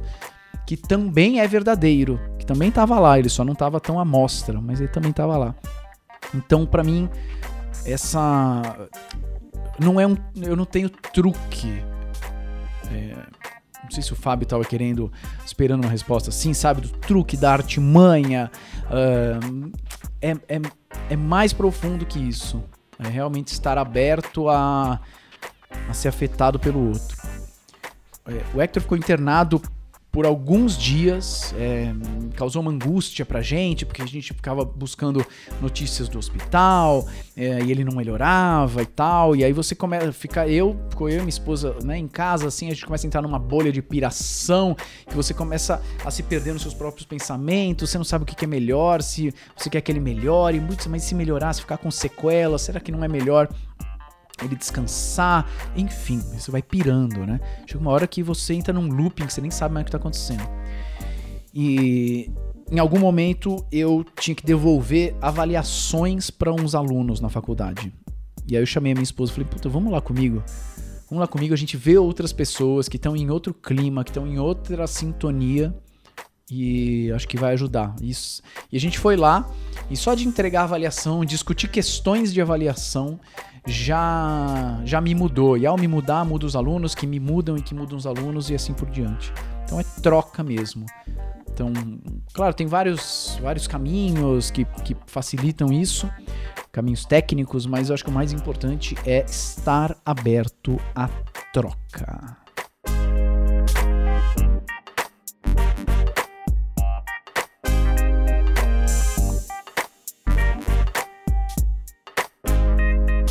que 0.65 0.77
também 0.77 1.39
é 1.39 1.47
verdadeiro, 1.47 2.19
que 2.37 2.45
também 2.45 2.69
estava 2.69 2.99
lá, 2.99 3.17
ele 3.17 3.29
só 3.29 3.43
não 3.43 3.53
estava 3.53 3.79
tão 3.79 3.99
à 3.99 4.05
mostra, 4.05 4.61
mas 4.61 4.79
ele 4.79 4.89
também 4.89 5.09
estava 5.09 5.37
lá. 5.37 5.55
Então, 6.35 6.65
para 6.67 6.83
mim, 6.83 7.09
essa 7.83 8.61
não 9.79 9.99
é 9.99 10.05
um, 10.05 10.15
eu 10.41 10.55
não 10.55 10.65
tenho 10.65 10.89
truque. 10.89 11.83
É, 12.91 13.15
não 13.83 13.91
sei 13.91 14.03
se 14.03 14.13
o 14.13 14.15
Fábio 14.15 14.43
estava 14.43 14.63
querendo, 14.63 15.11
esperando 15.45 15.83
uma 15.83 15.91
resposta 15.91 16.29
assim, 16.29 16.53
sabe? 16.53 16.81
Do 16.81 16.89
truque, 16.89 17.37
da 17.37 17.51
artimanha. 17.51 18.51
Uh, 18.85 19.71
é, 20.21 20.31
é, 20.47 20.61
é 21.11 21.15
mais 21.15 21.53
profundo 21.53 22.05
que 22.05 22.19
isso. 22.19 22.63
É 22.99 23.07
realmente 23.07 23.49
estar 23.49 23.77
aberto 23.77 24.49
a, 24.49 24.99
a 25.89 25.93
ser 25.93 26.07
afetado 26.07 26.59
pelo 26.59 26.87
outro. 26.89 27.17
É, 28.27 28.41
o 28.53 28.61
Hector 28.61 28.81
ficou 28.81 28.97
internado 28.97 29.61
por 30.15 30.25
alguns 30.25 30.77
dias, 30.77 31.53
é, 31.59 31.93
causou 32.37 32.61
uma 32.61 32.71
angústia 32.71 33.25
pra 33.25 33.41
gente, 33.41 33.85
porque 33.85 34.01
a 34.01 34.05
gente 34.05 34.33
ficava 34.33 34.63
buscando 34.63 35.25
notícias 35.61 36.07
do 36.07 36.17
hospital, 36.17 37.05
é, 37.35 37.61
e 37.61 37.69
ele 37.69 37.83
não 37.83 37.93
melhorava 37.93 38.81
e 38.81 38.85
tal, 38.85 39.35
e 39.35 39.43
aí 39.43 39.51
você 39.51 39.75
começa 39.75 40.07
a 40.07 40.13
ficar, 40.13 40.47
eu, 40.47 40.79
eu 41.01 41.09
e 41.09 41.15
minha 41.15 41.27
esposa, 41.27 41.75
né, 41.83 41.97
em 41.97 42.07
casa, 42.07 42.47
assim, 42.47 42.67
a 42.67 42.73
gente 42.73 42.85
começa 42.85 43.05
a 43.05 43.07
entrar 43.09 43.21
numa 43.21 43.37
bolha 43.37 43.73
de 43.73 43.81
piração, 43.81 44.73
que 45.05 45.13
você 45.13 45.33
começa 45.33 45.81
a 46.05 46.09
se 46.09 46.23
perder 46.23 46.53
nos 46.53 46.61
seus 46.61 46.73
próprios 46.73 47.05
pensamentos, 47.05 47.89
você 47.89 47.97
não 47.97 48.05
sabe 48.05 48.23
o 48.23 48.25
que 48.25 48.45
é 48.45 48.47
melhor, 48.47 49.01
se 49.01 49.33
você 49.53 49.69
quer 49.69 49.81
que 49.81 49.91
ele 49.91 49.99
melhore, 49.99 50.63
mas 50.87 51.03
se 51.03 51.13
melhorar, 51.13 51.51
se 51.51 51.59
ficar 51.59 51.77
com 51.77 51.91
sequelas, 51.91 52.61
será 52.61 52.79
que 52.79 52.89
não 52.89 53.03
é 53.03 53.07
melhor 53.09 53.49
ele 54.43 54.55
descansar, 54.55 55.49
enfim, 55.75 56.19
você 56.19 56.51
vai 56.51 56.61
pirando, 56.61 57.25
né? 57.25 57.39
Chega 57.65 57.79
uma 57.79 57.91
hora 57.91 58.07
que 58.07 58.21
você 58.21 58.53
entra 58.53 58.73
num 58.73 58.87
looping 58.87 59.25
que 59.25 59.33
você 59.33 59.41
nem 59.41 59.51
sabe 59.51 59.73
mais 59.73 59.83
o 59.83 59.85
que 59.85 59.91
tá 59.91 59.97
acontecendo. 59.97 60.43
E 61.53 62.29
em 62.69 62.79
algum 62.79 62.99
momento 62.99 63.65
eu 63.71 64.05
tinha 64.19 64.35
que 64.35 64.45
devolver 64.45 65.15
avaliações 65.21 66.29
para 66.29 66.51
uns 66.51 66.75
alunos 66.75 67.21
na 67.21 67.29
faculdade. 67.29 67.93
E 68.47 68.55
aí 68.55 68.61
eu 68.61 68.65
chamei 68.65 68.91
a 68.91 68.95
minha 68.95 69.03
esposa 69.03 69.31
e 69.31 69.35
falei: 69.35 69.49
"Puta, 69.49 69.69
vamos 69.69 69.91
lá 69.91 70.01
comigo. 70.01 70.43
Vamos 71.09 71.21
lá 71.21 71.27
comigo, 71.27 71.53
a 71.53 71.57
gente 71.57 71.77
vê 71.77 71.97
outras 71.97 72.33
pessoas 72.33 72.89
que 72.89 72.97
estão 72.97 73.15
em 73.15 73.29
outro 73.29 73.53
clima, 73.53 74.03
que 74.03 74.09
estão 74.09 74.25
em 74.25 74.39
outra 74.39 74.87
sintonia 74.87 75.73
e 76.49 77.11
acho 77.11 77.27
que 77.27 77.37
vai 77.37 77.53
ajudar. 77.53 77.95
Isso. 78.01 78.41
E 78.71 78.77
a 78.77 78.79
gente 78.79 78.99
foi 78.99 79.15
lá 79.15 79.49
e 79.89 79.95
só 79.95 80.13
de 80.13 80.27
entregar 80.27 80.63
avaliação, 80.63 81.25
discutir 81.25 81.69
questões 81.69 82.33
de 82.33 82.41
avaliação, 82.41 83.19
já 83.65 84.81
já 84.85 85.01
me 85.01 85.15
mudou. 85.15 85.57
E 85.57 85.65
ao 85.65 85.77
me 85.77 85.87
mudar, 85.87 86.23
muda 86.25 86.45
os 86.45 86.55
alunos, 86.55 86.93
que 86.93 87.07
me 87.07 87.19
mudam 87.19 87.57
e 87.57 87.61
que 87.61 87.73
mudam 87.73 87.97
os 87.97 88.05
alunos 88.05 88.49
e 88.49 88.55
assim 88.55 88.73
por 88.73 88.89
diante. 88.89 89.33
Então 89.63 89.79
é 89.79 89.83
troca 90.01 90.43
mesmo. 90.43 90.85
Então, 91.51 91.71
claro, 92.33 92.53
tem 92.53 92.67
vários, 92.67 93.39
vários 93.41 93.65
caminhos 93.65 94.51
que, 94.51 94.65
que 94.83 94.95
facilitam 95.07 95.71
isso, 95.71 96.11
caminhos 96.69 97.05
técnicos, 97.05 97.65
mas 97.65 97.87
eu 97.87 97.93
acho 97.93 98.03
que 98.03 98.09
o 98.09 98.13
mais 98.13 98.33
importante 98.33 98.93
é 99.05 99.23
estar 99.23 99.95
aberto 100.05 100.77
à 100.93 101.07
troca. 101.53 102.44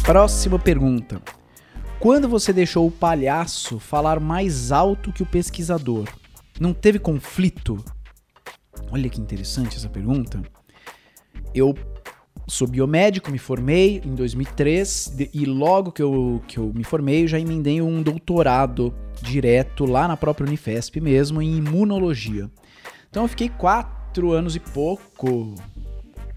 Próxima 0.04 0.58
pergunta. 0.58 1.22
Quando 1.98 2.28
você 2.28 2.52
deixou 2.52 2.86
o 2.86 2.90
palhaço 2.90 3.78
falar 3.78 4.20
mais 4.20 4.70
alto 4.70 5.10
que 5.10 5.22
o 5.22 5.26
pesquisador, 5.26 6.06
não 6.60 6.74
teve 6.74 6.98
conflito? 6.98 7.82
Olha 8.92 9.08
que 9.08 9.18
interessante 9.18 9.78
essa 9.78 9.88
pergunta. 9.88 10.42
Eu 11.54 11.74
sou 12.46 12.68
biomédico, 12.68 13.30
me 13.30 13.38
formei 13.38 14.02
em 14.04 14.14
2003 14.14 15.16
e 15.32 15.46
logo 15.46 15.90
que 15.90 16.02
eu, 16.02 16.42
que 16.46 16.58
eu 16.58 16.70
me 16.74 16.84
formei, 16.84 17.22
eu 17.22 17.28
já 17.28 17.40
emendei 17.40 17.80
um 17.80 18.02
doutorado 18.02 18.94
direto 19.22 19.86
lá 19.86 20.06
na 20.06 20.18
própria 20.18 20.46
Unifesp 20.46 21.00
mesmo, 21.00 21.40
em 21.40 21.56
imunologia. 21.56 22.50
Então 23.08 23.22
eu 23.22 23.28
fiquei 23.28 23.48
quatro 23.48 24.32
anos 24.32 24.54
e 24.54 24.60
pouco, 24.60 25.54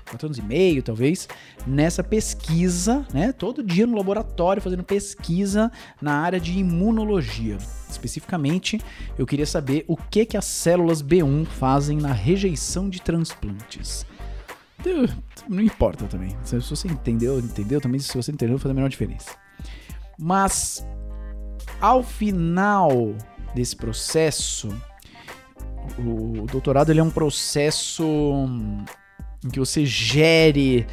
quatro 0.09 0.27
anos 0.27 0.37
e 0.37 0.41
meio, 0.41 0.81
talvez, 0.81 1.27
nessa 1.65 2.03
pesquisa, 2.03 3.05
né? 3.13 3.31
Todo 3.31 3.63
dia 3.63 3.85
no 3.85 3.95
laboratório 3.95 4.61
fazendo 4.61 4.83
pesquisa 4.83 5.71
na 6.01 6.15
área 6.19 6.39
de 6.39 6.57
imunologia. 6.57 7.57
Especificamente, 7.89 8.81
eu 9.17 9.25
queria 9.25 9.45
saber 9.45 9.85
o 9.87 9.95
que 9.95 10.25
que 10.25 10.37
as 10.37 10.45
células 10.45 11.01
B1 11.01 11.45
fazem 11.45 11.97
na 11.97 12.11
rejeição 12.11 12.89
de 12.89 13.01
transplantes. 13.01 14.05
Não 15.47 15.61
importa 15.61 16.05
também. 16.05 16.35
Se 16.43 16.57
você 16.59 16.87
entendeu, 16.87 17.39
entendeu 17.39 17.81
também. 17.81 17.99
Se 17.99 18.15
você 18.15 18.31
entendeu, 18.31 18.57
faz 18.57 18.71
a 18.71 18.73
menor 18.73 18.89
diferença. 18.89 19.31
Mas 20.17 20.85
ao 21.79 22.03
final 22.03 23.13
desse 23.53 23.75
processo, 23.75 24.69
o 25.97 26.45
doutorado 26.51 26.91
ele 26.91 26.99
é 26.99 27.03
um 27.03 27.09
processo 27.09 28.47
em 29.43 29.49
que 29.49 29.59
você 29.59 29.85
gere, 29.85 30.85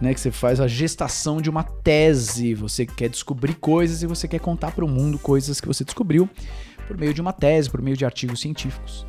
né, 0.00 0.12
que 0.12 0.20
você 0.20 0.30
faz 0.30 0.60
a 0.60 0.68
gestação 0.68 1.40
de 1.40 1.48
uma 1.48 1.62
tese, 1.62 2.54
você 2.54 2.84
quer 2.84 3.08
descobrir 3.08 3.54
coisas 3.54 4.02
e 4.02 4.06
você 4.06 4.28
quer 4.28 4.40
contar 4.40 4.72
para 4.72 4.84
o 4.84 4.88
mundo 4.88 5.18
coisas 5.18 5.60
que 5.60 5.66
você 5.66 5.84
descobriu 5.84 6.28
por 6.86 6.96
meio 6.96 7.12
de 7.12 7.20
uma 7.20 7.32
tese, 7.32 7.70
por 7.70 7.82
meio 7.82 7.96
de 7.96 8.04
artigos 8.04 8.40
científicos. 8.40 9.06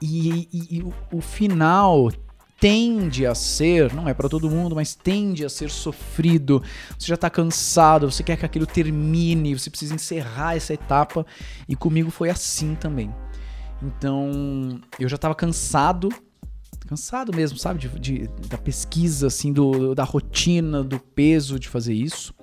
E, 0.00 0.48
e, 0.52 0.76
e 0.76 0.82
o, 0.82 0.94
o 1.12 1.20
final 1.20 2.10
tende 2.60 3.26
a 3.26 3.34
ser, 3.34 3.92
não 3.94 4.08
é 4.08 4.14
para 4.14 4.28
todo 4.28 4.50
mundo, 4.50 4.74
mas 4.74 4.94
tende 4.94 5.44
a 5.44 5.48
ser 5.48 5.70
sofrido. 5.70 6.62
Você 6.98 7.06
já 7.06 7.16
tá 7.16 7.30
cansado, 7.30 8.10
você 8.10 8.22
quer 8.22 8.36
que 8.36 8.46
aquilo 8.46 8.66
termine, 8.66 9.58
você 9.58 9.70
precisa 9.70 9.94
encerrar 9.94 10.56
essa 10.56 10.74
etapa 10.74 11.24
e 11.68 11.76
comigo 11.76 12.10
foi 12.10 12.30
assim 12.30 12.74
também. 12.74 13.14
Então, 13.82 14.80
eu 14.98 15.08
já 15.08 15.16
tava 15.16 15.34
cansado 15.34 16.08
cansado 16.88 17.36
mesmo, 17.36 17.58
sabe? 17.58 17.80
De, 17.80 17.88
de, 17.98 18.28
da 18.48 18.56
pesquisa, 18.56 19.26
assim, 19.26 19.52
do, 19.52 19.94
da 19.94 20.04
rotina, 20.04 20.82
do 20.82 20.98
peso 20.98 21.58
de 21.58 21.68
fazer 21.68 21.92
isso. 21.92 22.34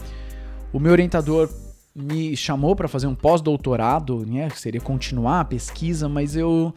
O 0.72 0.80
meu 0.80 0.92
orientador 0.92 1.50
me 1.96 2.38
chamou 2.38 2.76
para 2.76 2.88
fazer 2.88 3.08
um 3.08 3.16
pós-doutorado, 3.16 4.26
né? 4.26 4.50
Seria 4.52 4.80
continuar 4.80 5.42
a 5.42 5.46
pesquisa, 5.46 6.08
mas 6.08 6.36
eu 6.36 6.74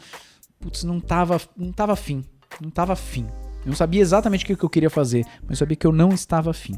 putz, 0.58 0.84
não 0.84 0.98
tava, 0.98 1.40
não 1.56 1.72
tava 1.72 1.92
afim. 1.92 2.24
Não 2.60 2.70
tava 2.70 2.94
afim. 2.94 3.26
Eu 3.60 3.68
não 3.68 3.74
sabia 3.74 4.00
exatamente 4.00 4.44
o 4.44 4.56
que 4.56 4.64
eu 4.64 4.70
queria 4.70 4.90
fazer, 4.90 5.26
mas 5.42 5.50
eu 5.50 5.56
sabia 5.56 5.76
que 5.76 5.86
eu 5.86 5.92
não 5.92 6.10
estava 6.10 6.50
afim. 6.50 6.74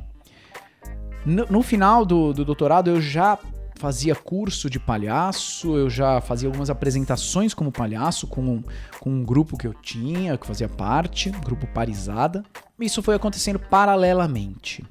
No, 1.24 1.46
no 1.46 1.62
final 1.62 2.04
do, 2.04 2.32
do 2.32 2.44
doutorado, 2.44 2.90
eu 2.90 3.00
já 3.00 3.38
fazia 3.80 4.14
curso 4.14 4.68
de 4.68 4.78
palhaço, 4.78 5.74
eu 5.74 5.88
já 5.88 6.20
fazia 6.20 6.46
algumas 6.46 6.68
apresentações 6.68 7.54
como 7.54 7.72
palhaço 7.72 8.26
com 8.26 8.42
um, 8.42 8.62
com 9.00 9.10
um 9.10 9.24
grupo 9.24 9.56
que 9.56 9.66
eu 9.66 9.72
tinha, 9.72 10.36
que 10.36 10.46
fazia 10.46 10.68
parte, 10.68 11.30
grupo 11.30 11.66
Parisada. 11.66 12.44
Isso 12.78 13.02
foi 13.02 13.14
acontecendo 13.14 13.58
paralelamente. 13.58 14.84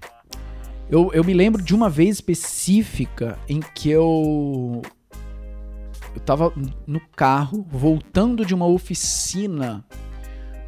Eu, 0.89 1.11
eu 1.13 1.23
me 1.23 1.35
lembro 1.35 1.61
de 1.61 1.75
uma 1.75 1.87
vez 1.87 2.15
específica 2.15 3.37
em 3.47 3.59
que 3.59 3.91
eu. 3.91 4.81
Eu 6.15 6.21
tava 6.21 6.51
no 6.87 6.99
carro, 7.15 7.63
voltando 7.69 8.43
de 8.43 8.55
uma 8.55 8.65
oficina 8.65 9.85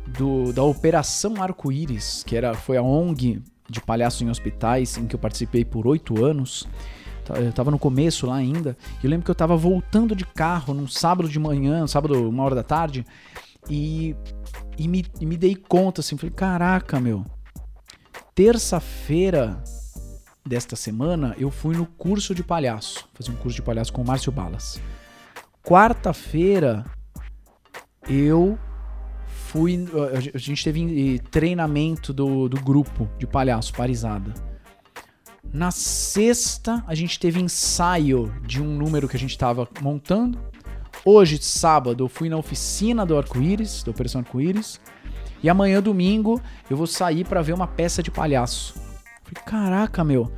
do, 0.06 0.54
da 0.54 0.62
Operação 0.62 1.42
Arco-Íris, 1.42 2.24
que 2.24 2.38
era, 2.38 2.54
foi 2.54 2.78
a 2.78 2.84
ONG 2.84 3.42
de 3.68 3.82
palhaço 3.82 4.24
em 4.24 4.30
hospitais, 4.30 4.96
em 4.98 5.08
que 5.08 5.16
eu 5.16 5.20
participei 5.20 5.66
por 5.66 5.88
oito 5.88 6.24
anos. 6.24 6.68
Eu 7.38 7.52
tava 7.54 7.72
no 7.72 7.80
começo 7.80 8.28
lá 8.28 8.36
ainda. 8.36 8.78
E 9.02 9.06
eu 9.06 9.10
lembro 9.10 9.26
que 9.26 9.32
eu 9.32 9.36
tava 9.36 9.56
voltando 9.56 10.16
de 10.16 10.26
carro 10.26 10.74
num 10.74 10.88
sábado 10.88 11.30
de 11.30 11.40
manhã, 11.40 11.86
sábado, 11.88 12.30
uma 12.30 12.44
hora 12.44 12.56
da 12.56 12.64
tarde. 12.64 13.06
E, 13.70 14.16
e, 14.78 14.88
me, 14.88 15.06
e 15.20 15.26
me 15.26 15.38
dei 15.38 15.56
conta 15.56 16.02
assim, 16.02 16.18
falei, 16.18 16.34
caraca, 16.36 17.00
meu. 17.00 17.26
Terça-feira 18.34 19.62
desta 20.46 20.76
semana 20.76 21.36
eu 21.38 21.52
fui 21.52 21.76
no 21.76 21.86
curso 21.86 22.34
de 22.34 22.44
palhaço. 22.44 23.08
Fazer 23.14 23.32
um 23.32 23.36
curso 23.36 23.56
de 23.56 23.62
palhaço 23.62 23.94
com 23.94 24.02
o 24.02 24.06
Márcio 24.06 24.32
Balas. 24.32 24.82
Quarta-feira 25.64 26.86
eu 28.10 28.58
fui. 29.26 29.88
A 30.34 30.38
gente 30.38 30.64
teve 30.64 31.20
treinamento 31.30 32.14
do, 32.14 32.50
do 32.50 32.60
grupo 32.62 33.08
de 33.20 33.28
palhaço, 33.28 33.74
Parisada. 33.74 34.51
Na 35.54 35.72
sexta, 35.72 36.84
a 36.88 36.96
gente 36.96 37.20
teve 37.20 37.40
ensaio 37.42 38.34
de 38.46 38.62
um 38.62 38.76
número 38.76 39.08
que 39.08 39.16
a 39.16 39.20
gente 39.20 39.32
estava 39.32 39.68
montando. 39.82 40.40
Hoje, 41.04 41.42
sábado, 41.42 42.04
eu 42.04 42.08
fui 42.08 42.30
na 42.30 42.38
oficina 42.38 43.06
do 43.06 43.18
Arco-Íris, 43.18 43.84
da 43.84 43.92
Operação 43.92 44.20
Arco-Íris. 44.20 44.80
E 45.44 45.50
amanhã, 45.50 45.82
domingo, 45.82 46.40
eu 46.70 46.78
vou 46.78 46.88
sair 46.88 47.26
para 47.26 47.42
ver 47.42 47.54
uma 47.54 47.68
peça 47.68 48.04
de 48.04 48.12
palhaço. 48.12 48.76
Falei, 49.24 49.44
caraca, 49.46 50.04
meu. 50.04 50.32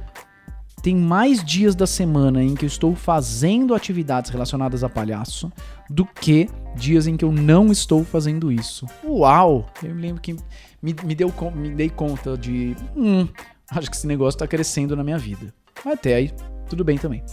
Tem 0.81 0.95
mais 0.95 1.43
dias 1.43 1.75
da 1.75 1.87
semana 1.87 2.43
em 2.43 2.55
que 2.55 2.65
eu 2.65 2.67
estou 2.67 2.93
fazendo 2.95 3.73
atividades 3.73 4.29
relacionadas 4.29 4.83
a 4.83 4.89
palhaço 4.89 5.51
do 5.89 6.05
que 6.05 6.49
dias 6.75 7.07
em 7.07 7.15
que 7.15 7.23
eu 7.23 7.31
não 7.31 7.71
estou 7.71 8.03
fazendo 8.03 8.51
isso. 8.51 8.85
Uau! 9.03 9.65
Eu 9.81 9.95
me 9.95 10.01
lembro 10.01 10.21
que 10.21 10.33
me, 10.81 10.93
me, 11.03 11.15
deu, 11.15 11.33
me 11.55 11.69
dei 11.69 11.89
conta 11.89 12.37
de. 12.37 12.75
Hum, 12.97 13.27
acho 13.77 13.89
que 13.89 13.95
esse 13.95 14.07
negócio 14.07 14.39
tá 14.39 14.47
crescendo 14.47 14.95
na 14.95 15.03
minha 15.03 15.17
vida. 15.17 15.53
Mas 15.83 15.93
até 15.95 16.15
aí, 16.15 16.31
tudo 16.69 16.83
bem 16.83 16.97
também. 16.97 17.23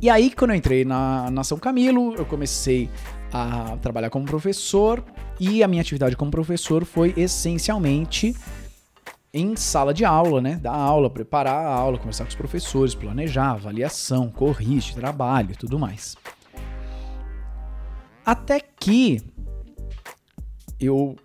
E 0.00 0.10
aí, 0.10 0.30
quando 0.30 0.50
eu 0.50 0.56
entrei 0.56 0.84
na, 0.84 1.30
na 1.30 1.44
São 1.44 1.58
Camilo, 1.58 2.14
eu 2.14 2.26
comecei 2.26 2.90
a 3.32 3.76
trabalhar 3.78 4.10
como 4.10 4.26
professor 4.26 5.02
e 5.38 5.62
a 5.62 5.68
minha 5.68 5.80
atividade 5.80 6.16
como 6.16 6.30
professor 6.30 6.84
foi 6.84 7.14
essencialmente 7.16 8.34
em 9.32 9.56
sala 9.56 9.94
de 9.94 10.04
aula, 10.04 10.40
né? 10.40 10.56
Dar 10.56 10.74
aula, 10.74 11.08
preparar 11.08 11.54
a 11.54 11.72
aula, 11.72 11.98
conversar 11.98 12.24
com 12.24 12.30
os 12.30 12.36
professores, 12.36 12.94
planejar, 12.94 13.52
avaliação, 13.52 14.30
corrige, 14.30 14.94
trabalho 14.94 15.52
e 15.52 15.56
tudo 15.56 15.78
mais. 15.78 16.16
Até 18.26 18.60
que 18.60 19.22
eu 20.78 21.16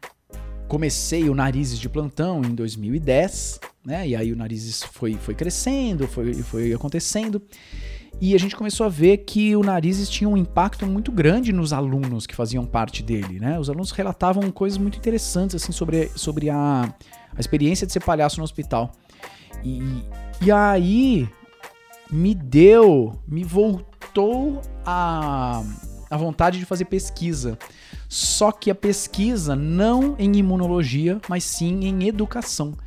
comecei 0.68 1.30
o 1.30 1.36
Narizes 1.36 1.80
de 1.80 1.88
Plantão 1.88 2.42
em 2.44 2.54
2010, 2.54 3.60
né? 3.86 4.08
E 4.08 4.16
aí 4.16 4.32
o 4.32 4.36
Narizes 4.36 4.84
foi, 4.84 5.14
foi 5.14 5.34
crescendo, 5.34 6.08
foi, 6.08 6.34
foi 6.34 6.74
acontecendo. 6.74 7.42
E 8.20 8.34
a 8.34 8.40
gente 8.40 8.56
começou 8.56 8.86
a 8.86 8.90
ver 8.90 9.18
que 9.18 9.56
o 9.56 9.62
Narizes 9.62 10.10
tinha 10.10 10.28
um 10.28 10.36
impacto 10.36 10.88
muito 10.88 11.12
grande 11.12 11.54
nos 11.54 11.72
alunos 11.72 12.26
que 12.26 12.36
faziam 12.36 12.66
parte 12.66 13.04
dele, 13.04 13.40
né? 13.40 13.60
Os 13.60 13.70
alunos 13.70 13.92
relatavam 13.92 14.50
coisas 14.52 14.78
muito 14.78 14.98
interessantes, 14.98 15.56
assim, 15.56 15.72
sobre, 15.72 16.10
sobre 16.16 16.50
a, 16.50 16.94
a 17.36 17.40
experiência 17.40 17.86
de 17.86 17.94
ser 17.94 18.00
palhaço 18.00 18.38
no 18.38 18.44
hospital. 18.44 18.92
E, 19.64 20.04
e 20.42 20.52
aí 20.52 21.30
me 22.12 22.34
deu, 22.34 23.20
me 23.28 23.44
voltou 23.44 24.62
a, 24.84 25.64
a 26.10 26.18
vontade 26.18 26.58
de 26.58 26.66
fazer 26.66 26.86
pesquisa. 26.86 27.58
Só 28.08 28.52
que 28.52 28.72
a 28.72 28.76
pesquisa 28.76 29.56
não 29.56 30.16
em 30.18 30.38
imunologia, 30.38 31.20
mas 31.28 31.44
sim 31.44 31.86
em 31.86 32.08
educação. 32.08 32.78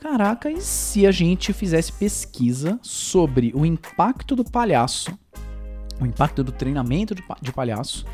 Caraca, 0.00 0.50
e 0.50 0.60
se 0.60 1.06
a 1.06 1.10
gente 1.10 1.52
fizesse 1.52 1.92
pesquisa 1.92 2.78
sobre 2.82 3.52
o 3.54 3.66
impacto 3.66 4.34
do 4.34 4.44
palhaço, 4.44 5.16
o 6.00 6.06
impacto 6.06 6.42
do 6.42 6.52
treinamento 6.52 7.14
de 7.14 7.52
palhaço 7.52 8.06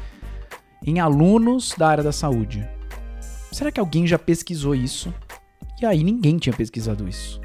em 0.84 0.98
alunos 0.98 1.74
da 1.78 1.88
área 1.88 2.02
da 2.02 2.12
saúde? 2.12 2.68
Será 3.52 3.70
que 3.70 3.78
alguém 3.78 4.07
já 4.07 4.18
pesquisou 4.18 4.74
isso? 4.74 5.14
E 5.80 5.86
aí 5.86 6.02
ninguém 6.02 6.38
tinha 6.38 6.54
pesquisado 6.54 7.09
isso. 7.09 7.40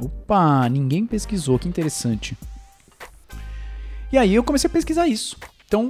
Opa, 0.00 0.68
ninguém 0.68 1.06
pesquisou, 1.06 1.58
que 1.58 1.68
interessante. 1.68 2.36
E 4.12 4.18
aí 4.18 4.34
eu 4.34 4.44
comecei 4.44 4.68
a 4.68 4.72
pesquisar 4.72 5.08
isso. 5.08 5.36
Então, 5.66 5.88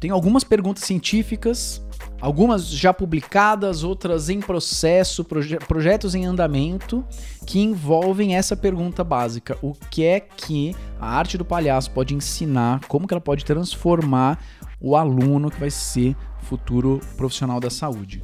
tem 0.00 0.10
algumas 0.10 0.42
perguntas 0.42 0.84
científicas, 0.84 1.84
algumas 2.20 2.68
já 2.68 2.92
publicadas, 2.92 3.84
outras 3.84 4.28
em 4.28 4.40
processo, 4.40 5.24
proje 5.24 5.58
projetos 5.58 6.14
em 6.14 6.24
andamento, 6.24 7.04
que 7.46 7.60
envolvem 7.60 8.36
essa 8.36 8.56
pergunta 8.56 9.04
básica: 9.04 9.56
o 9.62 9.72
que 9.90 10.04
é 10.04 10.20
que 10.20 10.74
a 11.00 11.08
arte 11.08 11.38
do 11.38 11.44
palhaço 11.44 11.90
pode 11.92 12.14
ensinar, 12.14 12.80
como 12.88 13.06
que 13.06 13.14
ela 13.14 13.20
pode 13.20 13.44
transformar 13.44 14.38
o 14.80 14.96
aluno 14.96 15.50
que 15.50 15.60
vai 15.60 15.70
ser 15.70 16.16
futuro 16.42 17.00
profissional 17.16 17.60
da 17.60 17.70
saúde. 17.70 18.22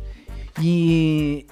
E, 0.60 1.46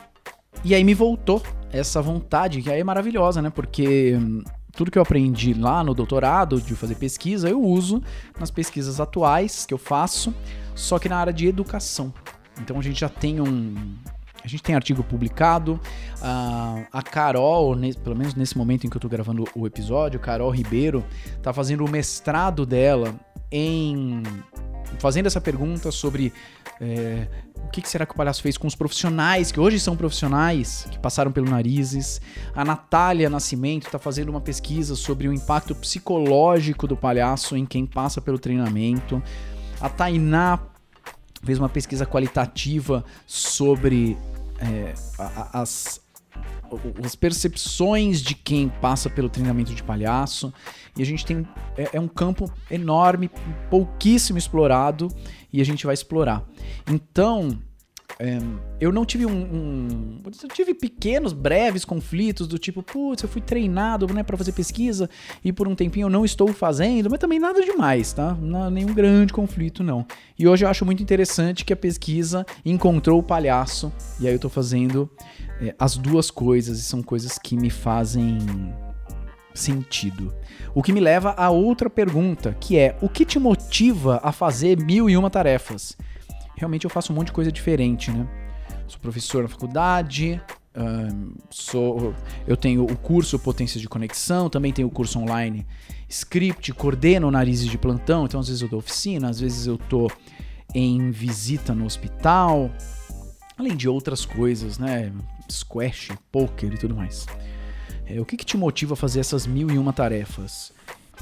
e 0.65 0.75
aí 0.75 0.85
me 0.85 0.93
voltou 0.93 1.43
essa 1.73 2.03
vontade, 2.03 2.63
que 2.63 2.71
aí 2.71 2.81
é 2.81 2.85
maravilhosa, 2.85 3.41
né? 3.41 3.49
Porque 3.49 4.19
hum, 4.21 4.43
tudo 4.73 4.91
que 4.91 4.99
eu 4.99 5.03
aprendi 5.03 5.55
lá 5.55 5.83
no 5.83 5.95
doutorado 5.95 6.61
de 6.61 6.75
fazer 6.75 6.95
pesquisa, 6.95 7.49
eu 7.49 7.63
uso 7.63 8.03
nas 8.39 8.51
pesquisas 8.51 9.01
atuais 9.01 9.67
que 9.67 9.75
eu 9.75 9.79
faço, 9.79 10.35
só 10.75 10.99
que 10.99 11.09
na 11.09 11.17
área 11.17 11.33
de 11.33 11.47
educação. 11.47 12.13
Então 12.61 12.79
a 12.79 12.83
gente 12.83 13.01
já 13.01 13.09
tem 13.09 13.41
um. 13.41 13.75
A 14.43 14.49
gente 14.49 14.63
tem 14.63 14.75
artigo 14.75 15.03
publicado. 15.03 15.79
Uh, 16.19 16.87
a 16.93 17.03
Carol, 17.03 17.77
pelo 18.03 18.17
menos 18.17 18.35
nesse 18.35 18.57
momento 18.57 18.87
em 18.87 18.91
que 18.91 18.97
eu 18.97 19.01
tô 19.01 19.09
gravando 19.09 19.45
o 19.55 19.67
episódio, 19.67 20.19
Carol 20.19 20.51
Ribeiro, 20.51 21.05
tá 21.43 21.53
fazendo 21.53 21.85
o 21.85 21.89
mestrado 21.89 22.65
dela 22.65 23.15
em. 23.51 24.23
fazendo 24.99 25.27
essa 25.27 25.41
pergunta 25.41 25.91
sobre. 25.91 26.33
É, 26.81 27.29
o 27.65 27.71
que, 27.71 27.89
será 27.89 28.05
que 28.05 28.13
o 28.13 28.17
palhaço 28.17 28.43
fez 28.43 28.57
com 28.57 28.67
os 28.67 28.75
profissionais, 28.75 29.53
que 29.53 29.61
hoje 29.61 29.79
são 29.79 29.97
profissionais, 29.97 30.87
que 30.91 30.99
passaram 30.99 31.31
pelo 31.31 31.49
Narizes. 31.49 32.21
A 32.55 32.65
Natália 32.65 33.31
Nascimento 33.31 33.87
está 33.87 33.99
fazendo 33.99 34.29
uma 34.29 34.41
pesquisa 34.41 34.97
sobre 34.97 35.29
o 35.29 35.33
impacto 35.33 35.75
psicológico 35.75 36.87
do 36.87 36.97
palhaço 36.97 37.57
em 37.57 37.65
quem 37.65 37.87
passa 37.87 38.21
pelo 38.21 38.39
treinamento. 38.39 39.23
A 39.81 39.89
Tainá 39.89 40.59
fez 41.43 41.59
uma 41.59 41.69
pesquisa 41.69 42.05
qualitativa 42.05 43.05
sobre 43.27 44.17
é, 44.59 44.93
as, 45.53 46.01
as 47.03 47.15
percepções 47.15 48.21
de 48.21 48.35
quem 48.35 48.69
passa 48.69 49.09
pelo 49.09 49.29
treinamento 49.29 49.75
de 49.75 49.83
palhaço. 49.83 50.53
E 50.97 51.03
a 51.03 51.07
gente 51.07 51.25
tem. 51.25 51.47
É, 51.77 51.91
é, 51.95 52.01
um 52.01 52.09
campo 52.09 52.51
enorme, 52.71 53.31
pouquíssimo 53.71 54.39
explorado, 54.39 55.09
e 55.53 55.61
a 55.61 55.65
gente 55.65 55.87
vai 55.87 55.95
explorar. 55.95 56.45
Então. 56.89 57.59
É, 58.19 58.39
eu 58.79 58.93
não 58.93 59.07
tive 59.07 59.25
um, 59.25 59.31
um, 59.31 60.23
Eu 60.25 60.49
tive 60.49 60.75
pequenos, 60.75 61.33
breves 61.33 61.87
conflitos 61.87 62.47
do 62.47 62.59
tipo, 62.59 62.83
putz, 62.83 63.23
eu 63.23 63.29
fui 63.29 63.41
treinado 63.41 64.13
né, 64.13 64.23
para 64.23 64.37
fazer 64.37 64.53
pesquisa 64.53 65.09
e 65.43 65.51
por 65.53 65.67
um 65.67 65.75
tempinho 65.75 66.05
eu 66.05 66.11
não 66.11 66.23
estou 66.23 66.53
fazendo, 66.53 67.09
mas 67.09 67.19
também 67.19 67.39
nada 67.39 67.65
demais, 67.65 68.13
tá? 68.13 68.35
Não, 68.35 68.69
nenhum 68.69 68.93
grande 68.93 69.33
conflito, 69.33 69.83
não. 69.83 70.05
E 70.39 70.47
hoje 70.47 70.67
eu 70.67 70.69
acho 70.69 70.85
muito 70.85 71.03
interessante 71.03 71.65
que 71.65 71.73
a 71.73 71.77
pesquisa 71.77 72.45
encontrou 72.63 73.21
o 73.21 73.23
palhaço, 73.23 73.91
e 74.19 74.27
aí 74.27 74.35
eu 74.35 74.39
tô 74.39 74.51
fazendo 74.51 75.09
é, 75.63 75.75
as 75.79 75.97
duas 75.97 76.31
coisas, 76.31 76.79
e 76.79 76.83
são 76.83 77.03
coisas 77.03 77.39
que 77.39 77.57
me 77.57 77.71
fazem 77.71 78.39
sentido. 79.61 80.35
O 80.75 80.83
que 80.83 80.93
me 80.93 81.01
leva 81.01 81.35
a 81.37 81.51
outra 81.51 81.91
pergunta, 81.91 82.57
que 82.59 82.79
é: 82.79 82.97
o 83.01 83.09
que 83.09 83.25
te 83.25 83.39
motiva 83.39 84.21
a 84.23 84.33
fazer 84.33 84.79
mil 84.79 85.09
e 85.09 85.17
uma 85.17 85.31
tarefas? 85.31 85.97
Realmente 86.57 86.85
eu 86.85 86.91
faço 86.91 87.13
um 87.13 87.17
monte 87.17 87.29
de 87.29 87.33
coisa 87.33 87.51
diferente, 87.51 88.11
né? 88.11 88.27
Sou 88.87 88.99
professor 89.01 89.43
na 89.43 89.49
faculdade, 89.49 90.41
um, 90.77 91.35
sou, 91.51 92.15
eu 92.47 92.57
tenho 92.57 92.85
o 92.85 92.97
curso 92.97 93.39
Potências 93.39 93.81
de 93.81 93.89
Conexão, 93.89 94.49
também 94.49 94.73
tenho 94.73 94.89
o 94.89 94.91
curso 94.91 95.19
online 95.19 95.67
Script, 96.09 96.73
coordeno 96.73 97.31
narizes 97.31 97.69
de 97.69 97.77
plantão, 97.77 98.25
então 98.25 98.39
às 98.41 98.47
vezes 98.47 98.63
eu 98.63 98.69
dou 98.69 98.79
oficina, 98.79 99.29
às 99.29 99.41
vezes 99.41 99.67
eu 99.67 99.77
tô 99.77 100.11
em 100.75 101.11
visita 101.11 101.75
no 101.75 101.85
hospital, 101.85 102.71
além 103.59 103.77
de 103.77 103.89
outras 103.89 104.25
coisas, 104.25 104.79
né? 104.79 105.13
Squash, 105.51 106.11
poker 106.31 106.73
e 106.73 106.79
tudo 106.79 106.95
mais. 106.95 107.27
É, 108.13 108.21
o 108.21 108.25
que, 108.25 108.37
que 108.37 108.45
te 108.45 108.57
motiva 108.57 108.95
a 108.95 108.97
fazer 108.97 109.21
essas 109.21 109.47
mil 109.47 109.71
e 109.71 109.79
uma 109.79 109.93
tarefas? 109.93 110.73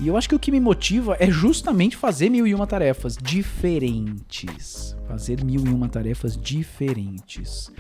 E 0.01 0.09
eu 0.09 0.17
acho 0.17 0.29
que 0.29 0.35
o 0.35 0.39
que 0.39 0.51
me 0.51 0.61
motiva 0.61 1.17
é 1.21 1.31
justamente 1.31 1.97
fazer 1.97 2.31
mil 2.31 2.47
e 2.47 2.55
uma 2.55 2.67
tarefas 2.67 3.17
diferentes. 3.21 4.97
Fazer 5.07 5.45
mil 5.45 5.67
e 5.67 5.69
uma 5.69 5.89
tarefas 5.89 6.37
diferentes. 6.37 7.71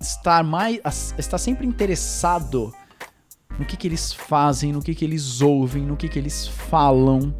estar 0.00 0.42
mais 0.42 0.80
a 0.84 0.90
estar 1.20 1.38
sempre 1.38 1.66
interessado 1.66 2.74
no 3.58 3.64
que, 3.64 3.76
que 3.76 3.86
eles 3.86 4.12
fazem, 4.12 4.72
no 4.72 4.82
que, 4.82 4.94
que 4.94 5.04
eles 5.04 5.40
ouvem, 5.40 5.82
no 5.84 5.96
que, 5.96 6.08
que 6.08 6.18
eles 6.18 6.46
falam. 6.46 7.34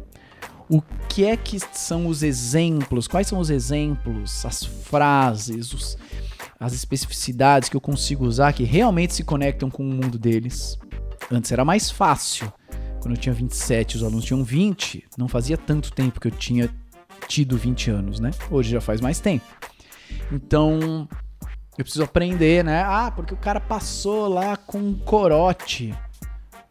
O 0.69 0.83
que 1.07 1.25
é 1.25 1.35
que 1.35 1.59
são 1.73 2.05
os 2.05 2.21
exemplos? 2.21 3.07
Quais 3.07 3.25
são 3.25 3.39
os 3.39 3.49
exemplos, 3.49 4.45
as 4.45 4.63
frases, 4.63 5.73
os, 5.73 5.97
as 6.59 6.73
especificidades 6.73 7.69
que 7.69 7.75
eu 7.75 7.81
consigo 7.81 8.23
usar 8.23 8.53
que 8.53 8.63
realmente 8.63 9.15
se 9.15 9.23
conectam 9.23 9.67
com 9.67 9.81
o 9.81 9.91
mundo 9.91 10.19
deles? 10.19 10.77
Antes 11.31 11.51
era 11.51 11.65
mais 11.65 11.89
fácil. 11.89 12.53
Quando 13.01 13.15
eu 13.15 13.17
tinha 13.19 13.33
27 13.33 13.97
os 13.97 14.03
alunos 14.03 14.25
tinham 14.25 14.43
20, 14.43 15.05
não 15.17 15.27
fazia 15.27 15.57
tanto 15.57 15.91
tempo 15.91 16.19
que 16.19 16.27
eu 16.27 16.31
tinha 16.31 16.69
tido 17.27 17.57
20 17.57 17.89
anos, 17.89 18.19
né? 18.19 18.29
Hoje 18.51 18.69
já 18.69 18.81
faz 18.81 19.01
mais 19.01 19.19
tempo. 19.19 19.45
Então, 20.31 21.07
eu 21.77 21.83
preciso 21.83 22.03
aprender, 22.03 22.63
né? 22.63 22.83
Ah, 22.83 23.11
porque 23.15 23.33
o 23.33 23.37
cara 23.37 23.59
passou 23.59 24.27
lá 24.27 24.55
com 24.55 24.77
um 24.77 24.93
corote. 24.93 25.95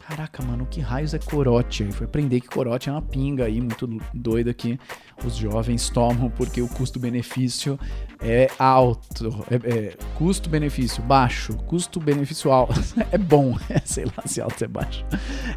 Caraca, 0.08 0.42
mano, 0.42 0.64
que 0.64 0.80
raios 0.80 1.12
é 1.12 1.18
corote? 1.18 1.82
Aí 1.82 1.92
fui 1.92 2.06
aprender 2.06 2.40
que 2.40 2.48
corote 2.48 2.88
é 2.88 2.92
uma 2.92 3.02
pinga 3.02 3.44
aí, 3.44 3.60
muito 3.60 3.86
doida 4.14 4.54
que 4.54 4.80
os 5.22 5.36
jovens 5.36 5.90
tomam 5.90 6.30
porque 6.30 6.62
o 6.62 6.68
custo-benefício 6.68 7.78
é 8.18 8.50
alto. 8.58 9.44
É, 9.50 9.56
é 9.70 9.96
custo-benefício 10.14 11.02
baixo, 11.02 11.54
custo-benefício 11.66 12.50
alto. 12.50 12.72
é 13.12 13.18
bom, 13.18 13.54
sei 13.84 14.06
lá 14.06 14.22
se 14.24 14.40
alto 14.40 14.64
é 14.64 14.66
baixo. 14.66 15.04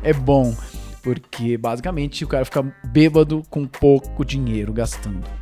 É 0.04 0.12
bom, 0.12 0.54
porque 1.02 1.58
basicamente 1.58 2.26
o 2.26 2.28
cara 2.28 2.44
fica 2.44 2.62
bêbado 2.88 3.44
com 3.50 3.66
pouco 3.66 4.26
dinheiro 4.26 4.74
gastando. 4.74 5.41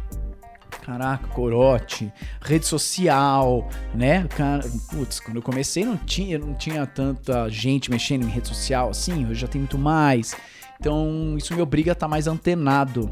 Caraca, 0.90 1.28
corote, 1.28 2.12
rede 2.42 2.66
social, 2.66 3.70
né? 3.94 4.28
Cara, 4.30 4.68
putz, 4.90 5.20
quando 5.20 5.36
eu 5.36 5.42
comecei 5.44 5.86
não 5.86 5.96
tinha, 5.96 6.40
não 6.40 6.56
tinha 6.56 6.84
tanta 6.88 7.48
gente 7.48 7.92
mexendo 7.92 8.24
em 8.24 8.28
rede 8.28 8.48
social 8.48 8.90
assim, 8.90 9.24
hoje 9.28 9.42
já 9.42 9.48
tem 9.48 9.62
muito 9.62 9.78
mais. 9.78 10.36
Então 10.80 11.36
isso 11.38 11.54
me 11.54 11.62
obriga 11.62 11.92
a 11.92 11.94
estar 11.94 12.08
tá 12.08 12.10
mais 12.10 12.26
antenado. 12.26 13.12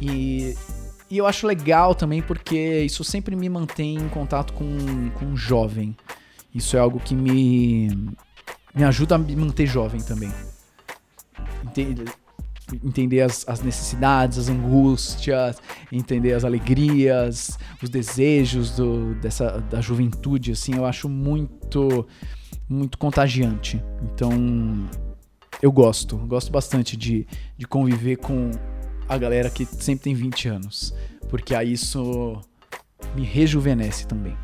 E, 0.00 0.56
e 1.08 1.16
eu 1.16 1.28
acho 1.28 1.46
legal 1.46 1.94
também 1.94 2.20
porque 2.20 2.80
isso 2.80 3.04
sempre 3.04 3.36
me 3.36 3.48
mantém 3.48 3.94
em 3.94 4.08
contato 4.08 4.52
com, 4.52 4.66
com 5.10 5.26
um 5.26 5.36
jovem. 5.36 5.96
Isso 6.52 6.76
é 6.76 6.80
algo 6.80 6.98
que 6.98 7.14
me, 7.14 7.88
me 8.74 8.82
ajuda 8.82 9.14
a 9.14 9.18
me 9.18 9.36
manter 9.36 9.68
jovem 9.68 10.00
também. 10.00 10.32
Entende? 11.62 12.04
Entender 12.84 13.20
as, 13.20 13.44
as, 13.48 13.62
necessidades, 13.62 14.38
as 14.38 14.48
angústias, 14.48 15.56
entender 15.90 16.32
as 16.32 16.44
alegrias, 16.44 17.58
os 17.82 17.88
desejos 17.88 18.76
do, 18.76 19.14
dessa, 19.16 19.60
da 19.70 19.80
juventude, 19.80 20.52
assim, 20.52 20.74
eu 20.74 20.84
acho 20.84 21.08
muito, 21.08 22.06
muito 22.68 22.98
contagiante. 22.98 23.82
Então, 24.02 24.30
eu 25.62 25.70
gosto, 25.70 26.16
gosto 26.16 26.50
bastante 26.50 26.96
de, 26.96 27.26
de 27.56 27.66
conviver 27.66 28.16
com 28.16 28.50
a 29.08 29.16
galera 29.16 29.48
que 29.48 29.64
sempre 29.64 30.04
tem 30.04 30.14
20 30.14 30.48
anos, 30.48 30.94
porque 31.28 31.54
aí 31.54 31.72
isso 31.72 32.40
me 33.14 33.22
rejuvenesce 33.22 34.06
também. 34.06 34.36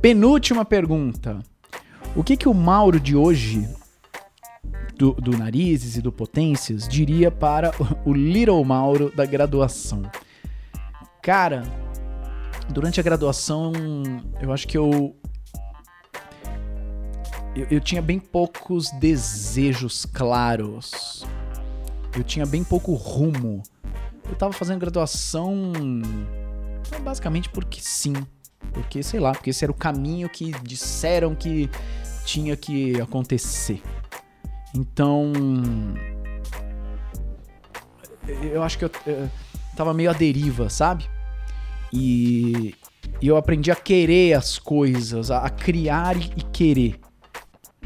Penúltima 0.00 0.64
pergunta. 0.64 1.40
O 2.16 2.24
que 2.24 2.36
que 2.36 2.48
o 2.48 2.54
Mauro 2.54 2.98
de 2.98 3.14
hoje 3.14 3.68
do, 4.98 5.12
do 5.12 5.38
Narizes 5.38 5.96
e 5.96 6.02
do 6.02 6.10
Potências 6.10 6.88
diria 6.88 7.30
para 7.30 7.70
o 8.04 8.12
Little 8.12 8.62
Mauro 8.64 9.12
da 9.14 9.24
graduação? 9.24 10.02
Cara, 11.22 11.62
durante 12.68 12.98
a 12.98 13.02
graduação, 13.02 13.72
eu 14.42 14.52
acho 14.52 14.66
que 14.66 14.76
eu, 14.76 15.14
eu, 17.54 17.66
eu 17.70 17.80
tinha 17.80 18.02
bem 18.02 18.18
poucos 18.18 18.90
desejos 18.98 20.04
claros. 20.04 21.24
Eu 22.16 22.24
tinha 22.24 22.44
bem 22.44 22.64
pouco 22.64 22.92
rumo. 22.94 23.62
Eu 24.28 24.34
tava 24.34 24.52
fazendo 24.52 24.80
graduação 24.80 25.72
basicamente 27.02 27.48
porque 27.48 27.80
sim. 27.80 28.14
Porque, 28.72 29.02
sei 29.02 29.20
lá, 29.20 29.32
porque 29.32 29.50
esse 29.50 29.64
era 29.64 29.70
o 29.70 29.74
caminho 29.74 30.28
que 30.28 30.50
disseram 30.62 31.34
que 31.34 31.70
tinha 32.24 32.56
que 32.56 33.00
acontecer. 33.00 33.80
Então. 34.74 35.32
Eu 38.52 38.62
acho 38.62 38.78
que 38.78 38.84
eu, 38.84 38.90
eu 39.06 39.30
tava 39.76 39.94
meio 39.94 40.10
à 40.10 40.12
deriva, 40.12 40.68
sabe? 40.68 41.08
E, 41.92 42.74
e 43.22 43.26
eu 43.26 43.36
aprendi 43.36 43.70
a 43.70 43.76
querer 43.76 44.34
as 44.34 44.58
coisas, 44.58 45.30
a, 45.30 45.38
a 45.38 45.50
criar 45.50 46.16
e, 46.16 46.30
e 46.36 46.42
querer. 46.42 47.00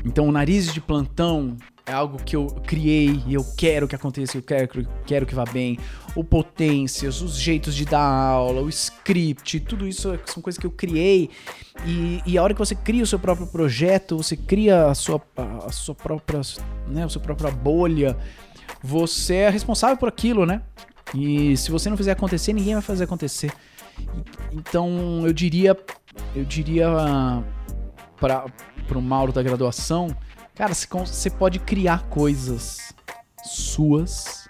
Então, 0.05 0.29
o 0.29 0.33
nariz 0.33 0.73
de 0.73 0.81
plantão 0.81 1.57
é 1.85 1.93
algo 1.93 2.23
que 2.23 2.37
eu 2.37 2.47
criei 2.67 3.23
e 3.27 3.35
eu 3.35 3.45
quero 3.57 3.89
que 3.89 3.95
aconteça, 3.95 4.37
eu 4.37 4.43
quero, 4.43 4.87
quero 5.05 5.27
que 5.27 5.35
vá 5.35 5.45
bem. 5.45 5.79
O 6.15 6.23
potências, 6.23 7.21
os 7.21 7.37
jeitos 7.37 7.75
de 7.75 7.85
dar 7.85 8.01
aula, 8.01 8.63
o 8.63 8.69
script, 8.69 9.61
tudo 9.61 9.87
isso 9.87 10.17
são 10.27 10.43
coisas 10.43 10.59
que 10.59 10.67
eu 10.67 10.71
criei. 10.71 11.31
E, 11.85 12.23
e 12.25 12.39
a 12.39 12.43
hora 12.43 12.55
que 12.55 12.59
você 12.59 12.75
cria 12.75 13.03
o 13.03 13.07
seu 13.07 13.19
próprio 13.19 13.47
projeto, 13.47 14.17
você 14.17 14.37
cria 14.37 14.87
a 14.87 14.95
sua, 14.95 15.21
a 15.67 15.73
sua 15.73 15.95
própria, 15.95 16.41
né, 16.87 17.05
a 17.05 17.09
sua 17.09 17.21
própria 17.21 17.51
bolha, 17.51 18.17
você 18.83 19.35
é 19.37 19.51
responsável 19.51 19.97
por 19.97 20.09
aquilo, 20.09 20.47
né? 20.47 20.63
E 21.15 21.57
se 21.57 21.71
você 21.71 21.91
não 21.91 21.97
fizer 21.97 22.13
acontecer, 22.13 22.53
ninguém 22.53 22.75
vai 22.75 22.83
fazer 22.83 23.05
acontecer. 23.05 23.53
Então 24.53 25.27
eu 25.27 25.33
diria, 25.33 25.77
eu 26.35 26.45
diria 26.45 26.89
para 28.19 28.99
o 28.99 29.03
Mauro 29.03 29.33
da 29.33 29.43
graduação 29.43 30.17
Cara, 30.55 30.75
você 30.75 31.31
pode 31.31 31.59
criar 31.59 32.03
coisas 32.05 32.93
suas. 33.43 34.49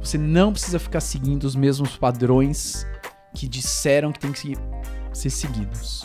Você 0.00 0.16
não 0.16 0.52
precisa 0.52 0.78
ficar 0.78 1.00
seguindo 1.00 1.44
os 1.44 1.54
mesmos 1.54 1.96
padrões 1.96 2.86
que 3.34 3.46
disseram 3.46 4.10
que 4.10 4.18
tem 4.18 4.32
que 4.32 4.54
ser 5.12 5.28
seguidos. 5.28 6.04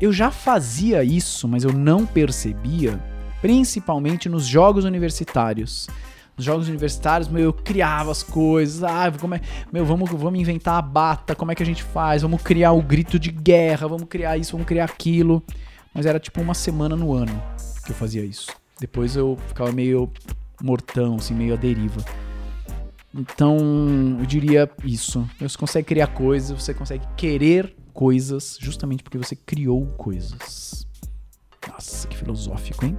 Eu 0.00 0.10
já 0.12 0.30
fazia 0.30 1.04
isso, 1.04 1.46
mas 1.46 1.64
eu 1.64 1.72
não 1.72 2.06
percebia, 2.06 2.98
principalmente 3.42 4.28
nos 4.28 4.46
jogos 4.46 4.84
universitários. 4.84 5.88
Nos 6.34 6.46
jogos 6.46 6.66
universitários, 6.66 7.28
meu, 7.28 7.42
eu 7.42 7.52
criava 7.52 8.10
as 8.10 8.22
coisas. 8.22 8.82
Ah, 8.82 9.12
como 9.20 9.34
é, 9.34 9.40
meu, 9.70 9.84
vamos, 9.84 10.10
vamos 10.10 10.40
inventar 10.40 10.78
a 10.78 10.82
bata, 10.82 11.34
como 11.34 11.52
é 11.52 11.54
que 11.54 11.62
a 11.62 11.66
gente 11.66 11.82
faz? 11.82 12.22
Vamos 12.22 12.42
criar 12.42 12.72
o 12.72 12.80
grito 12.80 13.18
de 13.18 13.30
guerra, 13.30 13.86
vamos 13.86 14.08
criar 14.08 14.38
isso, 14.38 14.52
vamos 14.52 14.66
criar 14.66 14.86
aquilo. 14.86 15.42
Mas 15.94 16.06
era 16.06 16.18
tipo 16.18 16.40
uma 16.40 16.54
semana 16.54 16.96
no 16.96 17.12
ano 17.12 17.42
que 17.84 17.92
eu 17.92 17.96
fazia 17.96 18.24
isso. 18.24 18.50
Depois 18.80 19.16
eu 19.16 19.36
ficava 19.48 19.70
meio 19.72 20.10
mortão, 20.62 21.16
assim, 21.16 21.34
meio 21.34 21.54
à 21.54 21.56
deriva. 21.56 22.02
Então, 23.14 23.58
eu 24.18 24.26
diria 24.26 24.70
isso. 24.84 25.28
Você 25.38 25.58
consegue 25.58 25.86
criar 25.86 26.06
coisas, 26.08 26.62
você 26.62 26.72
consegue 26.72 27.06
querer 27.16 27.76
coisas, 27.92 28.56
justamente 28.58 29.02
porque 29.02 29.18
você 29.18 29.36
criou 29.36 29.86
coisas. 29.98 30.86
Nossa, 31.68 32.08
que 32.08 32.16
filosófico, 32.16 32.86
hein? 32.86 32.96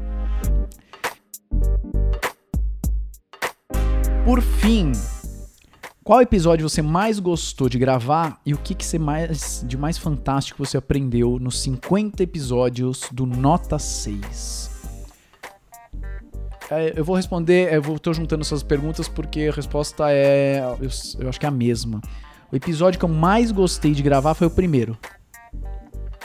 Por 4.23 4.41
fim, 4.41 4.91
qual 6.03 6.21
episódio 6.21 6.67
você 6.67 6.81
mais 6.81 7.17
gostou 7.17 7.69
de 7.69 7.79
gravar 7.79 8.39
e 8.45 8.53
o 8.53 8.57
que, 8.57 8.75
que 8.75 8.85
você 8.85 8.99
mais, 8.99 9.63
de 9.65 9.77
mais 9.77 9.97
fantástico 9.97 10.63
você 10.63 10.75
aprendeu 10.75 11.39
nos 11.39 11.61
50 11.61 12.21
episódios 12.21 13.07
do 13.11 13.25
Nota 13.25 13.79
6? 13.79 14.69
É, 16.69 16.93
eu 16.95 17.05
vou 17.05 17.15
responder, 17.15 17.73
eu 17.73 17.81
vou, 17.81 17.97
tô 17.97 18.13
juntando 18.13 18.41
essas 18.41 18.63
perguntas 18.63 19.07
porque 19.07 19.49
a 19.51 19.55
resposta 19.55 20.11
é. 20.11 20.59
Eu, 20.59 20.89
eu 21.19 21.29
acho 21.29 21.39
que 21.39 21.45
é 21.45 21.49
a 21.49 21.51
mesma. 21.51 22.01
O 22.51 22.55
episódio 22.55 22.99
que 22.99 23.05
eu 23.05 23.09
mais 23.09 23.51
gostei 23.51 23.93
de 23.93 24.03
gravar 24.03 24.33
foi 24.33 24.47
o 24.47 24.51
primeiro. 24.51 24.97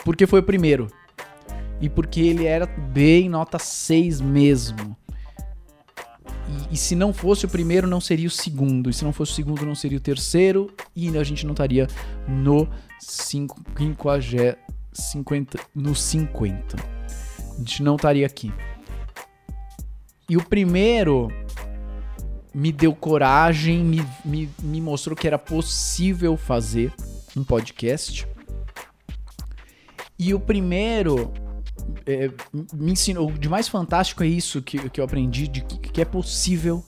Porque 0.05 0.26
foi 0.26 0.41
o 0.41 0.43
primeiro. 0.43 0.89
E 1.81 1.89
porque 1.89 2.20
ele 2.20 2.47
era 2.47 2.66
bem 2.66 3.29
nota 3.29 3.59
6 3.59 4.20
mesmo. 4.20 4.97
E, 6.70 6.74
e, 6.74 6.76
se 6.76 6.94
não 6.94 7.12
fosse 7.12 7.46
o 7.46 7.49
primeiro, 7.49 7.86
não 7.86 8.01
seria 8.01 8.28
o 8.28 8.30
segundo. 8.30 8.90
E 8.90 8.92
se 8.92 9.05
não 9.05 9.12
fosse 9.12 9.32
o 9.32 9.34
segundo, 9.34 9.64
não 9.66 9.74
seria 9.74 9.99
o 9.99 10.01
terceiro. 10.01 10.70
E 10.94 11.16
a 11.16 11.24
gente 11.24 11.44
não 11.44 11.53
estaria 11.53 11.86
no 12.26 12.68
50, 13.01 14.59
50, 14.92 15.59
no 15.74 15.94
50. 15.94 16.76
A 16.76 17.59
gente 17.59 17.82
não 17.82 17.96
estaria 17.96 18.26
aqui. 18.26 18.53
E 20.28 20.36
o 20.36 20.44
primeiro 20.44 21.28
me 22.55 22.72
deu 22.72 22.94
coragem, 22.94 23.84
me, 23.84 24.05
me, 24.24 24.51
me 24.62 24.80
mostrou 24.80 25.16
que 25.16 25.26
era 25.26 25.38
possível 25.38 26.36
fazer 26.36 26.92
um 27.36 27.44
podcast. 27.44 28.26
E 30.18 30.34
o 30.34 30.40
primeiro 30.40 31.32
é, 32.07 32.30
me 32.74 32.93
ensinou. 32.93 33.28
O 33.28 33.39
de 33.39 33.49
mais 33.49 33.68
fantástico 33.68 34.22
é 34.22 34.26
isso 34.26 34.62
que, 34.62 34.89
que 34.89 35.01
eu 35.01 35.05
aprendi: 35.05 35.49
de 35.49 35.62
que, 35.62 35.78
que 35.78 36.01
é 36.01 36.05
possível. 36.05 36.84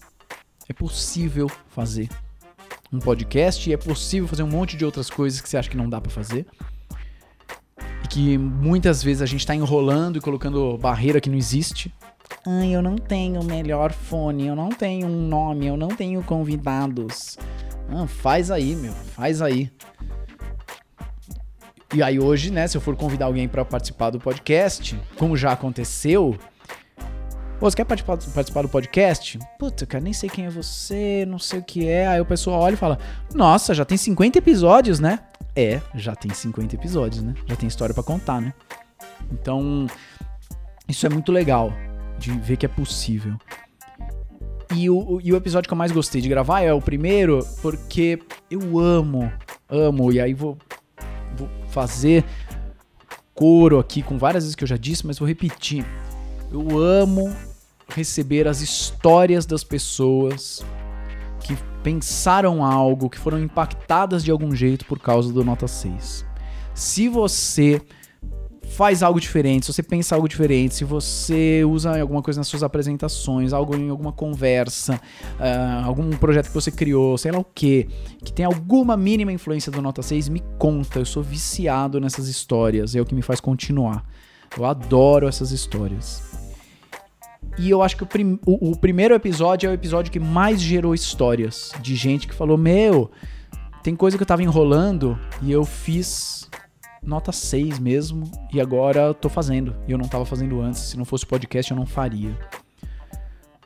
É 0.68 0.72
possível 0.72 1.50
fazer 1.68 2.08
um 2.92 3.00
podcast 3.00 3.68
e 3.68 3.72
é 3.72 3.76
possível 3.76 4.28
fazer 4.28 4.44
um 4.44 4.48
monte 4.48 4.76
de 4.76 4.84
outras 4.84 5.10
coisas 5.10 5.40
que 5.40 5.48
você 5.48 5.56
acha 5.56 5.68
que 5.68 5.76
não 5.76 5.88
dá 5.88 6.00
para 6.00 6.10
fazer. 6.10 6.46
E 8.04 8.08
que 8.08 8.38
muitas 8.38 9.02
vezes 9.02 9.20
a 9.20 9.26
gente 9.26 9.46
tá 9.46 9.54
enrolando 9.54 10.18
e 10.18 10.20
colocando 10.20 10.78
barreira 10.78 11.20
que 11.20 11.28
não 11.28 11.36
existe. 11.36 11.92
Ai, 12.46 12.74
eu 12.74 12.80
não 12.80 12.96
tenho 12.96 13.40
o 13.40 13.44
melhor 13.44 13.92
fone, 13.92 14.46
eu 14.46 14.56
não 14.56 14.68
tenho 14.68 15.06
um 15.06 15.28
nome, 15.28 15.66
eu 15.66 15.76
não 15.76 15.88
tenho 15.88 16.22
convidados. 16.22 17.36
Ah, 17.88 18.06
faz 18.06 18.50
aí, 18.50 18.74
meu, 18.76 18.92
faz 18.92 19.42
aí. 19.42 19.70
E 21.92 22.02
aí 22.02 22.20
hoje, 22.20 22.50
né, 22.50 22.68
se 22.68 22.76
eu 22.76 22.80
for 22.80 22.94
convidar 22.94 23.26
alguém 23.26 23.48
para 23.48 23.64
participar 23.64 24.10
do 24.10 24.20
podcast, 24.20 24.98
como 25.16 25.36
já 25.36 25.52
aconteceu, 25.52 26.38
Pô, 27.60 27.70
você 27.70 27.76
quer 27.76 27.84
participar, 27.84 28.16
participar 28.16 28.62
do 28.62 28.70
podcast? 28.70 29.38
Puta, 29.58 29.84
cara, 29.84 30.02
nem 30.02 30.14
sei 30.14 30.30
quem 30.30 30.46
é 30.46 30.50
você, 30.50 31.26
não 31.28 31.38
sei 31.38 31.58
o 31.58 31.62
que 31.62 31.86
é. 31.86 32.06
Aí 32.06 32.18
o 32.18 32.24
pessoal 32.24 32.58
olha 32.58 32.72
e 32.72 32.76
fala: 32.76 32.98
Nossa, 33.34 33.74
já 33.74 33.84
tem 33.84 33.98
50 33.98 34.38
episódios, 34.38 34.98
né? 34.98 35.18
É, 35.54 35.78
já 35.94 36.14
tem 36.16 36.32
50 36.32 36.74
episódios, 36.74 37.22
né? 37.22 37.34
Já 37.44 37.56
tem 37.56 37.68
história 37.68 37.94
para 37.94 38.02
contar, 38.02 38.40
né? 38.40 38.54
Então, 39.30 39.86
isso 40.88 41.04
é 41.04 41.10
muito 41.10 41.30
legal 41.30 41.70
de 42.18 42.30
ver 42.32 42.56
que 42.56 42.64
é 42.64 42.68
possível. 42.68 43.36
E 44.74 44.88
o, 44.88 45.20
e 45.22 45.30
o 45.30 45.36
episódio 45.36 45.68
que 45.68 45.74
eu 45.74 45.78
mais 45.78 45.92
gostei 45.92 46.22
de 46.22 46.30
gravar 46.30 46.62
é 46.62 46.72
o 46.72 46.80
primeiro, 46.80 47.46
porque 47.60 48.18
eu 48.50 48.78
amo, 48.78 49.30
amo, 49.68 50.10
e 50.10 50.18
aí 50.18 50.32
vou, 50.32 50.56
vou 51.36 51.46
fazer 51.70 52.24
coro 53.34 53.78
aqui 53.78 54.02
com 54.02 54.18
várias 54.18 54.44
vezes 54.44 54.54
que 54.54 54.64
eu 54.64 54.68
já 54.68 54.76
disse, 54.76 55.06
mas 55.06 55.18
vou 55.18 55.26
repetir. 55.26 55.84
Eu 56.52 56.78
amo 56.78 57.34
receber 57.88 58.46
as 58.46 58.60
histórias 58.60 59.46
das 59.46 59.64
pessoas 59.64 60.64
que 61.40 61.56
pensaram 61.82 62.64
algo, 62.64 63.08
que 63.08 63.18
foram 63.18 63.38
impactadas 63.38 64.22
de 64.22 64.30
algum 64.30 64.54
jeito 64.54 64.84
por 64.84 64.98
causa 64.98 65.32
do 65.32 65.42
Nota 65.42 65.66
6. 65.66 66.24
Se 66.74 67.08
você 67.08 67.80
faz 68.70 69.02
algo 69.02 69.20
diferente, 69.20 69.66
se 69.66 69.72
você 69.72 69.82
pensa 69.82 70.14
algo 70.14 70.28
diferente, 70.28 70.74
se 70.74 70.84
você 70.84 71.64
usa 71.64 72.00
alguma 72.00 72.22
coisa 72.22 72.40
nas 72.40 72.46
suas 72.46 72.62
apresentações, 72.62 73.52
algo 73.52 73.76
em 73.76 73.90
alguma 73.90 74.12
conversa, 74.12 74.94
uh, 74.94 75.86
algum 75.86 76.10
projeto 76.10 76.46
que 76.46 76.54
você 76.54 76.70
criou, 76.70 77.18
sei 77.18 77.32
lá 77.32 77.38
o 77.38 77.44
que, 77.44 77.88
que 78.24 78.32
tem 78.32 78.44
alguma 78.44 78.96
mínima 78.96 79.32
influência 79.32 79.72
do 79.72 79.82
Nota 79.82 80.02
6, 80.02 80.28
me 80.28 80.42
conta. 80.58 81.00
Eu 81.00 81.04
sou 81.04 81.22
viciado 81.22 82.00
nessas 82.00 82.28
histórias, 82.28 82.94
é 82.94 83.00
o 83.00 83.04
que 83.04 83.14
me 83.14 83.22
faz 83.22 83.40
continuar. 83.40 84.04
Eu 84.56 84.64
adoro 84.64 85.26
essas 85.26 85.50
histórias. 85.50 86.22
E 87.58 87.68
eu 87.68 87.82
acho 87.82 87.96
que 87.96 88.04
o, 88.04 88.06
prim 88.06 88.38
o, 88.46 88.70
o 88.70 88.76
primeiro 88.78 89.14
episódio 89.14 89.66
é 89.66 89.70
o 89.70 89.74
episódio 89.74 90.12
que 90.12 90.20
mais 90.20 90.60
gerou 90.60 90.94
histórias 90.94 91.72
de 91.82 91.96
gente 91.96 92.26
que 92.28 92.34
falou: 92.34 92.56
Meu, 92.56 93.10
tem 93.82 93.96
coisa 93.96 94.16
que 94.16 94.22
eu 94.22 94.26
tava 94.26 94.42
enrolando 94.42 95.18
e 95.42 95.50
eu 95.50 95.64
fiz 95.64 96.49
nota 97.02 97.32
6 97.32 97.78
mesmo, 97.78 98.30
e 98.52 98.60
agora 98.60 99.14
tô 99.14 99.28
fazendo. 99.28 99.76
E 99.88 99.92
eu 99.92 99.98
não 99.98 100.08
tava 100.08 100.24
fazendo 100.24 100.60
antes. 100.60 100.80
Se 100.80 100.96
não 100.96 101.04
fosse 101.04 101.26
podcast, 101.26 101.70
eu 101.70 101.76
não 101.76 101.86
faria. 101.86 102.36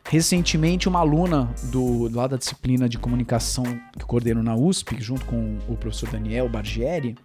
Recentemente, 0.09 0.89
uma 0.89 1.01
aluna 1.01 1.53
do, 1.72 2.09
lá 2.14 2.26
da 2.26 2.37
disciplina 2.37 2.89
de 2.89 2.99
comunicação 2.99 3.64
que 3.99 4.05
coordeno 4.05 4.43
na 4.43 4.55
USP, 4.55 5.01
junto 5.01 5.24
com 5.24 5.59
o 5.68 5.76
professor 5.76 6.11
Daniel 6.11 6.49
Bargieri. 6.49 7.16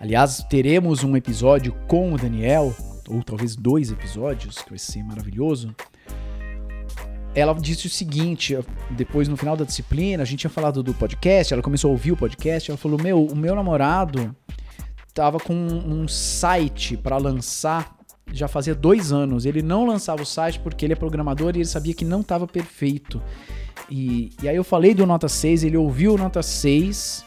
Aliás, 0.00 0.44
teremos 0.48 1.04
um 1.04 1.16
episódio 1.16 1.74
com 1.86 2.12
o 2.12 2.18
Daniel, 2.18 2.74
ou 3.08 3.22
talvez 3.22 3.54
dois 3.54 3.90
episódios, 3.90 4.58
que 4.58 4.70
vai 4.70 4.78
ser 4.78 5.02
maravilhoso. 5.04 5.74
Ela 7.36 7.52
disse 7.54 7.86
o 7.86 7.90
seguinte, 7.90 8.58
depois 8.90 9.28
no 9.28 9.36
final 9.36 9.54
da 9.56 9.64
disciplina, 9.64 10.22
a 10.22 10.26
gente 10.26 10.40
tinha 10.40 10.50
falado 10.50 10.82
do 10.82 10.94
podcast, 10.94 11.52
ela 11.52 11.62
começou 11.62 11.90
a 11.90 11.92
ouvir 11.92 12.12
o 12.12 12.16
podcast, 12.16 12.70
ela 12.70 12.78
falou: 12.78 12.98
Meu, 13.00 13.26
o 13.26 13.36
meu 13.36 13.54
namorado 13.54 14.34
tava 15.12 15.38
com 15.38 15.54
um 15.54 16.08
site 16.08 16.96
para 16.96 17.18
lançar 17.18 17.94
já 18.32 18.48
fazia 18.48 18.74
dois 18.74 19.12
anos. 19.12 19.44
Ele 19.44 19.62
não 19.62 19.86
lançava 19.86 20.22
o 20.22 20.26
site 20.26 20.58
porque 20.60 20.84
ele 20.84 20.94
é 20.94 20.96
programador 20.96 21.52
e 21.54 21.58
ele 21.58 21.66
sabia 21.66 21.94
que 21.94 22.04
não 22.04 22.22
estava 22.22 22.46
perfeito. 22.46 23.22
E, 23.90 24.32
e, 24.42 24.48
aí 24.48 24.56
eu 24.56 24.64
falei 24.64 24.94
do 24.94 25.06
Nota 25.06 25.28
6, 25.28 25.62
ele 25.62 25.76
ouviu 25.76 26.14
o 26.14 26.18
Nota 26.18 26.42
6 26.42 27.24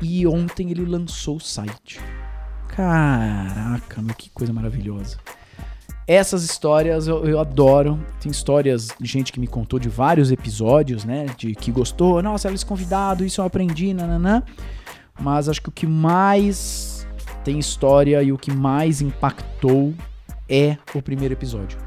e 0.00 0.26
ontem 0.26 0.70
ele 0.70 0.84
lançou 0.84 1.36
o 1.36 1.40
site. 1.40 2.00
Caraca, 2.68 4.00
meu, 4.00 4.14
que 4.14 4.30
coisa 4.30 4.52
maravilhosa. 4.52 5.18
Essas 6.06 6.44
histórias 6.44 7.08
eu, 7.08 7.24
eu, 7.24 7.40
adoro. 7.40 7.98
Tem 8.20 8.30
histórias 8.30 8.88
de 9.00 9.10
gente 9.10 9.32
que 9.32 9.40
me 9.40 9.48
contou 9.48 9.78
de 9.78 9.88
vários 9.88 10.30
episódios, 10.30 11.04
né? 11.04 11.26
De 11.36 11.54
que 11.54 11.72
gostou. 11.72 12.22
Nossa, 12.22 12.48
eles 12.48 12.62
convidado, 12.62 13.24
isso 13.24 13.40
eu 13.40 13.44
aprendi, 13.44 13.92
nananã. 13.92 14.42
Mas 15.18 15.48
acho 15.48 15.60
que 15.60 15.68
o 15.68 15.72
que 15.72 15.86
mais 15.86 17.06
tem 17.42 17.58
história 17.58 18.22
e 18.22 18.32
o 18.32 18.38
que 18.38 18.52
mais 18.52 19.00
impactou 19.00 19.92
é 20.48 20.76
o 20.94 21.02
primeiro 21.02 21.34
episódio. 21.34 21.78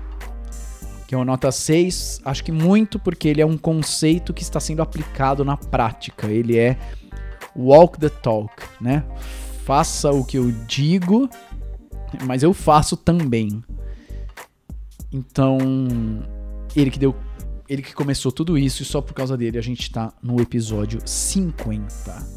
Que 1.07 1.15
é 1.15 1.17
o 1.17 1.23
nota 1.23 1.51
6, 1.51 2.21
acho 2.25 2.43
que 2.43 2.51
muito 2.51 2.99
porque 2.99 3.27
ele 3.27 3.41
é 3.41 3.45
um 3.45 3.57
conceito 3.57 4.33
que 4.33 4.43
está 4.43 4.59
sendo 4.59 4.81
aplicado 4.81 5.45
na 5.45 5.55
prática. 5.55 6.27
Ele 6.27 6.57
é 6.57 6.77
walk 7.55 7.99
the 7.99 8.09
talk, 8.09 8.51
né? 8.81 9.03
Faça 9.65 10.11
o 10.11 10.25
que 10.25 10.37
eu 10.37 10.51
digo, 10.67 11.29
mas 12.25 12.43
eu 12.43 12.53
faço 12.53 12.97
também. 12.97 13.63
Então, 15.11 15.57
ele 16.75 16.91
que 16.91 16.99
deu 16.99 17.15
ele 17.67 17.83
que 17.83 17.93
começou 17.93 18.31
tudo 18.31 18.57
isso 18.57 18.81
e 18.81 18.85
só 18.85 18.99
por 18.99 19.13
causa 19.13 19.37
dele 19.37 19.57
a 19.59 19.61
gente 19.61 19.81
está 19.81 20.11
no 20.23 20.41
episódio 20.41 20.99
50. 21.05 22.27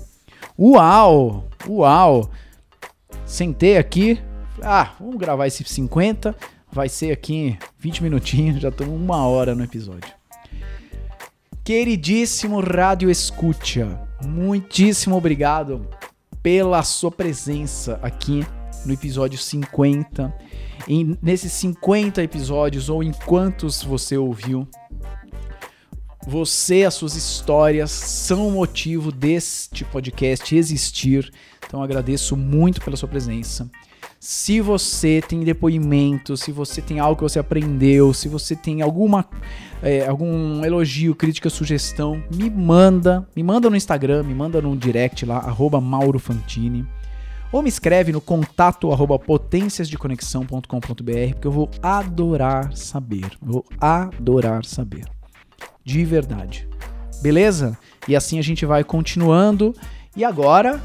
Uau! 0.59 1.49
Uau! 1.66 2.31
Sentei 3.25 3.79
aqui, 3.79 4.20
ah, 4.62 4.95
vamos 5.01 5.16
gravar 5.16 5.47
esse 5.47 5.64
50, 5.64 6.37
vai 6.70 6.89
ser 6.89 7.12
aqui 7.12 7.59
20 7.79 8.03
minutinhos, 8.03 8.61
já 8.61 8.68
estamos 8.68 8.95
uma 8.95 9.27
hora 9.27 9.55
no 9.55 9.64
episódio. 9.64 10.12
Queridíssimo 11.64 12.61
Rádio 12.61 13.11
Escucha, 13.11 14.07
muitíssimo 14.23 15.16
obrigado 15.16 15.89
pela 16.43 16.83
sua 16.83 17.11
presença 17.11 17.99
aqui 18.03 18.45
no 18.85 18.93
episódio 18.93 19.39
50. 19.39 20.35
E 20.89 21.16
nesses 21.22 21.53
50 21.53 22.22
episódios, 22.22 22.89
ou 22.89 23.03
em 23.03 23.12
quantos 23.12 23.83
você 23.83 24.16
ouviu, 24.16 24.66
você, 26.26 26.85
as 26.85 26.95
suas 26.95 27.16
histórias 27.16 27.91
são 27.91 28.49
o 28.49 28.53
motivo 28.53 29.11
deste 29.11 29.85
podcast 29.85 30.55
existir. 30.55 31.33
Então 31.66 31.83
agradeço 31.83 32.37
muito 32.37 32.80
pela 32.80 32.97
sua 32.97 33.09
presença. 33.09 33.68
Se 34.20 34.61
você 34.61 35.20
tem 35.26 35.41
depoimento, 35.41 36.37
se 36.37 36.53
você 36.53 36.80
tem 36.80 37.01
algo 37.01 37.16
que 37.16 37.22
você 37.24 37.41
aprendeu, 37.41 38.14
se 38.14 38.28
você 38.28 38.55
tem 38.55 38.80
alguma 38.80 39.28
é, 39.83 40.07
algum 40.07 40.64
elogio, 40.64 41.12
crítica, 41.12 41.51
sugestão, 41.51 42.22
me 42.33 42.49
manda, 42.49 43.26
me 43.35 43.43
manda 43.43 43.68
no 43.68 43.74
Instagram, 43.74 44.22
me 44.22 44.33
manda 44.33 44.62
no 44.62 44.76
direct 44.76 45.26
lá, 45.26 45.39
arroba 45.39 45.80
Mauro 45.80 46.20
Fantini. 46.20 46.87
Ou 47.53 47.62
me 47.62 47.68
escreve 47.68 48.11
no 48.11 48.20
contato 48.20 48.90
arroba 48.90 49.18
potenciasdeconexão.com.br, 49.18 50.66
porque 51.34 51.46
eu 51.46 51.53
vou 51.53 51.70
adorar 51.82 52.74
saber. 52.74 53.30
vou 53.40 53.64
adorar 53.78 54.64
saber 54.64 55.05
de 55.84 56.05
verdade. 56.05 56.68
Beleza? 57.20 57.76
E 58.09 58.16
assim 58.16 58.38
a 58.38 58.42
gente 58.42 58.64
vai 58.64 58.82
continuando. 58.84 59.74
E 60.16 60.24
agora, 60.24 60.80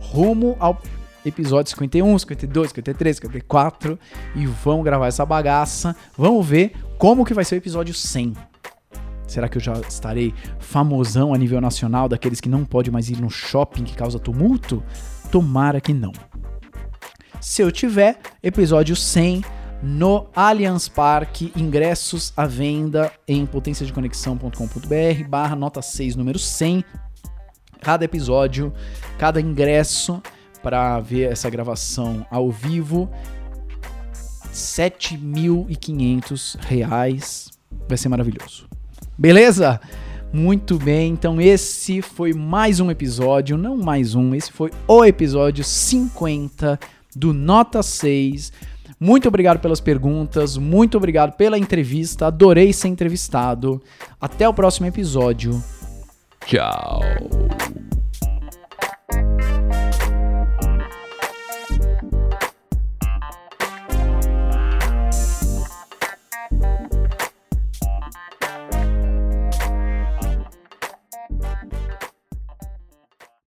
rumo 0.00 0.56
ao 0.58 0.80
episódio 1.24 1.70
51, 1.70 2.18
52, 2.18 2.68
53, 2.70 3.16
54 3.16 3.98
e 4.34 4.46
vamos 4.46 4.84
gravar 4.84 5.06
essa 5.06 5.24
bagaça. 5.24 5.96
Vamos 6.16 6.46
ver 6.46 6.72
como 6.98 7.24
que 7.24 7.34
vai 7.34 7.44
ser 7.44 7.56
o 7.56 7.58
episódio 7.58 7.94
100. 7.94 8.34
Será 9.26 9.48
que 9.48 9.56
eu 9.56 9.62
já 9.62 9.72
estarei 9.80 10.34
famosão 10.58 11.32
a 11.32 11.38
nível 11.38 11.60
nacional 11.60 12.08
daqueles 12.08 12.40
que 12.40 12.48
não 12.48 12.64
pode 12.64 12.90
mais 12.90 13.08
ir 13.08 13.20
no 13.20 13.30
shopping 13.30 13.84
que 13.84 13.96
causa 13.96 14.18
tumulto? 14.18 14.82
Tomara 15.34 15.80
que 15.80 15.92
não. 15.92 16.12
Se 17.40 17.60
eu 17.60 17.72
tiver, 17.72 18.20
episódio 18.40 18.94
100 18.94 19.42
no 19.82 20.28
Allianz 20.32 20.86
Parque, 20.86 21.52
ingressos 21.56 22.32
à 22.36 22.46
venda 22.46 23.10
em 23.26 23.44
potenciadeconexão.com.br 23.44 25.28
barra 25.28 25.56
nota 25.56 25.82
6, 25.82 26.14
número 26.14 26.38
100. 26.38 26.84
Cada 27.82 28.04
episódio, 28.04 28.72
cada 29.18 29.40
ingresso 29.40 30.22
para 30.62 31.00
ver 31.00 31.32
essa 31.32 31.50
gravação 31.50 32.24
ao 32.30 32.52
vivo, 32.52 33.10
R$ 34.12 34.52
7.500. 34.52 37.50
Vai 37.88 37.98
ser 37.98 38.08
maravilhoso. 38.08 38.68
Beleza? 39.18 39.80
Muito 40.34 40.80
bem, 40.80 41.12
então 41.12 41.40
esse 41.40 42.02
foi 42.02 42.32
mais 42.32 42.80
um 42.80 42.90
episódio, 42.90 43.56
não 43.56 43.76
mais 43.76 44.16
um, 44.16 44.34
esse 44.34 44.50
foi 44.50 44.72
o 44.88 45.04
episódio 45.04 45.62
50 45.62 46.76
do 47.14 47.32
Nota 47.32 47.84
6. 47.84 48.52
Muito 48.98 49.28
obrigado 49.28 49.60
pelas 49.60 49.80
perguntas, 49.80 50.56
muito 50.56 50.96
obrigado 50.96 51.36
pela 51.36 51.56
entrevista, 51.56 52.26
adorei 52.26 52.72
ser 52.72 52.88
entrevistado. 52.88 53.80
Até 54.20 54.48
o 54.48 54.52
próximo 54.52 54.88
episódio. 54.88 55.62
Tchau. 56.44 56.98